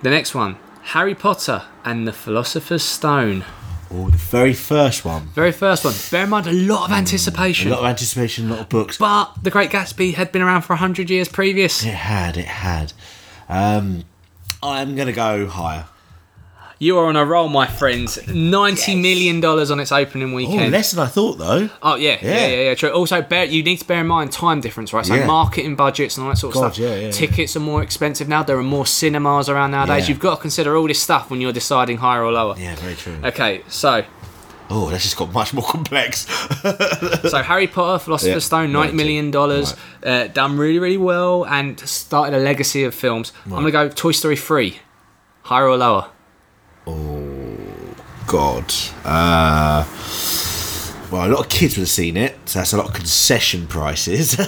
the 0.02 0.10
next 0.10 0.36
one 0.36 0.58
Harry 0.84 1.16
Potter 1.16 1.64
and 1.84 2.08
the 2.08 2.14
Philosopher's 2.14 2.84
Stone. 2.84 3.44
Oh, 3.90 4.10
the 4.10 4.18
very 4.18 4.54
first 4.54 5.06
one. 5.06 5.28
Very 5.28 5.54
first 5.54 5.86
one. 5.86 5.94
Bear 6.12 6.26
in 6.26 6.30
mind, 6.30 6.46
a 6.48 6.52
lot 6.52 6.90
of 6.90 6.92
anticipation. 6.96 7.70
A 7.72 7.76
lot 7.76 7.80
of 7.80 7.86
anticipation, 7.86 8.48
a 8.48 8.52
lot 8.52 8.60
of 8.60 8.70
books. 8.70 8.98
But 8.98 9.32
The 9.44 9.50
Great 9.50 9.72
Gatsby 9.72 10.14
had 10.16 10.32
been 10.34 10.42
around 10.42 10.64
for 10.64 10.74
100 10.74 11.10
years 11.10 11.30
previous. 11.30 11.84
It 11.86 11.94
had, 11.94 12.36
it 12.36 12.46
had. 12.46 12.92
Um, 13.48 14.04
I'm 14.62 14.96
going 14.96 15.08
to 15.08 15.14
go 15.14 15.48
higher. 15.48 15.86
You 16.80 17.00
are 17.00 17.06
on 17.08 17.16
a 17.16 17.26
roll, 17.26 17.50
my 17.50 17.66
friends. 17.66 18.20
Ninety 18.28 18.96
million 18.96 19.40
dollars 19.40 19.72
on 19.72 19.80
its 19.80 19.92
opening 19.92 20.34
weekend. 20.34 20.54
Oh, 20.54 20.58
weekend. 20.58 20.72
less 20.74 20.92
than 20.92 21.04
I 21.04 21.08
thought, 21.08 21.40
though. 21.40 21.70
Oh 21.82 21.96
yeah, 21.96 22.18
yeah, 22.22 22.30
Yeah. 22.30 22.48
yeah, 22.48 22.62
yeah, 22.70 22.76
true. 22.76 22.90
Also, 22.92 23.22
bear, 23.24 23.46
you 23.46 23.64
need 23.64 23.78
to 23.78 23.86
bear 23.86 24.02
in 24.02 24.08
mind 24.08 24.32
time 24.32 24.62
difference, 24.62 24.94
right? 24.94 25.06
So 25.06 25.16
Yeah. 25.16 25.26
marketing 25.26 25.76
budgets 25.76 26.18
and 26.18 26.26
all 26.26 26.32
that 26.34 26.38
sort 26.38 26.56
of 26.56 26.62
God, 26.62 26.74
stuff. 26.76 26.84
yeah, 26.86 26.96
yeah, 26.96 27.12
Tickets 27.12 27.56
are 27.56 27.60
more 27.62 27.82
expensive 27.82 28.28
now. 28.28 28.44
There 28.44 28.58
are 28.60 28.64
more 28.64 28.86
cinemas 28.86 29.50
around 29.50 29.72
nowadays. 29.72 30.04
Yeah. 30.04 30.10
You've 30.10 30.20
got 30.20 30.36
to 30.36 30.42
consider 30.42 30.76
all 30.78 30.88
this 30.88 31.02
stuff 31.02 31.32
when 31.32 31.42
you're 31.42 31.52
deciding 31.52 31.98
higher 31.98 32.24
or 32.24 32.32
lower. 32.32 32.56
Yeah, 32.60 32.76
very 32.76 32.94
true. 32.96 33.18
Okay, 33.24 33.64
so 33.68 34.04
Oh, 34.70 34.90
that's 34.90 35.04
just 35.04 35.16
got 35.18 35.32
much 35.32 35.54
more 35.54 35.64
complex. 35.64 36.28
so 37.30 37.42
Harry 37.42 37.68
Potter, 37.68 38.04
Philosopher's 38.04 38.44
Yeah, 38.44 38.48
Stone, 38.48 38.72
ninety 38.74 39.22
right, 39.22 39.32
dollars, 39.32 39.74
uh, 40.06 40.28
done 40.28 40.58
really, 40.58 40.78
really 40.78 40.98
well, 40.98 41.46
and 41.46 41.80
started 41.80 42.36
a 42.36 42.40
legacy 42.40 42.84
of 42.84 42.94
films. 42.94 43.32
I'm 43.46 43.52
gonna 43.52 43.72
go 43.72 43.88
Toy 43.88 44.12
Story 44.12 44.36
three, 44.36 44.80
higher 45.44 45.68
or 45.70 45.78
lower. 45.78 46.08
God. 48.28 48.74
Uh, 49.06 49.86
well, 51.10 51.28
a 51.28 51.32
lot 51.32 51.40
of 51.46 51.50
kids 51.50 51.78
would 51.78 51.84
have 51.84 51.90
seen 51.90 52.18
it, 52.18 52.38
so 52.46 52.60
that's 52.60 52.74
a 52.74 52.78
lot 52.78 52.88
of 52.88 52.94
concession 52.94 53.66
prices. 53.68 54.38
uh, 54.40 54.46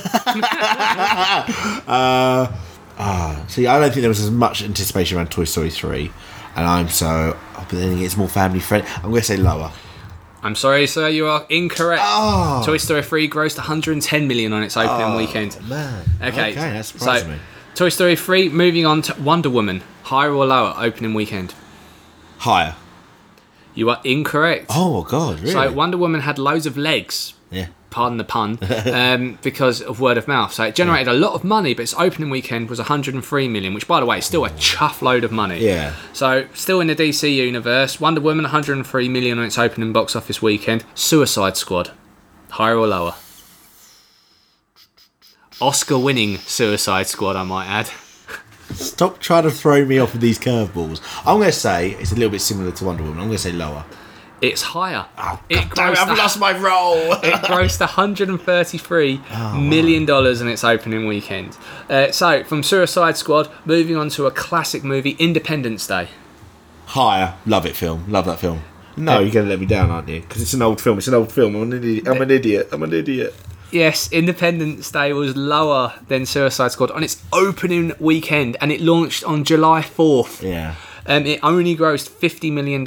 ah, 1.87 3.45
see, 3.47 3.65
I 3.67 3.79
don't 3.79 3.89
think 3.91 4.01
there 4.01 4.09
was 4.09 4.19
as 4.19 4.31
much 4.31 4.61
anticipation 4.61 5.17
around 5.17 5.31
Toy 5.31 5.45
Story 5.45 5.69
3, 5.69 6.11
and 6.57 6.67
I'm 6.67 6.89
so. 6.89 7.37
oh, 7.37 7.67
But 7.69 7.77
then 7.77 7.97
it's 7.99 8.17
more 8.17 8.27
family 8.27 8.59
friendly. 8.59 8.89
I'm 8.97 9.03
going 9.11 9.21
to 9.21 9.23
say 9.23 9.37
lower. 9.37 9.71
I'm 10.43 10.55
sorry, 10.55 10.85
sir, 10.87 11.07
you 11.09 11.27
are 11.27 11.45
incorrect. 11.49 12.01
Oh. 12.05 12.61
Toy 12.65 12.77
Story 12.77 13.03
3 13.03 13.29
grossed 13.29 13.57
110 13.57 14.27
million 14.27 14.51
on 14.53 14.63
its 14.63 14.75
opening 14.75 15.15
weekend. 15.15 15.57
Man. 15.67 16.05
Okay, 16.21 16.51
Okay, 16.51 16.53
that 16.53 16.85
surprised 16.85 17.25
so, 17.25 17.31
me. 17.31 17.37
Toy 17.75 17.89
Story 17.89 18.15
3, 18.17 18.49
moving 18.49 18.85
on 18.85 19.01
to 19.03 19.21
Wonder 19.21 19.49
Woman, 19.49 19.81
higher 20.03 20.33
or 20.33 20.45
lower 20.45 20.73
opening 20.77 21.13
weekend? 21.13 21.53
Higher. 22.39 22.75
You 23.75 23.89
are 23.89 24.01
incorrect. 24.03 24.67
Oh, 24.69 25.03
God, 25.03 25.39
really? 25.39 25.51
So 25.51 25.71
Wonder 25.71 25.97
Woman 25.97 26.21
had 26.21 26.39
loads 26.39 26.65
of 26.65 26.77
legs, 26.77 27.33
yeah. 27.51 27.67
pardon 27.89 28.17
the 28.17 28.23
pun, 28.23 28.57
um, 28.93 29.37
because 29.41 29.81
of 29.81 29.99
word 29.99 30.17
of 30.17 30.27
mouth. 30.27 30.51
So 30.53 30.63
it 30.65 30.75
generated 30.75 31.07
a 31.07 31.13
lot 31.13 31.33
of 31.33 31.43
money, 31.43 31.73
but 31.73 31.83
its 31.83 31.93
opening 31.93 32.29
weekend 32.29 32.69
was 32.69 32.79
103 32.79 33.47
million, 33.47 33.73
which, 33.73 33.87
by 33.87 33.99
the 33.99 34.05
way, 34.05 34.17
is 34.17 34.25
still 34.25 34.45
a 34.45 34.49
chuff 34.51 35.01
load 35.01 35.23
of 35.23 35.31
money. 35.31 35.59
Yeah. 35.59 35.93
So 36.13 36.47
still 36.53 36.81
in 36.81 36.87
the 36.87 36.95
DC 36.95 37.33
universe, 37.33 37.99
Wonder 37.99 38.21
Woman 38.21 38.43
103 38.43 39.09
million 39.09 39.37
on 39.37 39.45
its 39.45 39.57
opening 39.57 39.93
box 39.93 40.15
office 40.15 40.41
weekend. 40.41 40.83
Suicide 40.95 41.55
Squad, 41.55 41.91
higher 42.49 42.77
or 42.77 42.87
lower? 42.87 43.15
Oscar-winning 45.61 46.37
Suicide 46.37 47.07
Squad, 47.07 47.35
I 47.35 47.43
might 47.43 47.67
add. 47.67 47.89
Stop 48.74 49.20
trying 49.20 49.43
to 49.43 49.51
throw 49.51 49.84
me 49.86 49.97
off 49.99 50.13
with 50.13 50.22
these 50.22 50.39
curveballs. 50.39 51.01
I'm 51.20 51.38
going 51.38 51.45
to 51.47 51.51
say 51.51 51.91
it's 51.91 52.11
a 52.11 52.15
little 52.15 52.30
bit 52.30 52.41
similar 52.41 52.72
to 52.72 52.86
Wonder 52.86 53.03
Woman. 53.03 53.20
I'm 53.20 53.26
going 53.28 53.38
to 53.38 53.43
say 53.43 53.51
lower. 53.51 53.86
It's 54.41 54.61
higher. 54.61 55.05
Oh, 55.17 55.39
it 55.49 55.70
God 55.70 55.76
damn 55.76 55.93
it, 55.93 55.97
grossed 55.97 56.07
I've 56.07 56.17
lost 56.17 56.39
my 56.39 56.57
role. 56.57 57.13
it 57.24 57.34
grossed 57.43 57.80
133 57.82 59.22
Oh, 59.32 59.59
million 59.59 60.05
dollars 60.05 60.39
in 60.39 60.47
its 60.47 60.63
opening 60.63 61.07
weekend. 61.07 61.57
Uh, 61.89 62.11
so, 62.11 62.43
from 62.45 62.63
Suicide 62.63 63.17
Squad, 63.17 63.51
moving 63.65 63.97
on 63.97 64.09
to 64.11 64.28
a 64.28 64.32
classic 64.32 64.84
movie, 64.84 65.11
Independence 65.20 65.86
Day. 65.88 66.07
Higher. 66.88 67.36
Love 67.45 67.65
it, 67.65 67.76
film. 67.76 68.05
Love 68.09 68.26
that 68.26 68.39
film. 68.39 68.61
No, 68.95 69.20
you're 69.20 69.32
going 69.32 69.45
to 69.45 69.49
let 69.49 69.59
me 69.59 69.65
down, 69.65 69.91
aren't 69.91 70.09
you? 70.09 70.22
Because 70.22 70.41
it's 70.41 70.53
an 70.53 70.61
old 70.61 70.82
film. 70.82 70.97
It's 70.97 71.07
an 71.07 71.13
old 71.13 71.32
film. 71.32 71.55
I'm 71.55 71.72
an 71.72 71.74
idiot. 71.74 72.07
I'm 72.07 72.22
an 72.22 72.32
idiot. 72.32 72.70
I'm 72.72 72.84
an 72.84 72.93
idiot. 72.93 73.34
Yes, 73.72 74.11
Independence 74.11 74.91
Day 74.91 75.13
was 75.13 75.36
lower 75.36 75.93
than 76.07 76.26
Suicide 76.26 76.72
Squad 76.72 76.91
on 76.91 77.03
its 77.03 77.22
opening 77.32 77.93
weekend, 77.99 78.57
and 78.61 78.72
it 78.72 78.82
launched 78.82 79.24
on 79.24 79.43
July 79.43 79.82
4th. 79.82 80.41
Yeah. 80.41 80.76
Um, 81.05 81.26
it 81.26 81.39
only 81.43 81.76
grossed 81.76 82.09
$50 82.09 82.51
million 82.51 82.82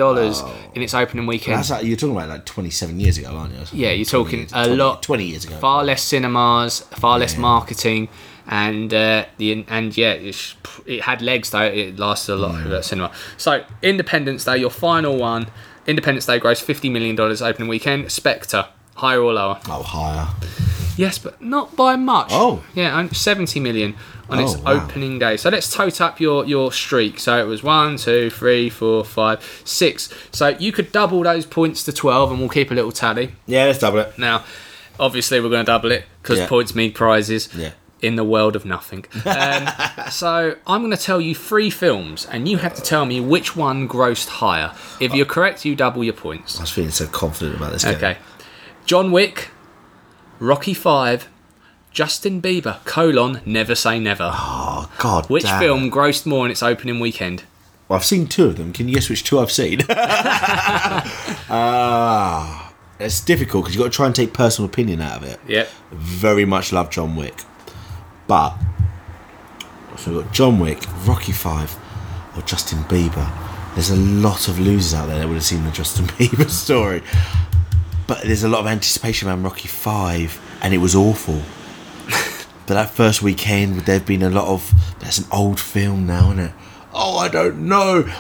in 0.74 0.82
its 0.82 0.94
opening 0.94 1.26
weekend. 1.26 1.58
That's 1.58 1.70
like, 1.70 1.84
you're 1.84 1.96
talking 1.96 2.14
about 2.16 2.28
like 2.28 2.44
27 2.46 3.00
years 3.00 3.18
ago, 3.18 3.28
aren't 3.30 3.52
you? 3.54 3.60
Yeah, 3.72 3.90
you're 3.90 4.04
talking 4.04 4.40
years- 4.40 4.52
a 4.52 4.64
20 4.66 4.76
lot. 4.76 5.02
20 5.02 5.24
years 5.24 5.44
ago. 5.44 5.56
Far 5.56 5.82
less 5.82 6.02
cinemas, 6.02 6.80
far 6.80 7.18
less 7.18 7.36
marketing, 7.36 8.08
and 8.46 8.92
uh, 8.92 9.24
the 9.38 9.64
and 9.68 9.96
yeah, 9.96 10.12
it's, 10.12 10.54
it 10.86 11.02
had 11.02 11.22
legs 11.22 11.50
though. 11.50 11.62
It 11.62 11.98
lasted 11.98 12.34
a 12.34 12.36
lot 12.36 12.60
of 12.60 12.70
that 12.70 12.84
cinema. 12.84 13.12
So 13.38 13.64
Independence 13.82 14.44
Day, 14.44 14.58
your 14.58 14.70
final 14.70 15.16
one. 15.16 15.46
Independence 15.86 16.26
Day 16.26 16.38
grossed 16.38 16.62
fifty 16.62 16.88
million 16.90 17.16
dollars 17.16 17.40
opening 17.42 17.68
weekend. 17.68 18.10
Spectre, 18.12 18.66
higher 18.94 19.20
or 19.20 19.32
lower? 19.32 19.58
Oh, 19.68 19.82
higher. 19.82 20.28
Yes, 20.96 21.18
but 21.18 21.40
not 21.40 21.74
by 21.74 21.96
much. 21.96 22.28
Oh. 22.30 22.62
yeah, 22.74 22.96
only 22.98 23.14
seventy 23.14 23.58
million 23.60 23.96
on 24.28 24.38
its 24.40 24.54
Oh, 24.56 24.60
wow. 24.62 24.72
opening 24.84 25.18
day. 25.18 25.36
So 25.38 25.48
let's 25.48 25.72
tote 25.72 26.00
up 26.02 26.20
your 26.20 26.44
your 26.44 26.70
streak. 26.70 27.18
So 27.18 27.38
it 27.38 27.46
was 27.46 27.62
one, 27.62 27.96
two, 27.96 28.28
three, 28.28 28.68
four, 28.68 29.02
five, 29.04 29.42
six. 29.64 30.12
So 30.32 30.48
you 30.48 30.70
could 30.70 30.92
double 30.92 31.22
those 31.22 31.46
points 31.46 31.82
to 31.84 31.92
twelve, 31.92 32.30
and 32.30 32.40
we'll 32.40 32.50
keep 32.50 32.70
a 32.70 32.74
little 32.74 32.92
tally. 32.92 33.32
Yeah, 33.46 33.64
let's 33.64 33.78
double 33.78 34.00
it. 34.00 34.18
Now, 34.18 34.44
obviously, 35.00 35.40
we're 35.40 35.48
going 35.48 35.64
to 35.64 35.70
double 35.72 35.90
it 35.92 36.04
because 36.20 36.38
Yeah. 36.40 36.46
points 36.48 36.74
mean 36.74 36.92
prizes. 36.92 37.48
Yeah. 37.56 37.72
In 38.02 38.16
the 38.16 38.24
world 38.24 38.56
of 38.56 38.64
nothing. 38.64 39.04
Um, 39.24 39.68
so 40.10 40.56
I'm 40.66 40.80
going 40.82 40.90
to 40.90 40.96
tell 41.02 41.20
you 41.20 41.36
three 41.36 41.70
films, 41.70 42.26
and 42.26 42.48
you 42.48 42.56
have 42.58 42.74
to 42.74 42.82
tell 42.82 43.04
me 43.06 43.20
which 43.20 43.54
one 43.56 43.88
grossed 43.88 44.26
higher. 44.28 44.72
If 45.00 45.14
you're 45.14 45.24
correct, 45.24 45.64
you 45.64 45.76
double 45.76 46.02
your 46.02 46.12
points. 46.12 46.58
I 46.58 46.62
was 46.64 46.70
feeling 46.72 46.90
so 46.90 47.06
confident 47.06 47.56
about 47.58 47.70
this 47.72 47.84
game. 47.84 47.94
Okay. 47.94 48.16
John 48.86 49.12
Wick, 49.12 49.50
Rocky 50.38 50.74
Five, 50.74 51.28
Justin 51.90 52.40
Bieber, 52.42 52.84
colon, 52.84 53.40
Never 53.44 53.74
Say 53.74 53.98
Never. 53.98 54.30
Oh, 54.32 54.90
God. 54.98 55.28
Which 55.28 55.44
damn. 55.44 55.60
film 55.60 55.90
grossed 55.90 56.26
more 56.26 56.44
in 56.44 56.50
its 56.50 56.62
opening 56.62 57.00
weekend? 57.00 57.44
Well, 57.88 57.98
I've 57.98 58.04
seen 58.04 58.26
two 58.26 58.46
of 58.46 58.56
them. 58.56 58.72
Can 58.72 58.88
you 58.88 58.94
guess 58.94 59.08
which 59.10 59.24
two 59.24 59.38
I've 59.38 59.52
seen? 59.52 59.82
Ah, 61.54 62.72
it's 62.98 63.20
difficult 63.20 63.64
because 63.64 63.74
you've 63.74 63.82
got 63.84 63.92
to 63.92 63.96
try 63.96 64.06
and 64.06 64.14
take 64.14 64.32
personal 64.32 64.68
opinion 64.70 65.00
out 65.02 65.22
of 65.22 65.28
it. 65.28 65.38
Yep. 65.46 65.68
Very 65.90 66.44
much 66.46 66.72
love 66.72 66.88
John 66.90 67.14
Wick, 67.14 67.42
but 68.26 68.54
so 69.98 70.12
we've 70.14 70.24
got 70.24 70.32
John 70.32 70.58
Wick, 70.58 70.82
Rocky 71.06 71.32
Five, 71.32 71.76
or 72.36 72.42
Justin 72.42 72.78
Bieber. 72.84 73.30
There's 73.74 73.90
a 73.90 73.96
lot 73.96 74.48
of 74.48 74.58
losers 74.58 74.94
out 74.94 75.06
there 75.08 75.18
that 75.18 75.26
would 75.28 75.34
have 75.34 75.44
seen 75.44 75.64
the 75.64 75.70
Justin 75.72 76.06
Bieber 76.16 76.48
story, 76.48 77.02
but 78.06 78.22
there's 78.22 78.42
a 78.42 78.48
lot 78.48 78.60
of 78.60 78.66
anticipation 78.66 79.28
around 79.28 79.42
Rocky 79.42 79.68
Five, 79.68 80.40
and 80.62 80.74
it 80.74 80.78
was 80.78 80.94
awful. 80.94 81.42
but 82.66 82.74
that 82.74 82.90
first 82.90 83.22
weekend, 83.22 83.80
there've 83.80 84.06
been 84.06 84.22
a 84.22 84.30
lot 84.30 84.46
of. 84.48 84.72
That's 85.00 85.18
an 85.18 85.26
old 85.32 85.60
film 85.60 86.06
now, 86.06 86.30
isn't 86.32 86.38
it? 86.46 86.52
Oh, 86.92 87.18
I 87.18 87.28
don't 87.28 87.68
know. 87.68 88.10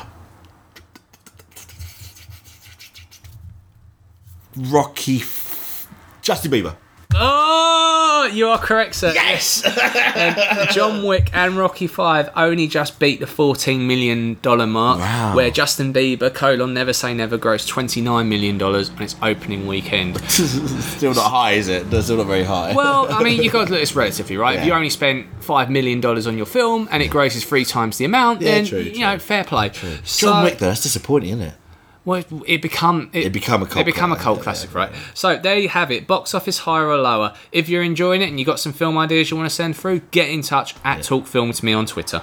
Rocky. 4.56 5.18
F- 5.18 5.88
Justin 6.20 6.50
Bieber. 6.50 6.76
Oh, 7.14 8.11
you 8.26 8.48
are 8.48 8.58
correct, 8.58 8.94
sir. 8.94 9.12
Yes. 9.14 9.64
Um, 9.64 10.66
John 10.72 11.04
Wick 11.04 11.30
and 11.32 11.56
Rocky 11.56 11.86
Five 11.86 12.30
only 12.36 12.66
just 12.66 12.98
beat 12.98 13.20
the 13.20 13.26
fourteen 13.26 13.86
million 13.86 14.38
dollar 14.42 14.66
mark, 14.66 14.98
Wow. 15.00 15.34
where 15.34 15.50
Justin 15.50 15.92
Bieber 15.92 16.32
colon 16.32 16.74
Never 16.74 16.92
Say 16.92 17.14
Never 17.14 17.38
grossed 17.38 17.68
twenty 17.68 18.00
nine 18.00 18.28
million 18.28 18.58
dollars 18.58 18.90
on 18.90 19.02
its 19.02 19.16
opening 19.22 19.66
weekend. 19.66 20.18
Still 20.30 21.14
not 21.14 21.30
high, 21.30 21.52
is 21.52 21.68
it? 21.68 21.90
That's 21.90 22.04
still 22.06 22.18
not 22.18 22.26
very 22.26 22.44
high. 22.44 22.74
Well, 22.74 23.12
I 23.12 23.22
mean, 23.22 23.42
you 23.42 23.50
got 23.50 23.66
to 23.66 23.70
look 23.72 23.78
at 23.78 23.80
this 23.82 23.96
relatively, 23.96 24.36
right? 24.36 24.58
If 24.58 24.66
you 24.66 24.72
only 24.72 24.90
spent 24.90 25.26
five 25.42 25.70
million 25.70 26.00
dollars 26.00 26.26
on 26.26 26.36
your 26.36 26.46
film 26.46 26.88
and 26.90 27.02
it 27.02 27.08
grosses 27.08 27.44
three 27.44 27.64
times 27.64 27.98
the 27.98 28.04
amount, 28.04 28.40
Yeah, 28.40 28.52
then 28.52 28.66
true, 28.66 28.78
you 28.80 28.92
true. 28.92 29.00
know, 29.00 29.18
fair 29.18 29.44
play. 29.44 29.70
John 29.70 30.00
So- 30.04 30.42
Wick, 30.44 30.58
though, 30.58 30.66
that's 30.66 30.82
disappointing, 30.82 31.30
isn't 31.30 31.42
it? 31.48 31.54
Well, 32.04 32.20
it, 32.20 32.26
it 32.46 32.62
become 32.62 33.10
it, 33.12 33.26
It 33.26 33.32
become 33.32 33.62
a 33.62 33.66
cult 33.66 33.82
It 33.82 33.86
become 33.86 34.12
a 34.12 34.16
classic, 34.16 34.24
cult 34.24 34.38
yeah, 34.38 34.42
classic, 34.44 34.70
yeah, 34.72 34.78
right? 34.78 34.92
So 35.14 35.36
there 35.36 35.58
you 35.58 35.68
have 35.68 35.90
it. 35.90 36.06
Box 36.06 36.34
office 36.34 36.58
higher 36.58 36.86
or 36.86 36.96
lower. 36.96 37.34
If 37.52 37.68
you're 37.68 37.82
enjoying 37.82 38.22
it 38.22 38.28
and 38.28 38.38
you 38.40 38.44
have 38.44 38.52
got 38.52 38.60
some 38.60 38.72
film 38.72 38.98
ideas 38.98 39.30
you 39.30 39.36
want 39.36 39.48
to 39.48 39.54
send 39.54 39.76
through, 39.76 40.00
get 40.10 40.28
in 40.28 40.42
touch 40.42 40.74
at 40.84 41.02
Talk 41.02 41.26
Filmy 41.26 41.52
to 41.52 41.64
me 41.64 41.72
on 41.72 41.86
Twitter. 41.86 42.22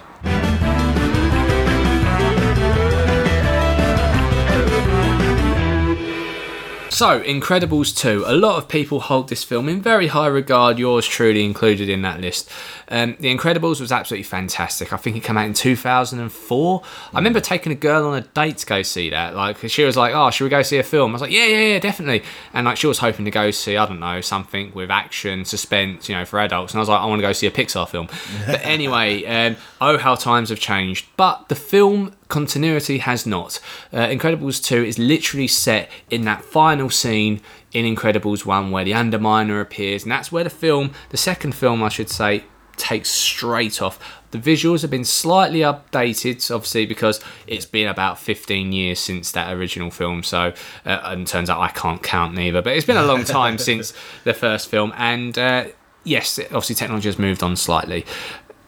So, 6.99 7.21
Incredibles 7.21 7.95
2. 7.95 8.25
A 8.27 8.35
lot 8.35 8.57
of 8.57 8.67
people 8.67 8.99
hold 8.99 9.29
this 9.29 9.41
film 9.41 9.69
in 9.69 9.81
very 9.81 10.07
high 10.07 10.27
regard, 10.27 10.77
yours 10.77 11.07
truly 11.07 11.45
included 11.45 11.87
in 11.87 12.01
that 12.01 12.19
list. 12.19 12.51
Um, 12.89 13.15
the 13.21 13.33
Incredibles 13.33 13.79
was 13.79 13.93
absolutely 13.93 14.25
fantastic. 14.25 14.91
I 14.91 14.97
think 14.97 15.15
it 15.15 15.23
came 15.23 15.37
out 15.37 15.45
in 15.45 15.53
2004. 15.53 16.81
I 17.13 17.17
remember 17.17 17.39
taking 17.39 17.71
a 17.71 17.75
girl 17.75 18.05
on 18.07 18.17
a 18.17 18.21
date 18.21 18.57
to 18.57 18.65
go 18.65 18.81
see 18.81 19.11
that. 19.11 19.33
Like, 19.33 19.59
she 19.69 19.85
was 19.85 19.95
like, 19.95 20.13
oh, 20.13 20.29
should 20.29 20.43
we 20.43 20.49
go 20.49 20.61
see 20.61 20.77
a 20.77 20.83
film? 20.83 21.11
I 21.11 21.13
was 21.13 21.21
like, 21.21 21.31
yeah, 21.31 21.45
yeah, 21.45 21.67
yeah, 21.67 21.79
definitely. 21.79 22.21
And 22.51 22.65
like, 22.65 22.75
she 22.75 22.87
was 22.87 22.97
hoping 22.97 23.23
to 23.23 23.31
go 23.31 23.49
see, 23.51 23.77
I 23.77 23.85
don't 23.85 24.01
know, 24.01 24.19
something 24.19 24.73
with 24.73 24.91
action, 24.91 25.45
suspense, 25.45 26.09
you 26.09 26.15
know, 26.15 26.25
for 26.25 26.37
adults. 26.41 26.73
And 26.73 26.79
I 26.79 26.81
was 26.81 26.89
like, 26.89 26.99
I 26.99 27.05
want 27.05 27.19
to 27.19 27.25
go 27.25 27.31
see 27.31 27.47
a 27.47 27.51
Pixar 27.51 27.87
film. 27.87 28.09
but 28.45 28.59
anyway, 28.65 29.23
um, 29.23 29.55
oh, 29.81 29.97
how 29.97 30.15
times 30.15 30.49
have 30.49 30.59
changed. 30.59 31.07
But 31.17 31.49
the 31.49 31.55
film 31.55 32.13
continuity 32.27 32.99
has 32.99 33.25
not. 33.25 33.59
Uh, 33.91 34.07
Incredibles 34.07 34.63
2 34.63 34.83
is 34.83 34.99
literally 34.99 35.47
set 35.47 35.89
in 36.09 36.23
that 36.25 36.43
final 36.43 36.89
scene 36.89 37.41
in 37.71 37.85
Incredibles 37.85 38.45
1 38.45 38.71
where 38.71 38.83
the 38.83 38.91
Underminer 38.91 39.61
appears, 39.61 40.03
and 40.03 40.11
that's 40.11 40.31
where 40.31 40.43
the 40.43 40.49
film, 40.49 40.91
the 41.09 41.17
second 41.17 41.53
film, 41.53 41.83
I 41.83 41.89
should 41.89 42.09
say, 42.09 42.43
takes 42.79 43.09
straight 43.09 43.81
off. 43.81 43.99
The 44.31 44.37
visuals 44.37 44.81
have 44.81 44.91
been 44.91 45.05
slightly 45.05 45.59
updated, 45.59 46.53
obviously, 46.53 46.85
because 46.85 47.19
it's 47.45 47.65
been 47.65 47.87
about 47.87 48.17
15 48.19 48.71
years 48.71 48.99
since 48.99 49.31
that 49.33 49.53
original 49.53 49.91
film. 49.91 50.23
So, 50.23 50.53
uh, 50.85 50.99
and 51.03 51.27
turns 51.27 51.49
out 51.49 51.59
I 51.59 51.69
can't 51.69 52.01
count 52.01 52.33
neither, 52.33 52.61
but 52.61 52.73
it's 52.75 52.85
been 52.85 52.97
a 52.97 53.05
long 53.05 53.23
time 53.23 53.57
since 53.69 53.93
the 54.23 54.33
first 54.33 54.69
film, 54.69 54.93
and 54.95 55.37
uh, 55.37 55.65
yes, 56.03 56.39
obviously 56.39 56.75
technology 56.75 57.09
has 57.09 57.19
moved 57.19 57.43
on 57.43 57.55
slightly. 57.55 58.05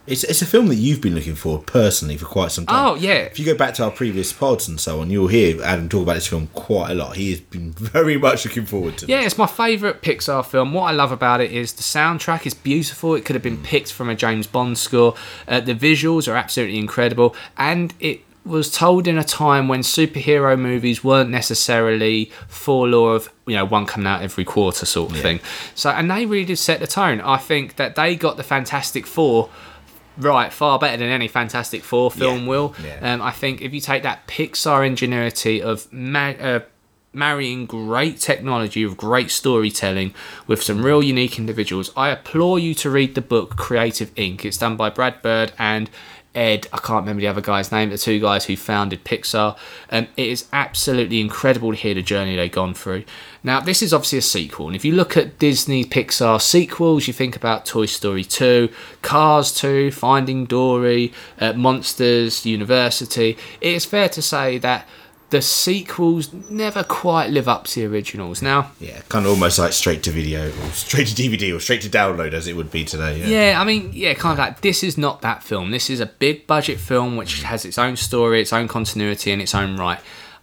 It's, 0.08 0.24
it's 0.24 0.42
a 0.42 0.48
film 0.48 0.68
that 0.68 0.76
you've 0.76 1.00
been 1.00 1.14
looking 1.14 1.36
for 1.36 1.60
personally 1.60 2.18
for 2.18 2.26
quite 2.26 2.52
some 2.52 2.66
time. 2.66 2.86
Oh, 2.86 2.96
yeah. 2.96 3.14
If 3.14 3.38
you 3.38 3.46
go 3.46 3.56
back 3.56 3.76
to 3.76 3.84
our 3.84 3.92
previous 3.92 4.34
pods 4.34 4.68
and 4.68 4.80
so 4.80 5.00
on, 5.00 5.12
you'll 5.12 5.28
hear 5.28 5.62
Adam 5.62 5.90
talk 5.90 6.04
about 6.04 6.16
this 6.16 6.28
film 6.28 6.48
quite 6.54 6.92
a 6.92 6.96
lot. 6.96 7.16
He 7.16 7.30
has 7.32 7.40
been 7.40 7.72
very 7.78 8.18
much 8.18 8.46
looking 8.46 8.66
forward 8.66 8.98
to 8.98 9.06
it. 9.06 9.10
Yeah, 9.10 9.18
this. 9.18 9.34
it's 9.34 9.38
my 9.38 9.46
favourite 9.46 10.02
Pixar 10.02 10.46
film. 10.46 10.74
What 10.74 10.84
I 10.84 10.92
love 10.92 11.12
about 11.12 11.40
it 11.40 11.52
is 11.52 11.74
the 11.74 11.84
soundtrack 11.84 12.48
is 12.48 12.54
beautiful. 12.56 13.14
It 13.14 13.26
could 13.26 13.36
have 13.36 13.44
been 13.44 13.62
picked 13.62 13.94
from 13.94 14.10
a 14.10 14.16
James 14.16 14.48
Bond 14.48 14.78
score. 14.78 15.16
Uh, 15.48 15.60
the 15.60 15.76
visuals 15.76 16.32
are 16.32 16.36
absolutely 16.36 16.80
incredible, 16.80 17.36
and 17.56 17.94
it 18.00 18.22
was 18.44 18.72
told 18.72 19.08
in 19.08 19.18
a 19.18 19.24
time 19.24 19.68
when 19.68 19.82
superhero 19.82 20.60
movies 20.60 21.04
weren't 21.04 21.30
necessarily 21.30 22.32
for 22.48 22.88
law 22.88 23.10
of 23.10 23.32
you 23.46 23.56
know 23.56 23.66
one 23.66 23.86
coming 23.86 24.08
out 24.08 24.24
every 24.24 24.44
quarter 24.44 24.86
sort 24.86 25.12
of 25.12 25.18
thing. 25.18 25.40
So, 25.76 25.92
and 25.92 26.10
they 26.10 26.26
really 26.26 26.46
did 26.46 26.58
set 26.58 26.80
the 26.80 26.88
tone. 26.88 27.22
I 27.22 27.38
think 27.38 27.76
that 27.76 27.96
they 27.96 28.16
got 28.16 28.38
the 28.38 28.44
Fantastic 28.44 29.06
Four 29.06 29.50
right 30.22 30.52
far 30.54 30.80
better 30.80 30.98
than 30.98 31.10
any 31.10 31.28
Fantastic 31.28 31.84
Four 31.84 32.12
film 32.12 32.44
Yeah, 32.44 32.48
will. 32.48 32.76
yeah. 32.84 33.14
Um, 33.14 33.22
I 33.22 33.32
think 33.32 33.62
if 33.62 33.74
you 33.74 33.82
take 33.82 34.04
that 34.04 34.28
Pixar 34.28 34.86
ingenuity 34.86 35.62
of 35.62 35.92
ma- 35.92 36.30
uh, 36.40 36.60
marrying 37.14 37.66
great 37.66 38.20
technology 38.20 38.86
with 38.86 38.96
great 38.98 39.30
storytelling 39.32 40.14
with 40.48 40.64
some 40.64 40.84
real 40.84 41.04
unique 41.04 41.38
individuals, 41.38 41.92
I 41.98 42.12
implore 42.12 42.58
you 42.60 42.74
to 42.76 42.90
read 42.90 43.16
the 43.16 43.22
book 43.22 43.58
Creative 43.58 44.14
Inc. 44.16 44.46
It's 44.46 44.58
done 44.58 44.78
by 44.78 44.90
Brad 44.90 45.22
Bird 45.22 45.52
and 45.60 45.90
Ed, 46.34 46.68
I 46.72 46.78
can't 46.78 47.02
remember 47.02 47.20
the 47.20 47.28
other 47.28 47.42
guy's 47.42 47.72
name, 47.72 47.90
the 47.90 47.98
two 47.98 48.20
guys 48.20 48.46
who 48.46 48.56
founded 48.56 49.04
Pixar. 49.04 49.58
Um, 49.90 50.08
it 50.16 50.30
is 50.30 50.46
absolutely 50.54 51.20
incredible 51.20 51.72
to 51.72 51.78
hear 51.78 51.94
the 51.94 52.02
journey 52.02 52.38
they've 52.38 52.52
gone 52.52 52.74
through. 52.74 53.04
Now, 53.44 53.60
this 53.60 53.82
is 53.82 53.94
obviously 53.94 54.20
a 54.20 54.22
sequel, 54.22 54.68
and 54.68 54.76
if 54.76 54.86
you 54.86 54.94
look 54.94 55.18
at 55.18 55.40
Disney 55.40 55.84
Pixar 55.84 56.42
sequels, 56.42 57.08
you 57.08 57.14
think 57.14 57.36
about 57.36 57.66
Toy 57.66 57.86
Story 57.86 58.24
2, 58.24 58.70
Cars 59.02 59.54
2, 59.54 59.92
Finding 59.92 60.46
Dory, 60.46 61.12
uh, 61.40 61.52
Monsters, 61.54 62.46
University. 62.46 63.38
It 63.60 63.74
is 63.74 63.86
fair 63.86 64.08
to 64.10 64.22
say 64.22 64.58
that 64.60 64.88
the 65.32 65.42
sequels 65.42 66.32
never 66.50 66.84
quite 66.84 67.30
live 67.32 67.48
up 67.48 67.66
to 67.66 67.80
the 67.80 67.86
originals. 67.88 68.42
Now, 68.42 68.72
Yeah, 68.80 69.02
kind 69.10 69.26
of 69.26 69.32
almost 69.32 69.58
like 69.60 69.74
straight 69.74 70.04
to 70.04 70.12
video 70.12 70.50
or 70.50 70.70
straight 70.72 71.08
to 71.08 71.16
DVD 71.16 71.56
or 71.56 71.60
straight 71.60 71.82
to 71.82 71.90
download 71.90 72.34
as 72.34 72.48
it 72.48 72.56
would 72.56 72.70
be 72.70 72.86
today. 72.86 73.20
Yeah. 73.20 73.28
Yeah, 73.52 73.62
I 73.62 73.64
mean, 73.64 73.92
yeah, 73.94 74.14
kind 74.14 74.34
of 74.34 74.38
like 74.40 74.62
this 74.62 74.84
is 74.84 74.98
not 74.98 75.22
that 75.22 75.42
film. 75.44 75.72
This 75.72 75.90
is 75.90 76.00
a 76.00 76.06
big 76.06 76.46
budget 76.48 76.80
film 76.80 77.16
which 77.18 77.44
has 77.44 77.66
its 77.66 77.78
own 77.80 77.96
story, 77.96 78.42
its 78.42 78.54
own 78.54 78.68
continuity, 78.68 79.32
and 79.32 79.42
its 79.42 79.56
own 79.56 79.78
right. 79.78 80.00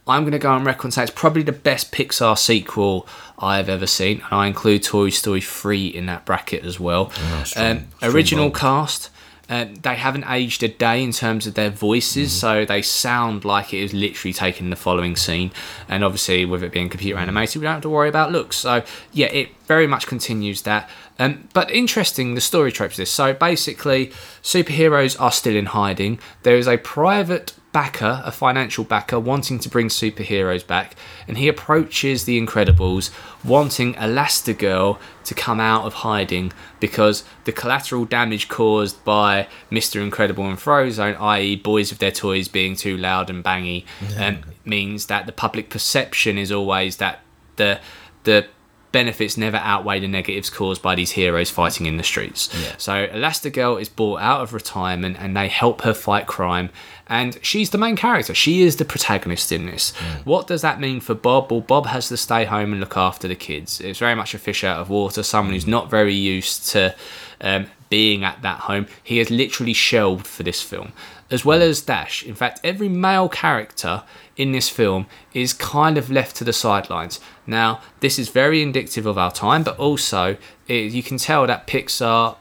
I'm 0.07 0.23
going 0.23 0.31
to 0.31 0.39
go 0.39 0.51
on 0.51 0.63
record 0.63 0.85
and 0.85 0.93
say 0.95 1.03
it's 1.03 1.11
probably 1.11 1.43
the 1.43 1.51
best 1.51 1.91
Pixar 1.91 2.35
sequel 2.35 3.07
I've 3.37 3.69
ever 3.69 3.85
seen, 3.85 4.21
and 4.31 4.41
I 4.41 4.47
include 4.47 4.81
Toy 4.81 5.09
Story 5.11 5.39
3 5.41 5.85
in 5.87 6.07
that 6.07 6.25
bracket 6.25 6.65
as 6.65 6.79
well. 6.79 7.11
strong- 7.45 7.77
um, 7.77 7.87
original 8.01 8.49
cast. 8.49 9.11
Uh, 9.49 9.65
they 9.81 9.95
haven't 9.95 10.25
aged 10.29 10.61
a 10.61 10.67
day 10.67 11.03
in 11.03 11.11
terms 11.11 11.47
of 11.47 11.55
their 11.55 11.71
voices, 11.71 12.31
so 12.31 12.65
they 12.65 12.81
sound 12.81 13.43
like 13.43 13.73
it 13.73 13.79
is 13.79 13.93
literally 13.93 14.33
taking 14.33 14.69
the 14.69 14.75
following 14.75 15.15
scene. 15.15 15.51
And 15.87 16.03
obviously, 16.03 16.45
with 16.45 16.63
it 16.63 16.71
being 16.71 16.89
computer 16.89 17.19
animated, 17.19 17.61
we 17.61 17.65
don't 17.65 17.73
have 17.73 17.81
to 17.81 17.89
worry 17.89 18.09
about 18.09 18.31
looks. 18.31 18.57
So, 18.57 18.83
yeah, 19.11 19.27
it 19.27 19.49
very 19.65 19.87
much 19.87 20.05
continues 20.05 20.61
that. 20.63 20.89
Um, 21.17 21.49
but 21.53 21.69
interesting, 21.71 22.35
the 22.35 22.41
story 22.41 22.71
tropes 22.71 22.97
this. 22.97 23.11
So 23.11 23.33
basically, 23.33 24.07
superheroes 24.41 25.19
are 25.19 25.31
still 25.31 25.55
in 25.55 25.67
hiding. 25.67 26.19
There 26.43 26.55
is 26.55 26.67
a 26.67 26.77
private 26.77 27.53
backer, 27.71 28.21
a 28.25 28.31
financial 28.31 28.83
backer, 28.83 29.19
wanting 29.19 29.59
to 29.59 29.69
bring 29.69 29.89
superheroes 29.89 30.65
back, 30.65 30.95
and 31.27 31.37
he 31.37 31.47
approaches 31.47 32.25
the 32.25 32.39
Incredibles, 32.39 33.11
wanting 33.43 33.93
Elastigirl 33.95 34.97
to 35.23 35.33
come 35.35 35.59
out 35.59 35.85
of 35.85 35.93
hiding 35.95 36.51
because 36.79 37.23
the 37.45 37.51
collateral 37.51 38.05
damage 38.05 38.47
caused 38.47 39.03
by 39.03 39.47
Mr. 39.71 40.01
Incredible 40.01 40.47
and 40.47 40.57
Frozone, 40.57 41.19
i.e., 41.19 41.55
boys 41.55 41.91
with 41.91 41.99
their 41.99 42.11
toys 42.11 42.47
being 42.47 42.75
too 42.75 42.97
loud 42.97 43.29
and 43.29 43.43
bangy, 43.43 43.85
um, 44.19 44.41
means 44.65 45.05
that 45.05 45.25
the 45.25 45.31
public 45.31 45.69
perception 45.69 46.37
is 46.37 46.51
always 46.51 46.97
that 46.97 47.21
the 47.57 47.79
the 48.23 48.47
benefits 48.91 49.37
never 49.37 49.57
outweigh 49.57 49.99
the 49.99 50.07
negatives 50.07 50.49
caused 50.49 50.81
by 50.81 50.95
these 50.95 51.11
heroes 51.11 51.51
fighting 51.51 51.85
in 51.85 51.97
the 51.97 52.03
streets. 52.03 52.49
So 52.79 53.05
Elastigirl 53.07 53.79
is 53.79 53.87
brought 53.87 54.19
out 54.19 54.41
of 54.41 54.51
retirement 54.51 55.17
and 55.19 55.37
they 55.37 55.47
help 55.47 55.81
her 55.81 55.93
fight 55.93 56.25
crime. 56.25 56.71
And 57.09 57.39
she's 57.41 57.71
the 57.71 57.79
main 57.79 57.95
character. 57.95 58.35
She 58.35 58.61
is 58.61 58.75
the 58.75 58.85
protagonist 58.85 59.51
in 59.51 59.65
this. 59.65 59.93
Mm. 59.93 60.25
What 60.25 60.45
does 60.45 60.61
that 60.61 60.79
mean 60.79 60.99
for 60.99 61.15
Bob? 61.15 61.51
Well, 61.51 61.61
Bob 61.61 61.87
has 61.87 62.07
to 62.09 62.17
stay 62.17 62.45
home 62.45 62.71
and 62.71 62.79
look 62.79 62.95
after 62.95 63.27
the 63.27 63.35
kids. 63.35 63.81
It's 63.81 63.97
very 63.97 64.13
much 64.13 64.35
a 64.35 64.37
fish 64.37 64.63
out 64.63 64.79
of 64.79 64.91
water, 64.91 65.23
someone 65.23 65.55
who's 65.55 65.65
mm. 65.65 65.69
not 65.69 65.89
very 65.89 66.13
used 66.13 66.69
to 66.69 66.95
um, 67.41 67.65
being 67.89 68.23
at 68.23 68.43
that 68.43 68.59
home. 68.61 68.85
He 69.03 69.19
is 69.19 69.31
literally 69.31 69.73
shelved 69.73 70.27
for 70.27 70.43
this 70.43 70.61
film, 70.61 70.93
as 71.31 71.43
well 71.43 71.59
mm. 71.59 71.69
as 71.69 71.81
Dash. 71.81 72.21
In 72.23 72.35
fact, 72.35 72.59
every 72.63 72.89
male 72.89 73.27
character 73.27 74.03
in 74.37 74.51
this 74.51 74.69
film 74.69 75.07
is 75.33 75.51
kind 75.51 75.97
of 75.97 76.11
left 76.11 76.35
to 76.37 76.43
the 76.43 76.53
sidelines. 76.53 77.19
Now, 77.47 77.81
this 78.01 78.19
is 78.19 78.29
very 78.29 78.61
indicative 78.61 79.07
of 79.07 79.17
our 79.17 79.31
time, 79.31 79.63
but 79.63 79.77
also 79.79 80.37
it, 80.67 80.91
you 80.91 81.01
can 81.01 81.17
tell 81.17 81.47
that 81.47 81.65
Pixar 81.65 82.35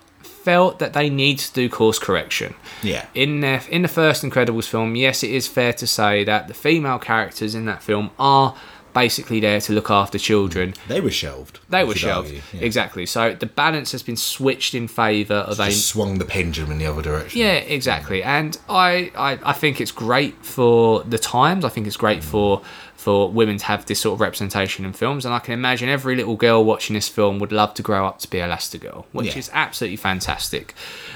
felt 0.48 0.78
that 0.78 0.94
they 0.94 1.10
need 1.10 1.38
to 1.38 1.52
do 1.52 1.68
course 1.68 1.98
correction. 1.98 2.54
Yeah. 2.82 3.04
In 3.14 3.40
their, 3.40 3.60
in 3.68 3.82
the 3.82 3.88
first 3.88 4.24
Incredibles 4.24 4.66
film, 4.66 4.96
yes, 4.96 5.22
it 5.22 5.30
is 5.30 5.46
fair 5.46 5.74
to 5.74 5.86
say 5.86 6.24
that 6.24 6.48
the 6.48 6.54
female 6.54 6.98
characters 6.98 7.54
in 7.54 7.66
that 7.66 7.82
film 7.82 8.10
are 8.18 8.54
basically 8.94 9.40
there 9.40 9.60
to 9.60 9.74
look 9.74 9.90
after 9.90 10.18
children. 10.18 10.72
Mm. 10.72 10.86
They 10.88 11.00
were 11.02 11.10
shelved. 11.10 11.60
They 11.68 11.84
were 11.84 11.94
shelved. 11.94 12.32
yeah. 12.32 12.60
Exactly. 12.62 13.04
So 13.04 13.34
the 13.34 13.44
balance 13.64 13.92
has 13.92 14.02
been 14.02 14.16
switched 14.16 14.74
in 14.74 14.88
favour 14.88 15.34
of 15.34 15.60
a 15.60 15.70
swung 15.70 16.18
the 16.18 16.24
pendulum 16.24 16.70
in 16.72 16.78
the 16.78 16.86
other 16.86 17.02
direction. 17.02 17.40
yeah, 17.40 17.56
exactly. 17.56 18.22
And 18.22 18.56
I, 18.70 19.12
I, 19.14 19.38
I 19.44 19.52
think 19.52 19.82
it's 19.82 19.92
great 19.92 20.34
for 20.42 21.02
the 21.04 21.18
times. 21.18 21.62
I 21.66 21.68
think 21.68 21.86
it's 21.86 21.98
great 21.98 22.20
mm. 22.20 22.24
for 22.24 22.62
for 23.08 23.30
women 23.30 23.56
to 23.56 23.64
have 23.64 23.86
this 23.86 24.00
sort 24.00 24.12
of 24.12 24.20
representation 24.20 24.84
in 24.84 24.92
films. 24.92 25.24
And 25.24 25.32
I 25.34 25.38
can 25.38 25.54
imagine 25.54 25.88
every 25.88 26.14
little 26.14 26.36
girl 26.36 26.62
watching 26.62 26.92
this 26.92 27.08
film 27.08 27.38
would 27.38 27.52
love 27.52 27.72
to 27.74 27.82
grow 27.82 28.06
up 28.06 28.18
to 28.18 28.28
be 28.28 28.36
Elastigirl, 28.36 29.06
which 29.12 29.28
Yeah. 29.28 29.38
is 29.38 29.50
absolutely 29.54 29.96
fantastic. 29.96 30.74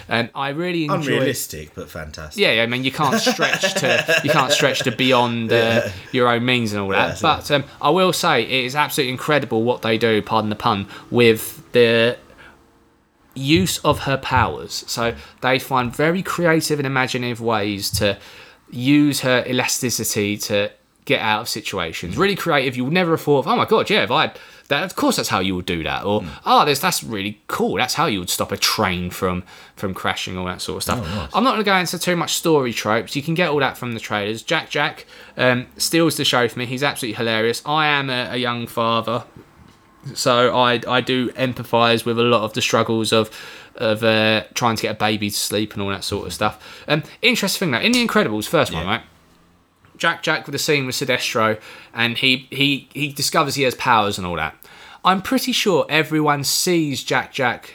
And 0.09 0.31
I 0.35 0.49
really 0.49 0.85
enjoy. 0.85 0.95
Unrealistic, 0.95 1.75
but 1.75 1.91
fantastic. 1.91 2.41
Yeah, 2.41 2.63
I 2.63 2.67
mean 2.67 2.83
you 2.83 2.93
can't 2.93 3.21
stretch 3.21 3.75
to 3.75 4.21
you 4.25 4.31
can't 4.31 4.51
stretch 4.53 4.79
to 4.85 4.91
beyond 4.91 5.53
uh, 5.53 5.91
your 6.13 6.29
own 6.29 6.47
means 6.47 6.73
and 6.73 6.81
all 6.81 6.89
that. 6.89 7.19
that's 7.21 7.21
but 7.21 7.51
um, 7.51 7.65
I 7.83 7.91
will 7.91 8.15
say 8.15 8.43
it 8.43 8.65
is 8.65 8.75
absolutely 8.75 9.13
incredible 9.13 9.63
what 9.63 9.83
they 9.83 9.99
do. 9.99 10.23
Pardon 10.23 10.49
the 10.49 10.57
pun 10.57 10.89
with 11.11 11.63
the 11.73 12.17
use 13.35 13.77
of 13.85 14.01
her 14.01 14.17
powers. 14.17 14.83
So 14.87 15.15
they 15.43 15.59
find 15.59 15.95
very 15.95 16.23
creative 16.23 16.79
and 16.79 16.87
imaginative 16.87 17.43
ways 17.43 17.91
to 17.99 18.17
use 18.71 19.21
her 19.21 19.45
elasticity 19.47 20.39
to 20.39 20.71
get 21.05 21.21
out 21.21 21.43
of 21.43 21.49
situations. 21.49 22.17
Really 22.17 22.37
creative. 22.37 22.77
You 22.77 22.85
would 22.85 22.93
never 22.93 23.13
have 23.13 23.21
thought, 23.21 23.47
oh 23.47 23.57
my 23.57 23.65
god, 23.65 23.91
yeah, 23.91 24.03
if 24.03 24.11
I 24.11 24.33
that 24.69 24.85
of 24.85 24.97
course 24.97 25.17
that's 25.17 25.29
how 25.29 25.41
you 25.41 25.55
would 25.57 25.67
do 25.67 25.83
that. 25.83 26.05
Or 26.05 26.25
oh, 26.47 26.65
there's 26.65 26.81
that's 26.81 27.03
really 27.03 27.41
cool. 27.47 27.77
That's 27.77 27.95
how 27.95 28.07
you 28.07 28.21
would 28.21 28.31
stop 28.31 28.53
a 28.53 28.57
train 28.57 29.11
from 29.11 29.45
from 29.77 29.95
crashing, 29.95 30.37
all 30.39 30.47
that 30.47 30.63
sort 30.63 30.79
of 30.79 30.83
stuff. 30.85 31.31
I'm 31.35 31.45
not 31.45 31.53
going 31.53 31.65
to 31.65 31.71
go 31.71 31.77
into 31.77 31.99
too 31.99 32.17
much 32.17 32.35
story 32.35 32.73
tropes. 32.73 33.17
You 33.17 33.23
can 33.23 33.35
get 33.35 33.51
all 33.51 33.59
that 33.61 33.77
from 33.77 33.93
the 33.93 34.01
trailers. 34.01 34.43
Jack 34.43 34.71
Jack 34.71 35.07
um, 35.37 35.67
steals 35.77 36.17
the 36.17 36.25
show 36.25 36.49
for 36.49 36.59
me. 36.59 36.67
He's 36.67 36.83
absolutely 36.83 37.17
hilarious. 37.17 37.63
I 37.67 37.87
am 37.87 38.11
a, 38.11 38.31
a 38.33 38.37
young 38.37 38.67
father 38.67 39.25
so 40.15 40.55
I 40.55 40.81
I 40.89 41.01
do 41.01 41.31
empathise 41.31 42.05
with 42.05 42.19
a 42.19 42.23
lot 42.23 42.43
of 42.43 42.55
the 42.55 42.63
struggles 42.63 43.13
of 43.13 43.31
of 43.77 44.03
uh, 44.05 44.45
trying 44.55 44.77
to 44.77 44.83
get 44.83 44.97
a 44.97 44.99
baby 44.99 45.31
to 45.31 45.37
sleep 45.37 45.73
and 45.73 45.83
all 45.83 45.89
that 45.89 46.05
sort 46.05 46.27
of 46.27 46.35
stuff. 46.35 46.85
Um, 46.89 47.03
interesting 47.23 47.67
thing 47.67 47.71
though, 47.71 47.85
in 47.85 47.93
The 47.93 48.07
Incredibles, 48.07 48.47
first 48.47 48.73
one, 48.73 48.87
right? 48.87 49.03
Jack 49.97 50.23
Jack 50.23 50.47
with 50.47 50.53
the 50.53 50.59
scene 50.59 50.87
with 50.87 50.95
Syndrome, 50.95 51.59
and 51.95 52.19
he 52.19 52.47
he 52.51 52.89
he 52.93 53.13
discovers 53.13 53.55
he 53.55 53.63
has 53.63 53.75
powers 53.75 54.19
and 54.19 54.27
all 54.27 54.37
that. 54.37 54.55
I'm 55.05 55.23
pretty 55.23 55.53
sure 55.53 55.85
everyone 55.89 56.45
sees 56.45 57.03
Jack 57.03 57.33
Jack 57.33 57.75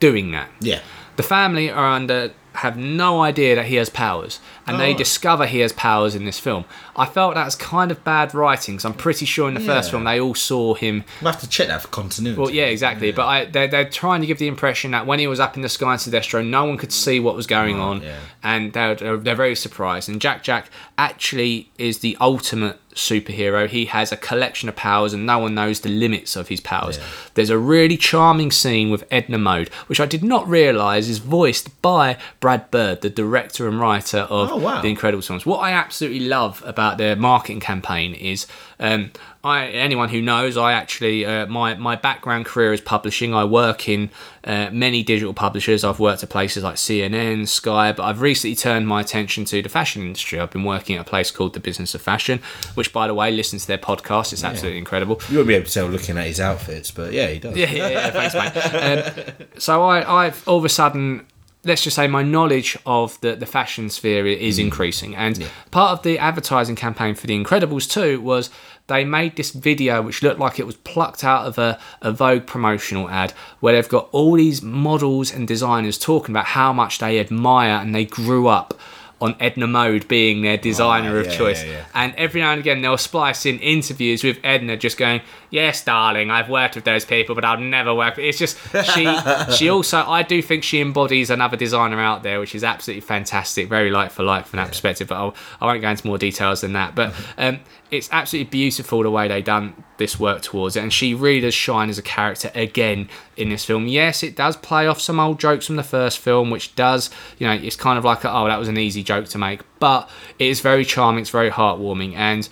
doing 0.00 0.32
that. 0.32 0.50
Yeah. 0.60 0.80
The 1.16 1.22
family 1.22 1.70
are 1.70 1.86
under 1.86 2.32
have 2.54 2.76
no 2.76 3.20
idea 3.22 3.54
that 3.54 3.66
he 3.66 3.76
has 3.76 3.88
powers, 3.88 4.40
and 4.66 4.78
they 4.80 4.92
Oh. 4.94 4.96
discover 4.98 5.46
he 5.46 5.60
has 5.60 5.72
powers 5.72 6.14
in 6.14 6.24
this 6.24 6.38
film. 6.38 6.64
I 6.96 7.06
felt 7.06 7.34
that's 7.34 7.54
kind 7.54 7.90
of 7.90 8.02
bad 8.04 8.34
writing. 8.34 8.76
'cause 8.76 8.84
I'm 8.84 8.92
pretty 8.94 9.24
sure 9.24 9.48
in 9.48 9.54
the 9.54 9.60
first 9.60 9.90
film 9.90 10.04
they 10.04 10.20
all 10.20 10.34
saw 10.34 10.74
him 10.74 11.04
We'll 11.22 11.32
have 11.32 11.40
to 11.40 11.48
check 11.48 11.68
that 11.68 11.82
for 11.82 11.88
continuity. 11.88 12.40
well, 12.40 12.50
yeah, 12.50 12.64
exactly. 12.64 13.12
But 13.12 13.26
I, 13.26 13.44
they're, 13.46 13.68
they're 13.68 13.88
trying 13.88 14.20
to 14.20 14.26
give 14.26 14.38
the 14.38 14.48
impression 14.48 14.90
that 14.90 15.06
when 15.06 15.18
he 15.18 15.26
was 15.26 15.40
up 15.40 15.56
in 15.56 15.62
the 15.62 15.68
sky 15.68 15.92
in 15.94 15.98
Syndrome, 15.98 16.50
no 16.50 16.64
one 16.64 16.76
could 16.76 16.92
see 16.92 17.20
what 17.20 17.34
was 17.36 17.46
going 17.46 17.78
on, 17.80 18.02
yeah. 18.02 18.16
and 18.42 18.72
they're, 18.72 18.94
they're 18.96 19.16
they're 19.16 19.34
very 19.34 19.54
surprised. 19.56 20.08
And 20.08 20.20
Jack 20.20 20.42
Jack 20.42 20.68
actually 20.98 21.70
is 21.78 21.98
the 22.00 22.16
ultimate 22.20 22.78
superhero. 22.94 23.68
He 23.68 23.86
has 23.86 24.12
a 24.12 24.16
collection 24.16 24.68
of 24.68 24.76
powers, 24.76 25.12
and 25.14 25.24
no 25.24 25.38
one 25.38 25.54
knows 25.54 25.80
the 25.80 25.88
limits 25.88 26.36
of 26.36 26.48
his 26.48 26.60
powers. 26.60 26.98
There's 27.34 27.48
a 27.50 27.58
really 27.58 27.96
charming 27.96 28.50
scene 28.50 28.90
with 28.90 29.04
Edna 29.10 29.38
Mode, 29.38 29.68
which 29.86 30.00
I 30.00 30.06
did 30.06 30.22
not 30.24 30.46
realise 30.48 31.08
is 31.08 31.18
voiced 31.18 31.80
by 31.82 32.18
Brad 32.40 32.70
Bird, 32.70 33.02
the 33.02 33.10
director 33.10 33.68
and 33.68 33.78
writer 33.78 34.20
of 34.30 34.50
Oh, 34.50 34.56
wow. 34.56 34.80
the 34.80 34.88
Incredible 34.88 35.20
films. 35.22 35.44
What 35.44 35.58
I 35.58 35.72
absolutely 35.72 36.20
love 36.20 36.62
about 36.66 36.96
their 36.98 37.14
marketing 37.14 37.60
campaign 37.60 38.14
is 38.14 38.46
um, 38.78 39.10
I 39.44 39.66
anyone 39.68 40.08
who 40.08 40.22
knows 40.22 40.56
I 40.56 40.72
actually 40.72 41.24
uh, 41.26 41.46
my 41.46 41.74
my 41.74 41.96
background 41.96 42.46
career 42.46 42.72
is 42.72 42.80
publishing. 42.80 43.34
I 43.34 43.44
work 43.44 43.88
in 43.90 44.08
uh, 44.44 44.70
many 44.72 45.02
digital 45.02 45.34
publishers. 45.34 45.84
I've 45.84 46.00
worked 46.00 46.22
at 46.22 46.30
places 46.30 46.62
like 46.64 46.76
CNN, 46.76 47.46
Sky, 47.46 47.92
but 47.92 48.02
I've 48.04 48.20
recently 48.22 48.54
turned 48.56 48.88
my 48.88 49.02
attention 49.02 49.44
to 49.46 49.60
the 49.62 49.68
fashion 49.68 50.00
industry. 50.02 50.40
I've 50.40 50.50
been 50.50 50.64
working 50.64 50.96
at 50.96 51.02
a 51.02 51.08
place 51.08 51.30
called 51.30 51.52
The 51.54 51.60
Business 51.60 51.94
of 51.94 52.00
Fashion, 52.02 52.40
which 52.74 52.90
by 52.92 53.06
the 53.06 53.12
way, 53.14 53.30
listen 53.32 53.58
to 53.58 53.66
their 53.66 53.78
podcast. 53.78 54.32
It's 54.32 54.44
absolutely 54.44 54.78
incredible. 54.78 55.20
You 55.28 55.36
won't 55.36 55.48
be 55.48 55.54
able 55.54 55.66
to 55.66 55.72
tell 55.72 55.86
looking 55.88 56.16
at 56.16 56.26
his 56.26 56.40
outfits, 56.40 56.90
but 56.90 57.12
yeah, 57.12 57.26
he 57.28 57.38
does. 57.38 57.54
Yeah, 57.56 57.70
yeah, 57.70 57.88
yeah. 57.88 58.10
Thanks, 58.10 58.34
mate. 58.34 59.26
Um, 59.38 59.46
so 59.58 59.82
I, 59.82 60.26
I've 60.26 60.46
all 60.48 60.58
of 60.58 60.64
a 60.64 60.70
sudden, 60.70 61.26
let's 61.64 61.82
just 61.82 61.96
say, 61.96 62.06
my 62.06 62.22
knowledge 62.22 62.76
of 62.86 63.20
the 63.20 63.36
the 63.36 63.46
fashion 63.46 63.90
sphere 63.90 64.26
is 64.26 64.58
mm. 64.58 64.64
increasing, 64.64 65.14
and 65.14 65.48
part 65.70 65.92
of 65.92 66.02
the 66.02 66.18
advertising 66.18 66.76
campaign 66.76 67.14
for 67.14 67.26
The 67.26 67.42
Incredibles 67.42 67.90
too 67.90 68.20
was 68.20 68.50
they 68.86 69.04
made 69.04 69.36
this 69.36 69.52
video 69.52 70.02
which 70.02 70.22
looked 70.22 70.40
like 70.40 70.58
it 70.58 70.66
was 70.66 70.76
plucked 70.76 71.22
out 71.22 71.46
of 71.46 71.58
a, 71.58 71.78
a 72.02 72.10
Vogue 72.10 72.46
promotional 72.46 73.08
ad, 73.08 73.32
where 73.60 73.74
they've 73.74 73.88
got 73.88 74.08
all 74.12 74.34
these 74.34 74.62
models 74.62 75.32
and 75.32 75.46
designers 75.46 75.98
talking 75.98 76.32
about 76.32 76.46
how 76.46 76.72
much 76.72 76.98
they 76.98 77.20
admire 77.20 77.80
and 77.80 77.94
they 77.94 78.04
grew 78.04 78.48
up. 78.48 78.74
On 79.22 79.36
Edna 79.38 79.66
Mode 79.66 80.08
being 80.08 80.40
their 80.40 80.56
designer 80.56 81.18
of 81.18 81.26
yeah, 81.26 81.36
choice, 81.36 81.62
yeah, 81.62 81.72
yeah. 81.72 81.84
and 81.94 82.14
every 82.14 82.40
now 82.40 82.52
and 82.52 82.60
again 82.60 82.80
they'll 82.80 82.96
splice 82.96 83.44
in 83.44 83.58
interviews 83.58 84.24
with 84.24 84.38
Edna 84.42 84.78
just 84.78 84.96
going, 84.96 85.20
Yes, 85.50 85.82
darling, 85.82 86.30
I've 86.30 86.48
worked 86.48 86.76
with 86.76 86.84
those 86.84 87.04
people, 87.04 87.34
but 87.34 87.44
I'll 87.44 87.58
never 87.58 87.92
work. 87.92 88.18
It's 88.18 88.38
just 88.38 88.56
she 88.94 89.12
she 89.56 89.68
also 89.68 89.98
I 89.98 90.22
do 90.22 90.40
think 90.40 90.62
she 90.62 90.80
embodies 90.80 91.28
another 91.28 91.56
designer 91.56 92.00
out 92.00 92.22
there, 92.22 92.38
which 92.38 92.54
is 92.54 92.62
absolutely 92.62 93.00
fantastic, 93.00 93.68
very 93.68 93.90
like 93.90 94.12
for 94.12 94.22
like 94.22 94.46
from 94.46 94.58
that 94.58 94.68
perspective. 94.68 95.08
But 95.08 95.16
I'll, 95.16 95.34
I 95.60 95.66
won't 95.66 95.82
go 95.82 95.90
into 95.90 96.06
more 96.06 96.18
details 96.18 96.60
than 96.60 96.74
that. 96.74 96.94
But 96.94 97.14
um, 97.36 97.60
it's 97.90 98.08
absolutely 98.12 98.50
beautiful 98.50 99.02
the 99.02 99.10
way 99.10 99.26
they 99.26 99.42
done 99.42 99.82
this 99.96 100.20
work 100.20 100.42
towards 100.42 100.76
it, 100.76 100.82
and 100.82 100.92
she 100.92 101.14
really 101.14 101.40
does 101.40 101.54
shine 101.54 101.90
as 101.90 101.98
a 101.98 102.02
character 102.02 102.52
again 102.54 103.08
in 103.36 103.48
this 103.48 103.64
film. 103.64 103.88
Yes, 103.88 104.22
it 104.22 104.36
does 104.36 104.56
play 104.56 104.86
off 104.86 105.00
some 105.00 105.18
old 105.18 105.40
jokes 105.40 105.66
from 105.66 105.74
the 105.76 105.82
first 105.82 106.18
film, 106.18 106.50
which 106.50 106.76
does 106.76 107.10
you 107.38 107.46
know 107.46 107.54
it's 107.54 107.76
kind 107.76 107.98
of 107.98 108.04
like 108.04 108.22
a, 108.22 108.32
oh 108.32 108.46
that 108.46 108.58
was 108.58 108.68
an 108.68 108.78
easy 108.78 109.02
joke 109.02 109.26
to 109.30 109.38
make, 109.38 109.62
but 109.80 110.08
it 110.38 110.46
is 110.46 110.60
very 110.60 110.84
charming, 110.84 111.22
it's 111.22 111.30
very 111.30 111.50
heartwarming, 111.50 112.14
and 112.14 112.48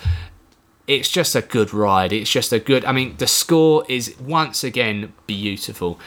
it's 0.88 1.10
just 1.10 1.36
a 1.36 1.42
good 1.42 1.72
ride. 1.72 2.12
It's 2.12 2.30
just 2.30 2.52
a 2.52 2.58
good. 2.58 2.84
I 2.84 2.92
mean, 2.92 3.14
the 3.18 3.26
score 3.26 3.84
is 3.88 4.18
once 4.18 4.64
again 4.64 5.12
beautiful. 5.26 6.00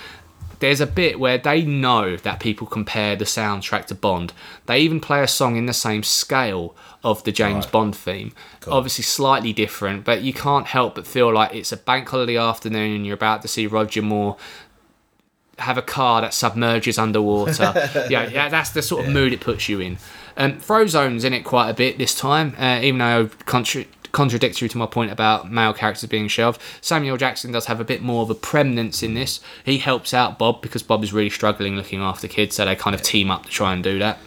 There's 0.59 0.81
a 0.81 0.87
bit 0.87 1.19
where 1.19 1.37
they 1.37 1.63
know 1.63 2.17
that 2.17 2.39
people 2.39 2.67
compare 2.67 3.15
the 3.15 3.25
soundtrack 3.25 3.85
to 3.85 3.95
Bond. 3.95 4.33
They 4.65 4.79
even 4.79 4.99
play 4.99 5.23
a 5.23 5.27
song 5.27 5.55
in 5.55 5.65
the 5.65 5.73
same 5.73 6.03
scale 6.03 6.75
of 7.03 7.23
the 7.23 7.31
James 7.31 7.65
Bond 7.65 7.95
theme. 7.95 8.33
Obviously, 8.67 9.03
slightly 9.03 9.53
different, 9.53 10.03
but 10.03 10.21
you 10.21 10.33
can't 10.33 10.67
help 10.67 10.95
but 10.95 11.07
feel 11.07 11.33
like 11.33 11.55
it's 11.55 11.71
a 11.71 11.77
bank 11.77 12.09
holiday 12.09 12.37
afternoon 12.37 12.95
and 12.95 13.05
you're 13.07 13.15
about 13.15 13.41
to 13.41 13.47
see 13.47 13.65
Roger 13.65 14.03
Moore 14.03 14.37
have 15.57 15.77
a 15.77 15.81
car 15.81 16.21
that 16.21 16.33
submerges 16.33 16.97
underwater. 16.97 17.73
yeah, 18.09 18.27
yeah, 18.27 18.49
that's 18.49 18.71
the 18.71 18.81
sort 18.81 19.05
of 19.05 19.11
mood 19.11 19.33
it 19.33 19.41
puts 19.41 19.67
you 19.67 19.79
in. 19.79 19.97
Um, 20.37 20.59
Frozone's 20.59 21.23
in 21.23 21.33
it 21.33 21.43
quite 21.43 21.69
a 21.69 21.73
bit 21.73 21.97
this 21.97 22.15
time, 22.15 22.55
uh, 22.57 22.79
even 22.81 22.99
though 22.99 23.29
contra- 23.45 23.85
contradictory 24.11 24.69
to 24.69 24.77
my 24.77 24.85
point 24.85 25.11
about 25.11 25.51
male 25.51 25.73
characters 25.73 26.09
being 26.09 26.27
shelved. 26.27 26.61
Samuel 26.81 27.17
Jackson 27.17 27.51
does 27.51 27.65
have 27.65 27.79
a 27.79 27.85
bit 27.85 28.01
more 28.01 28.23
of 28.23 28.29
a 28.29 28.35
preeminence 28.35 29.03
in 29.03 29.13
this. 29.13 29.39
He 29.63 29.77
helps 29.77 30.13
out 30.13 30.37
Bob 30.39 30.61
because 30.61 30.83
Bob 30.83 31.03
is 31.03 31.13
really 31.13 31.29
struggling 31.29 31.75
looking 31.75 32.01
after 32.01 32.27
kids, 32.27 32.55
so 32.55 32.65
they 32.65 32.75
kind 32.75 32.95
of 32.95 33.01
team 33.01 33.31
up 33.31 33.45
to 33.45 33.51
try 33.51 33.73
and 33.73 33.83
do 33.83 33.99
that. 33.99 34.17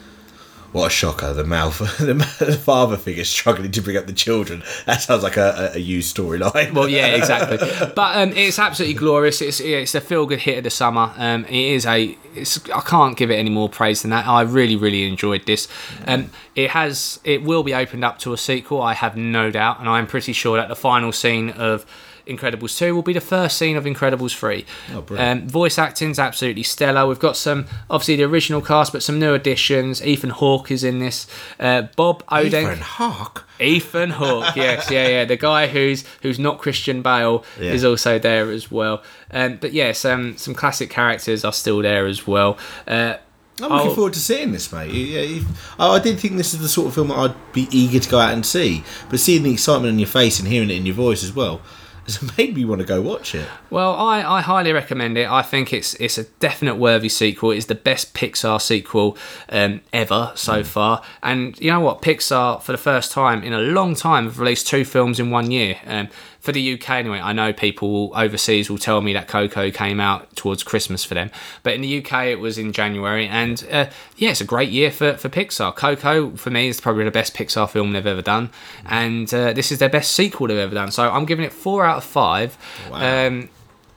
What 0.74 0.88
a 0.88 0.90
shocker! 0.90 1.32
The 1.32 1.44
mouth, 1.44 1.78
the, 1.98 2.14
the 2.44 2.58
father 2.58 2.96
figure 2.96 3.22
struggling 3.22 3.70
to 3.70 3.80
bring 3.80 3.96
up 3.96 4.06
the 4.06 4.12
children. 4.12 4.64
That 4.86 5.02
sounds 5.02 5.22
like 5.22 5.36
a, 5.36 5.70
a, 5.72 5.76
a 5.76 5.78
used 5.78 6.16
storyline. 6.16 6.72
Well, 6.72 6.88
yeah, 6.88 7.06
exactly. 7.14 7.58
but 7.94 8.16
um, 8.16 8.32
it's 8.32 8.58
absolutely 8.58 8.94
glorious. 8.94 9.40
It's 9.40 9.60
it's 9.60 9.94
a 9.94 10.00
feel 10.00 10.26
good 10.26 10.40
hit 10.40 10.58
of 10.58 10.64
the 10.64 10.70
summer. 10.70 11.12
Um, 11.16 11.44
it 11.44 11.54
is 11.54 11.86
a. 11.86 12.18
It's, 12.34 12.68
I 12.70 12.80
can't 12.80 13.16
give 13.16 13.30
it 13.30 13.36
any 13.36 13.50
more 13.50 13.68
praise 13.68 14.02
than 14.02 14.10
that. 14.10 14.26
I 14.26 14.40
really 14.42 14.74
really 14.74 15.06
enjoyed 15.06 15.46
this. 15.46 15.68
Um, 16.08 16.32
it 16.56 16.70
has. 16.70 17.20
It 17.22 17.44
will 17.44 17.62
be 17.62 17.72
opened 17.72 18.04
up 18.04 18.18
to 18.20 18.32
a 18.32 18.36
sequel. 18.36 18.82
I 18.82 18.94
have 18.94 19.16
no 19.16 19.52
doubt, 19.52 19.78
and 19.78 19.88
I'm 19.88 20.08
pretty 20.08 20.32
sure 20.32 20.56
that 20.56 20.66
the 20.66 20.74
final 20.74 21.12
scene 21.12 21.50
of. 21.50 21.86
Incredibles 22.26 22.76
2 22.78 22.94
will 22.94 23.02
be 23.02 23.12
the 23.12 23.20
first 23.20 23.56
scene 23.58 23.76
of 23.76 23.84
Incredibles 23.84 24.34
3. 24.36 24.64
Oh, 24.94 25.04
um, 25.18 25.46
voice 25.48 25.78
acting's 25.78 26.18
absolutely 26.18 26.62
stellar. 26.62 27.06
We've 27.06 27.18
got 27.18 27.36
some, 27.36 27.66
obviously, 27.90 28.16
the 28.16 28.24
original 28.24 28.60
cast, 28.62 28.92
but 28.92 29.02
some 29.02 29.18
new 29.18 29.34
additions. 29.34 30.02
Ethan 30.04 30.30
Hawke 30.30 30.70
is 30.70 30.84
in 30.84 30.98
this. 31.00 31.26
Uh, 31.60 31.82
Bob 31.96 32.24
Odenk. 32.26 32.62
Ethan 32.72 32.78
Hawke. 32.80 33.44
Ethan 33.60 34.10
Hawke, 34.10 34.56
yes, 34.56 34.90
yeah, 34.90 35.06
yeah, 35.08 35.24
the 35.24 35.36
guy 35.36 35.66
who's 35.68 36.04
who's 36.22 36.38
not 36.38 36.58
Christian 36.58 37.02
Bale 37.02 37.44
Yeah. 37.60 37.72
is 37.72 37.84
also 37.84 38.18
there 38.18 38.50
as 38.50 38.70
well. 38.70 39.02
Um, 39.30 39.58
but 39.60 39.72
yes, 39.72 40.04
um, 40.04 40.36
some 40.36 40.54
classic 40.54 40.90
characters 40.90 41.44
are 41.44 41.52
still 41.52 41.80
there 41.82 42.06
as 42.06 42.26
well. 42.26 42.58
Uh, 42.88 43.14
I'm 43.62 43.70
looking 43.70 43.90
Oh. 43.92 43.94
forward 43.94 44.14
to 44.14 44.18
seeing 44.18 44.50
this, 44.50 44.72
mate. 44.72 44.90
Yeah, 44.92 45.20
if- 45.20 45.74
I 45.78 45.86
I 45.94 45.98
did 46.00 46.18
think 46.18 46.36
this 46.36 46.52
is 46.54 46.60
the 46.60 46.68
sort 46.68 46.88
of 46.88 46.94
film 46.94 47.08
that 47.08 47.18
I'd 47.18 47.52
be 47.52 47.68
eager 47.70 48.00
to 48.00 48.10
go 48.10 48.18
out 48.18 48.32
and 48.32 48.44
see, 48.44 48.82
but 49.08 49.20
seeing 49.20 49.44
the 49.44 49.52
excitement 49.52 49.92
on 49.92 49.98
your 50.00 50.08
face 50.08 50.40
and 50.40 50.48
hearing 50.48 50.70
it 50.70 50.74
in 50.76 50.86
your 50.86 50.96
voice 50.96 51.22
as 51.22 51.32
well, 51.32 51.60
has 52.04 52.36
made 52.36 52.54
me 52.56 52.64
want 52.64 52.80
to 52.80 52.86
go 52.86 53.00
watch 53.00 53.34
it. 53.34 53.46
Well, 53.70 53.94
I, 53.94 54.22
I 54.22 54.40
highly 54.42 54.72
recommend 54.72 55.16
it. 55.18 55.28
I 55.28 55.42
think 55.42 55.72
it's 55.72 55.94
it's 55.94 56.18
a 56.18 56.24
definite 56.40 56.76
worthy 56.76 57.08
sequel. 57.08 57.50
It's 57.50 57.66
the 57.66 57.74
best 57.74 58.14
Pixar 58.14 58.60
sequel 58.60 59.16
um, 59.48 59.80
ever 59.92 60.32
so 60.34 60.56
Hmm. 60.58 60.62
far. 60.62 61.02
And 61.22 61.58
you 61.60 61.70
know 61.70 61.80
what? 61.80 62.02
Pixar, 62.02 62.62
for 62.62 62.72
the 62.72 62.78
first 62.78 63.12
time 63.12 63.42
in 63.42 63.52
a 63.52 63.58
long 63.60 63.94
time, 63.94 64.24
have 64.24 64.38
released 64.38 64.66
two 64.66 64.84
films 64.84 65.18
in 65.18 65.30
one 65.30 65.50
year. 65.50 65.78
Um, 65.86 66.08
for 66.44 66.52
the 66.52 66.74
UK, 66.74 66.90
anyway, 66.90 67.20
I 67.20 67.32
know 67.32 67.54
people 67.54 68.12
overseas 68.14 68.68
will 68.68 68.76
tell 68.76 69.00
me 69.00 69.14
that 69.14 69.28
Coco 69.28 69.70
came 69.70 69.98
out 69.98 70.36
towards 70.36 70.62
Christmas 70.62 71.02
for 71.02 71.14
them, 71.14 71.30
but 71.62 71.72
in 71.72 71.80
the 71.80 72.04
UK 72.04 72.26
it 72.26 72.38
was 72.38 72.58
in 72.58 72.74
January. 72.74 73.26
And 73.26 73.66
uh, 73.72 73.86
yeah, 74.18 74.32
it's 74.32 74.42
a 74.42 74.44
great 74.44 74.68
year 74.68 74.90
for, 74.90 75.14
for 75.14 75.30
Pixar. 75.30 75.74
Coco, 75.74 76.36
for 76.36 76.50
me, 76.50 76.68
is 76.68 76.82
probably 76.82 77.04
the 77.04 77.10
best 77.10 77.32
Pixar 77.32 77.70
film 77.70 77.94
they've 77.94 78.06
ever 78.06 78.20
done, 78.20 78.50
and 78.84 79.32
uh, 79.32 79.54
this 79.54 79.72
is 79.72 79.78
their 79.78 79.88
best 79.88 80.12
sequel 80.12 80.48
they've 80.48 80.58
ever 80.58 80.74
done. 80.74 80.90
So 80.90 81.10
I'm 81.10 81.24
giving 81.24 81.46
it 81.46 81.52
four 81.52 81.86
out 81.86 81.96
of 81.96 82.04
five. 82.04 82.58
Wow. 82.90 83.26
Um, 83.28 83.48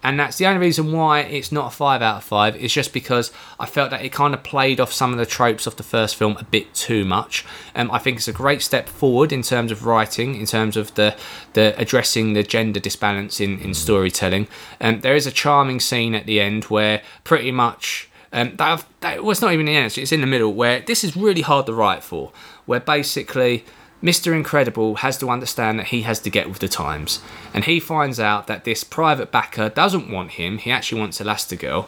and 0.03 0.19
that's 0.19 0.37
the 0.37 0.45
only 0.45 0.59
reason 0.59 0.91
why 0.91 1.21
it's 1.21 1.51
not 1.51 1.73
a 1.73 1.75
five 1.75 2.01
out 2.01 2.17
of 2.17 2.23
five 2.23 2.55
is 2.55 2.71
just 2.71 2.93
because 2.93 3.31
I 3.59 3.65
felt 3.65 3.89
that 3.89 4.03
it 4.03 4.11
kind 4.11 4.33
of 4.33 4.43
played 4.43 4.79
off 4.79 4.93
some 4.93 5.11
of 5.11 5.17
the 5.17 5.25
tropes 5.25 5.65
of 5.65 5.75
the 5.75 5.83
first 5.83 6.15
film 6.15 6.37
a 6.37 6.43
bit 6.43 6.73
too 6.73 7.03
much. 7.03 7.45
Um, 7.75 7.89
I 7.91 7.97
think 7.97 8.17
it's 8.17 8.27
a 8.27 8.33
great 8.33 8.61
step 8.61 8.87
forward 8.87 9.31
in 9.31 9.41
terms 9.41 9.71
of 9.71 9.85
writing, 9.85 10.35
in 10.35 10.45
terms 10.45 10.77
of 10.77 10.93
the 10.95 11.15
the 11.53 11.73
addressing 11.77 12.33
the 12.33 12.43
gender 12.43 12.79
disbalance 12.79 13.41
in, 13.41 13.59
in 13.59 13.73
storytelling. 13.73 14.47
And 14.79 15.01
there 15.01 15.15
is 15.15 15.25
a 15.25 15.31
charming 15.31 15.79
scene 15.79 16.13
at 16.13 16.25
the 16.25 16.39
end 16.39 16.65
where 16.65 17.01
pretty 17.23 17.51
much 17.51 18.09
um, 18.31 18.55
that, 18.57 18.85
that 18.99 19.23
well, 19.23 19.35
not 19.41 19.53
even 19.53 19.65
the 19.65 19.75
end; 19.75 19.97
it's 19.97 20.11
in 20.11 20.21
the 20.21 20.27
middle 20.27 20.53
where 20.53 20.81
this 20.81 21.03
is 21.03 21.15
really 21.15 21.41
hard 21.41 21.65
to 21.65 21.73
write 21.73 22.03
for. 22.03 22.31
Where 22.65 22.81
basically 22.81 23.63
Mr. 24.01 24.35
Incredible 24.35 24.95
has 24.95 25.17
to 25.17 25.29
understand 25.29 25.79
that 25.79 25.87
he 25.87 26.03
has 26.03 26.19
to 26.19 26.29
get 26.29 26.47
with 26.47 26.59
the 26.59 26.67
times. 26.67 27.19
And 27.53 27.65
he 27.65 27.79
finds 27.79 28.19
out 28.19 28.47
that 28.47 28.63
this 28.63 28.83
private 28.83 29.31
backer 29.31 29.69
doesn't 29.69 30.11
want 30.11 30.31
him, 30.31 30.59
he 30.59 30.71
actually 30.71 31.01
wants 31.01 31.19
Elastigirl. 31.19 31.87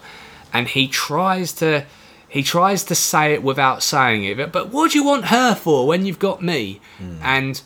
And 0.51 0.67
he 0.67 0.87
tries 0.87 1.53
to 1.53 1.85
he 2.27 2.43
tries 2.43 2.83
to 2.83 2.95
say 2.95 3.33
it 3.33 3.41
without 3.41 3.81
saying 3.81 4.23
it. 4.23 4.37
But, 4.37 4.51
but 4.51 4.69
what 4.69 4.91
do 4.91 4.99
you 4.99 5.03
want 5.03 5.25
her 5.25 5.55
for 5.55 5.87
when 5.87 6.05
you've 6.05 6.19
got 6.19 6.43
me? 6.43 6.79
Hmm. 6.99 7.17
And 7.23 7.61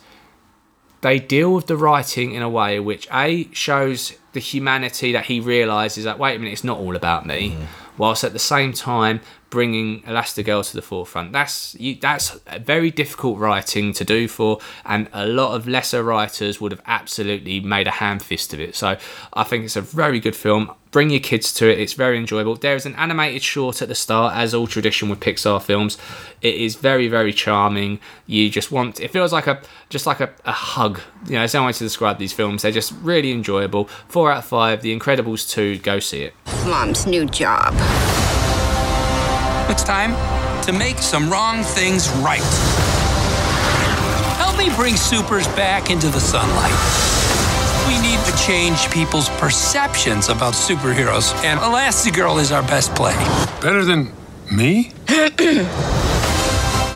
they 1.02 1.18
deal 1.18 1.54
with 1.54 1.66
the 1.66 1.76
writing 1.76 2.32
in 2.32 2.40
a 2.40 2.48
way 2.48 2.80
which 2.80 3.06
A 3.12 3.48
shows 3.52 4.14
the 4.32 4.40
humanity 4.40 5.12
that 5.12 5.26
he 5.26 5.38
realizes 5.38 6.04
that 6.04 6.18
wait 6.18 6.36
a 6.36 6.38
minute, 6.38 6.52
it's 6.52 6.64
not 6.64 6.78
all 6.78 6.96
about 6.96 7.26
me. 7.26 7.50
Hmm. 7.50 7.64
Whilst 7.96 8.24
at 8.24 8.32
the 8.32 8.38
same 8.38 8.72
time 8.72 9.20
bringing 9.50 10.02
Elastigirl 10.02 10.68
to 10.68 10.74
the 10.74 10.82
forefront. 10.82 11.32
That's 11.32 11.76
you, 11.76 11.94
that's 11.94 12.30
very 12.60 12.90
difficult 12.90 13.38
writing 13.38 13.92
to 13.92 14.04
do 14.04 14.26
for, 14.26 14.58
and 14.84 15.08
a 15.12 15.26
lot 15.26 15.54
of 15.54 15.68
lesser 15.68 16.02
writers 16.02 16.60
would 16.60 16.72
have 16.72 16.82
absolutely 16.86 17.60
made 17.60 17.86
a 17.86 17.92
ham 17.92 18.18
fist 18.18 18.52
of 18.52 18.60
it. 18.60 18.74
So 18.74 18.96
I 19.32 19.44
think 19.44 19.64
it's 19.64 19.76
a 19.76 19.80
very 19.80 20.18
good 20.18 20.34
film. 20.34 20.72
Bring 20.94 21.10
your 21.10 21.18
kids 21.18 21.52
to 21.54 21.68
it. 21.68 21.80
It's 21.80 21.94
very 21.94 22.16
enjoyable. 22.16 22.54
There 22.54 22.76
is 22.76 22.86
an 22.86 22.94
animated 22.94 23.42
short 23.42 23.82
at 23.82 23.88
the 23.88 23.96
start, 23.96 24.36
as 24.36 24.54
all 24.54 24.68
tradition 24.68 25.08
with 25.08 25.18
Pixar 25.18 25.60
films. 25.60 25.98
It 26.40 26.54
is 26.54 26.76
very, 26.76 27.08
very 27.08 27.32
charming. 27.32 27.98
You 28.28 28.48
just 28.48 28.70
want. 28.70 29.00
It 29.00 29.10
feels 29.10 29.32
like 29.32 29.48
a 29.48 29.60
just 29.88 30.06
like 30.06 30.20
a, 30.20 30.30
a 30.44 30.52
hug. 30.52 31.00
You 31.26 31.32
know, 31.32 31.38
there's 31.40 31.54
no 31.54 31.66
way 31.66 31.72
to 31.72 31.78
describe 31.80 32.18
these 32.18 32.32
films. 32.32 32.62
They're 32.62 32.70
just 32.70 32.92
really 33.02 33.32
enjoyable. 33.32 33.86
Four 34.06 34.30
out 34.30 34.38
of 34.38 34.44
five. 34.44 34.82
The 34.82 34.96
Incredibles 34.96 35.50
two. 35.50 35.78
Go 35.78 35.98
see 35.98 36.22
it. 36.22 36.34
Mom's 36.64 37.08
new 37.08 37.26
job. 37.26 37.74
It's 39.68 39.82
time 39.82 40.12
to 40.62 40.72
make 40.72 40.98
some 40.98 41.28
wrong 41.28 41.64
things 41.64 42.08
right. 42.18 42.40
Help 44.38 44.56
me 44.56 44.72
bring 44.76 44.94
supers 44.94 45.48
back 45.56 45.90
into 45.90 46.06
the 46.06 46.20
sunlight. 46.20 47.13
We 48.34 48.40
need 48.40 48.40
to 48.40 48.46
change 48.46 48.90
people's 48.90 49.28
perceptions 49.40 50.28
about 50.28 50.54
superheroes, 50.54 51.32
and 51.44 51.60
Elastigirl 51.60 52.40
is 52.40 52.52
our 52.52 52.62
best 52.62 52.94
play. 52.94 53.14
Better 53.60 53.84
than 53.84 54.12
me? 54.50 54.92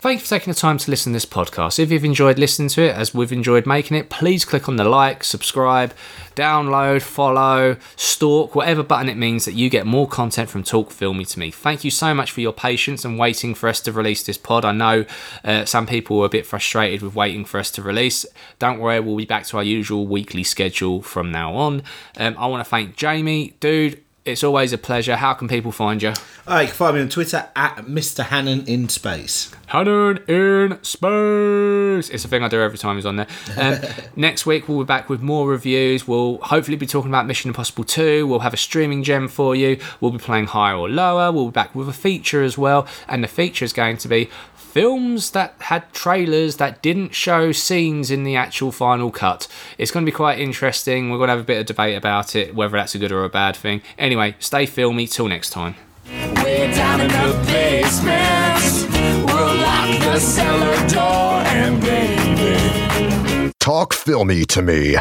Thank 0.09 0.21
you 0.21 0.25
for 0.25 0.29
taking 0.39 0.51
the 0.51 0.59
time 0.59 0.79
to 0.79 0.89
listen 0.89 1.13
to 1.13 1.17
this 1.17 1.27
podcast. 1.27 1.77
If 1.77 1.91
you've 1.91 2.03
enjoyed 2.03 2.39
listening 2.39 2.69
to 2.69 2.81
it, 2.81 2.95
as 2.95 3.13
we've 3.13 3.31
enjoyed 3.31 3.67
making 3.67 3.95
it, 3.95 4.09
please 4.09 4.43
click 4.43 4.67
on 4.67 4.75
the 4.75 4.83
like, 4.83 5.23
subscribe, 5.23 5.93
download, 6.35 7.03
follow, 7.03 7.77
stalk, 7.95 8.55
whatever 8.55 8.81
button 8.81 9.07
it 9.07 9.17
means 9.17 9.45
that 9.45 9.53
you 9.53 9.69
get 9.69 9.85
more 9.85 10.07
content 10.07 10.49
from 10.49 10.63
Talk 10.63 10.89
Filmy 10.89 11.25
to 11.25 11.37
me. 11.37 11.51
Thank 11.51 11.83
you 11.83 11.91
so 11.91 12.15
much 12.15 12.31
for 12.31 12.41
your 12.41 12.53
patience 12.53 13.05
and 13.05 13.19
waiting 13.19 13.53
for 13.53 13.69
us 13.69 13.79
to 13.81 13.91
release 13.91 14.23
this 14.23 14.39
pod. 14.39 14.65
I 14.65 14.71
know 14.71 15.05
uh, 15.43 15.65
some 15.65 15.85
people 15.85 16.17
were 16.17 16.25
a 16.25 16.29
bit 16.29 16.47
frustrated 16.47 17.03
with 17.03 17.13
waiting 17.13 17.45
for 17.45 17.59
us 17.59 17.69
to 17.69 17.83
release. 17.83 18.25
Don't 18.57 18.79
worry, 18.79 18.99
we'll 18.99 19.15
be 19.15 19.25
back 19.25 19.45
to 19.45 19.57
our 19.57 19.63
usual 19.63 20.07
weekly 20.07 20.43
schedule 20.43 21.03
from 21.03 21.31
now 21.31 21.53
on. 21.53 21.83
Um, 22.17 22.35
I 22.39 22.47
want 22.47 22.65
to 22.65 22.67
thank 22.67 22.95
Jamie, 22.95 23.53
dude. 23.59 24.03
It's 24.25 24.43
always 24.43 24.73
a 24.73 24.77
pleasure. 24.77 25.15
How 25.15 25.33
can 25.33 25.47
people 25.47 25.71
find 25.71 26.03
you? 26.03 26.13
Uh, 26.47 26.59
you 26.59 26.67
can 26.67 26.75
find 26.75 26.95
me 26.95 27.01
on 27.01 27.09
Twitter 27.09 27.47
at 27.55 27.77
Mr. 27.77 28.25
Hannan 28.25 28.65
in 28.67 28.89
Space. 28.89 29.51
Hannan 29.67 30.17
in 30.27 30.77
space. 30.83 32.09
It's 32.09 32.25
a 32.25 32.27
thing 32.27 32.43
I 32.43 32.49
do 32.49 32.59
every 32.61 32.77
time 32.77 32.97
he's 32.97 33.05
on 33.05 33.15
there. 33.15 33.27
Um, 33.57 33.79
next 34.15 34.45
week 34.45 34.67
we'll 34.67 34.79
be 34.79 34.85
back 34.85 35.09
with 35.09 35.21
more 35.21 35.47
reviews. 35.47 36.07
We'll 36.07 36.37
hopefully 36.39 36.75
be 36.75 36.85
talking 36.85 37.09
about 37.09 37.27
Mission 37.27 37.49
Impossible 37.49 37.85
2. 37.85 38.27
We'll 38.27 38.39
have 38.39 38.53
a 38.53 38.57
streaming 38.57 39.03
gem 39.03 39.29
for 39.29 39.55
you. 39.55 39.79
We'll 40.01 40.11
be 40.11 40.17
playing 40.17 40.47
higher 40.47 40.75
or 40.75 40.89
lower. 40.89 41.31
We'll 41.31 41.47
be 41.47 41.51
back 41.51 41.73
with 41.73 41.87
a 41.87 41.93
feature 41.93 42.43
as 42.43 42.57
well, 42.57 42.87
and 43.07 43.23
the 43.23 43.27
feature 43.27 43.63
is 43.63 43.73
going 43.73 43.97
to 43.97 44.07
be 44.07 44.29
films 44.79 45.31
that 45.31 45.53
had 45.59 45.91
trailers 45.91 46.55
that 46.55 46.81
didn't 46.81 47.13
show 47.13 47.51
scenes 47.51 48.09
in 48.09 48.23
the 48.23 48.33
actual 48.33 48.71
final 48.71 49.11
cut. 49.11 49.45
It's 49.77 49.91
going 49.91 50.05
to 50.05 50.09
be 50.09 50.15
quite 50.15 50.39
interesting. 50.39 51.09
We're 51.09 51.17
going 51.17 51.27
to 51.27 51.33
have 51.33 51.41
a 51.41 51.43
bit 51.43 51.59
of 51.59 51.65
debate 51.65 51.97
about 51.97 52.33
it, 52.33 52.55
whether 52.55 52.77
that's 52.77 52.95
a 52.95 52.97
good 52.97 53.11
or 53.11 53.25
a 53.25 53.29
bad 53.29 53.57
thing. 53.57 53.81
Anyway, 53.97 54.37
stay 54.39 54.65
filmy. 54.65 55.05
Till 55.05 55.27
next 55.27 55.49
time. 55.49 55.75
Way 56.37 56.71
down 56.73 57.01
in 57.01 57.09
the 57.09 57.43
basement, 57.45 59.25
we'll 59.25 59.55
lock 59.57 59.99
the 59.99 60.17
cellar 60.17 60.87
door 60.87 61.41
and 61.51 61.81
baby. 61.81 63.51
Talk 63.59 63.93
filmy 63.93 64.45
to 64.45 64.61
me. 64.61 64.95